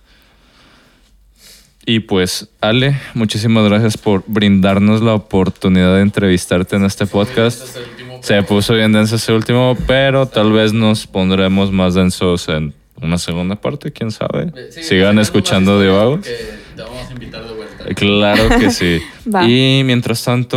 Y 1.85 2.01
pues, 2.01 2.49
Ale, 2.61 2.97
muchísimas 3.15 3.69
gracias 3.69 3.97
por 3.99 4.23
brindarnos 4.29 5.03
la 5.03 5.15
oportunidad 5.15 5.97
de 5.97 6.03
entrevistarte 6.03 6.77
en 6.77 6.85
este 6.85 7.07
podcast. 7.07 7.77
Se 8.21 8.41
puso 8.45 8.75
bien 8.75 8.93
denso 8.93 9.17
ese 9.17 9.33
último, 9.33 9.77
pero 9.89 10.27
tal 10.27 10.53
vez 10.53 10.73
nos 10.73 11.09
pondremos 11.09 11.73
más 11.73 11.95
densos 11.95 12.49
en 12.49 12.73
una 13.03 13.19
segunda 13.19 13.57
parte, 13.61 13.93
quién 13.93 14.11
sabe. 14.11 14.53
Sí, 14.71 14.83
Sigan 14.83 15.19
escuchando 15.19 15.81
Divagos. 15.81 16.21
porque 16.21 16.37
Te 16.77 16.83
vamos 16.83 17.09
a 17.09 17.13
invitar 17.13 17.45
de 17.47 17.55
vuelta. 17.55 17.85
Claro 17.95 18.49
que 18.59 18.71
sí. 18.71 19.01
Va. 19.35 19.49
Y 19.49 19.83
mientras 19.85 20.23
tanto, 20.25 20.57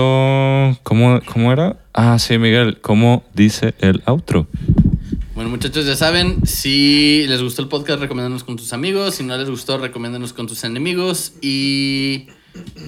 ¿cómo, 0.84 1.20
¿cómo 1.26 1.52
era? 1.52 1.78
Ah, 1.94 2.18
sí, 2.20 2.38
Miguel, 2.38 2.80
¿cómo 2.82 3.24
dice 3.34 3.74
el 3.80 4.02
outro? 4.06 4.48
Bueno, 5.34 5.50
muchachos, 5.50 5.86
ya 5.86 5.96
saben, 5.96 6.46
si 6.46 7.26
les 7.28 7.42
gustó 7.42 7.62
el 7.62 7.68
podcast, 7.68 8.00
recomiéndanos 8.00 8.44
con 8.46 8.56
tus 8.56 8.72
amigos. 8.72 9.16
Si 9.16 9.24
no 9.24 9.38
les 9.38 9.50
gustó, 9.50 9.78
recomiéndanos 9.78 10.32
con 10.32 10.48
tus 10.48 10.64
enemigos. 10.64 11.34
Y 11.42 12.28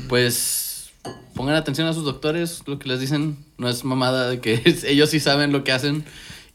pues 0.07 0.91
pongan 1.35 1.55
atención 1.55 1.87
a 1.87 1.93
sus 1.93 2.05
doctores, 2.05 2.63
lo 2.65 2.79
que 2.79 2.87
les 2.87 2.99
dicen. 2.99 3.37
No 3.57 3.67
es 3.67 3.83
mamada 3.83 4.29
de 4.29 4.39
que 4.39 4.61
ellos 4.87 5.09
sí 5.09 5.19
saben 5.19 5.51
lo 5.51 5.63
que 5.63 5.71
hacen. 5.73 6.05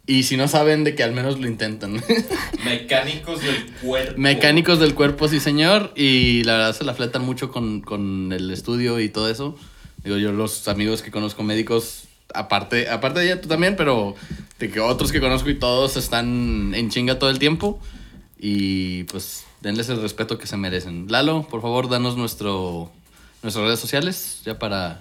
Y 0.05 0.25
si 0.25 0.37
no 0.37 0.49
saben, 0.49 0.83
de 0.83 0.97
que 0.97 1.05
al 1.05 1.13
menos 1.13 1.39
lo 1.39 1.47
intentan. 1.47 2.03
Mecánicos 2.65 3.41
del 3.41 3.71
cuerpo. 3.81 4.15
Mecánicos 4.17 4.81
del 4.81 4.95
cuerpo, 4.95 5.29
sí, 5.29 5.39
señor. 5.39 5.93
Y 5.95 6.43
la 6.45 6.55
verdad 6.55 6.77
se 6.77 6.85
la 6.85 6.95
fletan 6.95 7.25
mucho 7.25 7.53
con, 7.53 7.81
con 7.83 8.33
el 8.33 8.51
estudio 8.51 8.99
y 8.99 9.09
todo 9.09 9.31
eso. 9.31 9.57
Digo, 10.03 10.17
yo 10.17 10.33
los 10.33 10.67
amigos 10.67 11.03
que 11.03 11.13
conozco 11.13 11.45
médicos, 11.45 12.05
aparte, 12.35 12.89
aparte 12.89 13.21
de 13.21 13.27
ella, 13.27 13.41
tú 13.41 13.49
también, 13.49 13.77
pero 13.77 14.17
de 14.59 14.71
que 14.71 14.81
otros 14.81 15.13
que 15.13 15.21
conozco 15.21 15.49
y 15.51 15.55
todos 15.55 15.97
están 15.97 16.73
en 16.75 16.91
chinga 16.91 17.21
todo 17.21 17.31
el 17.31 17.39
tiempo. 17.39 17.81
Y 18.41 19.05
pues 19.05 19.45
denles 19.61 19.89
el 19.89 20.03
respeto 20.03 20.37
que 20.37 20.49
se 20.49 20.57
merecen. 20.57 21.07
Lalo, 21.09 21.47
por 21.49 21.63
favor, 21.63 21.89
danos 21.89 22.17
nuestro, 22.17 22.91
nuestras 23.45 23.67
redes 23.67 23.79
sociales 23.79 24.43
ya 24.45 24.59
para, 24.59 25.01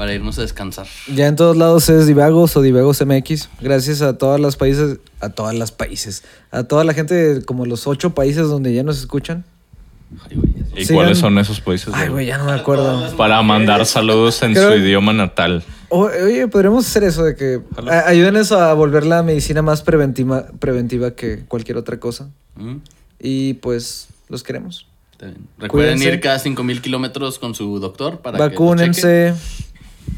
para 0.00 0.14
irnos 0.14 0.38
a 0.38 0.40
descansar. 0.40 0.86
Ya 1.14 1.26
en 1.26 1.36
todos 1.36 1.58
lados 1.58 1.90
es 1.90 2.06
Divagos 2.06 2.56
o 2.56 2.62
Divagos 2.62 3.04
MX. 3.04 3.50
Gracias 3.60 4.00
a 4.00 4.16
todas 4.16 4.40
las 4.40 4.56
países, 4.56 4.96
a 5.20 5.28
todas 5.28 5.54
las 5.54 5.72
países, 5.72 6.24
a 6.50 6.62
toda 6.64 6.84
la 6.84 6.94
gente 6.94 7.14
de 7.14 7.44
como 7.44 7.66
los 7.66 7.86
ocho 7.86 8.14
países 8.14 8.48
donde 8.48 8.72
ya 8.72 8.82
nos 8.82 8.98
escuchan. 8.98 9.44
Ay, 10.26 10.36
güey. 10.38 10.54
¿Y 10.74 10.84
Sigan- 10.86 10.94
cuáles 10.94 11.18
son 11.18 11.38
esos 11.38 11.60
países? 11.60 11.92
Ay, 11.92 12.08
güey, 12.08 12.24
ya 12.24 12.38
no 12.38 12.46
me 12.46 12.52
acuerdo. 12.52 13.14
Para 13.18 13.42
mandar 13.42 13.84
saludos 13.84 14.42
en 14.42 14.54
Creo- 14.54 14.70
su 14.72 14.78
idioma 14.78 15.12
natal. 15.12 15.62
O- 15.90 16.04
Oye, 16.24 16.48
podríamos 16.48 16.86
hacer 16.88 17.04
eso 17.04 17.22
de 17.22 17.36
que 17.36 17.60
a- 17.86 18.08
ayúdenos 18.08 18.52
a 18.52 18.72
volver 18.72 19.04
la 19.04 19.22
medicina 19.22 19.60
más 19.60 19.82
preventiva, 19.82 20.46
preventiva 20.60 21.10
que 21.10 21.40
cualquier 21.46 21.76
otra 21.76 22.00
cosa. 22.00 22.30
¿Mm? 22.56 22.76
Y 23.20 23.52
pues 23.54 24.08
los 24.30 24.42
queremos. 24.42 24.86
Recuerden 25.58 25.98
Cuídense. 25.98 26.14
ir 26.14 26.20
cada 26.20 26.38
5000 26.38 26.80
kilómetros 26.80 27.38
con 27.38 27.54
su 27.54 27.78
doctor 27.80 28.20
para 28.20 28.38
que 28.38 28.42
los 28.42 28.48
cheque. 28.48 28.54
Vacúnense. 28.62 29.34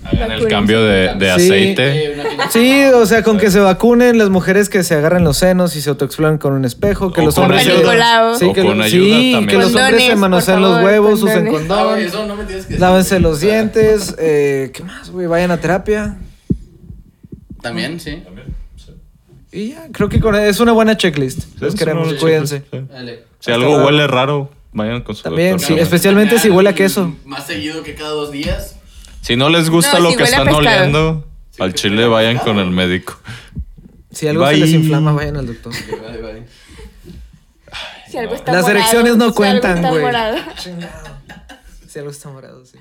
Hagan 0.04 0.32
el 0.32 0.48
cambio 0.48 0.82
de, 0.82 1.14
de 1.14 1.26
Sí. 1.26 1.30
aceite. 1.30 2.06
Eh, 2.06 2.16
Sí, 2.50 2.82
o 2.92 3.06
sea, 3.06 3.22
con 3.22 3.38
que 3.38 3.50
se 3.52 3.60
vacunen 3.60 4.18
las 4.18 4.30
mujeres 4.30 4.68
que 4.68 4.82
se 4.82 4.94
agarran 4.96 5.22
los 5.22 5.36
senos 5.38 5.76
y 5.76 5.80
se 5.80 5.90
autoexploran 5.90 6.38
con 6.38 6.52
un 6.54 6.64
espejo, 6.64 7.12
que 7.12 7.20
O 7.20 7.24
los 7.26 7.34
con 7.36 7.44
hombres 7.44 7.62
se- 7.64 7.70
ayuda. 7.72 8.36
Sí, 8.36 8.46
O 8.46 8.52
que, 8.52 8.62
con 8.64 8.78
lo- 8.78 8.84
ayuda 8.84 9.16
sí, 9.16 9.32
también. 9.32 9.46
que 9.46 9.54
los 9.56 9.66
hombres 9.66 9.84
Condones, 9.84 10.06
se 10.06 10.16
manosean 10.16 10.60
los 10.60 10.70
favor, 10.72 10.84
huevos, 10.84 11.22
usen 11.22 11.46
condones. 11.46 11.70
Ah, 11.70 11.74
condón, 11.84 11.98
eso 12.00 12.26
no 12.26 12.36
me 12.36 12.44
tienes 12.44 12.66
que 12.66 12.78
lávense 12.78 13.14
decir. 13.14 13.22
los 13.22 13.36
O 13.36 13.40
sea, 13.40 13.48
dientes, 13.50 14.14
eh, 14.18 14.70
¿qué 14.74 14.82
más, 14.82 15.10
güey? 15.10 15.26
Vayan 15.28 15.52
a 15.52 15.58
terapia. 15.60 16.16
También, 17.62 18.00
sí. 18.00 18.22
Y 19.52 19.68
ya, 19.70 19.86
creo 19.92 20.08
que 20.08 20.18
con, 20.18 20.34
es 20.34 20.58
una 20.60 20.72
buena 20.72 20.96
checklist. 20.96 21.60
Los 21.60 21.72
Sí, 21.74 21.78
queremos, 21.78 22.08
sí, 22.10 22.16
cuídense. 22.16 22.62
sí. 22.70 22.80
Dale. 22.90 23.22
Si 23.38 23.50
algo 23.52 23.68
luego. 23.68 23.86
huele 23.86 24.06
raro, 24.06 24.50
vayan 24.72 25.02
con 25.02 25.14
su 25.14 25.22
También, 25.22 25.58
doctor. 25.58 25.76
sí, 25.76 25.80
especialmente 25.82 26.38
si 26.38 26.48
huele 26.50 26.70
a 26.70 26.74
queso. 26.74 27.14
Más 27.24 27.46
seguido 27.46 27.82
que 27.82 27.94
cada 27.94 28.10
dos 28.10 28.32
días. 28.32 28.76
Si 29.22 29.36
no 29.36 29.48
les 29.48 29.70
gusta 29.70 29.94
No, 29.94 30.00
lo 30.00 30.10
si 30.10 30.16
que 30.18 30.24
están 30.24 30.44
pescado. 30.44 30.58
oliendo, 30.58 31.28
al 31.58 31.72
chile 31.74 32.06
vayan 32.06 32.38
con 32.38 32.58
el 32.58 32.70
médico. 32.70 33.18
Si 34.10 34.28
algo 34.28 34.44
Bye. 34.44 34.54
se 34.56 34.60
les 34.60 34.70
inflama, 34.72 35.12
vayan 35.12 35.36
al 35.38 35.46
doctor. 35.46 35.72
Bye, 35.72 36.20
bye. 36.20 36.46
Si 38.10 38.18
algo 38.18 38.34
está 38.34 38.52
Las 38.52 38.62
morado, 38.62 38.78
erecciones 38.78 39.16
no 39.16 39.28
si 39.30 39.34
cuentan, 39.34 39.80
güey. 39.88 40.04
Si 41.88 41.98
algo 41.98 42.10
está 42.10 42.28
morado, 42.28 42.66
sí. 42.66 42.78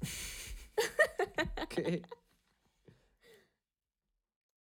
¿Qué? 1.68 2.02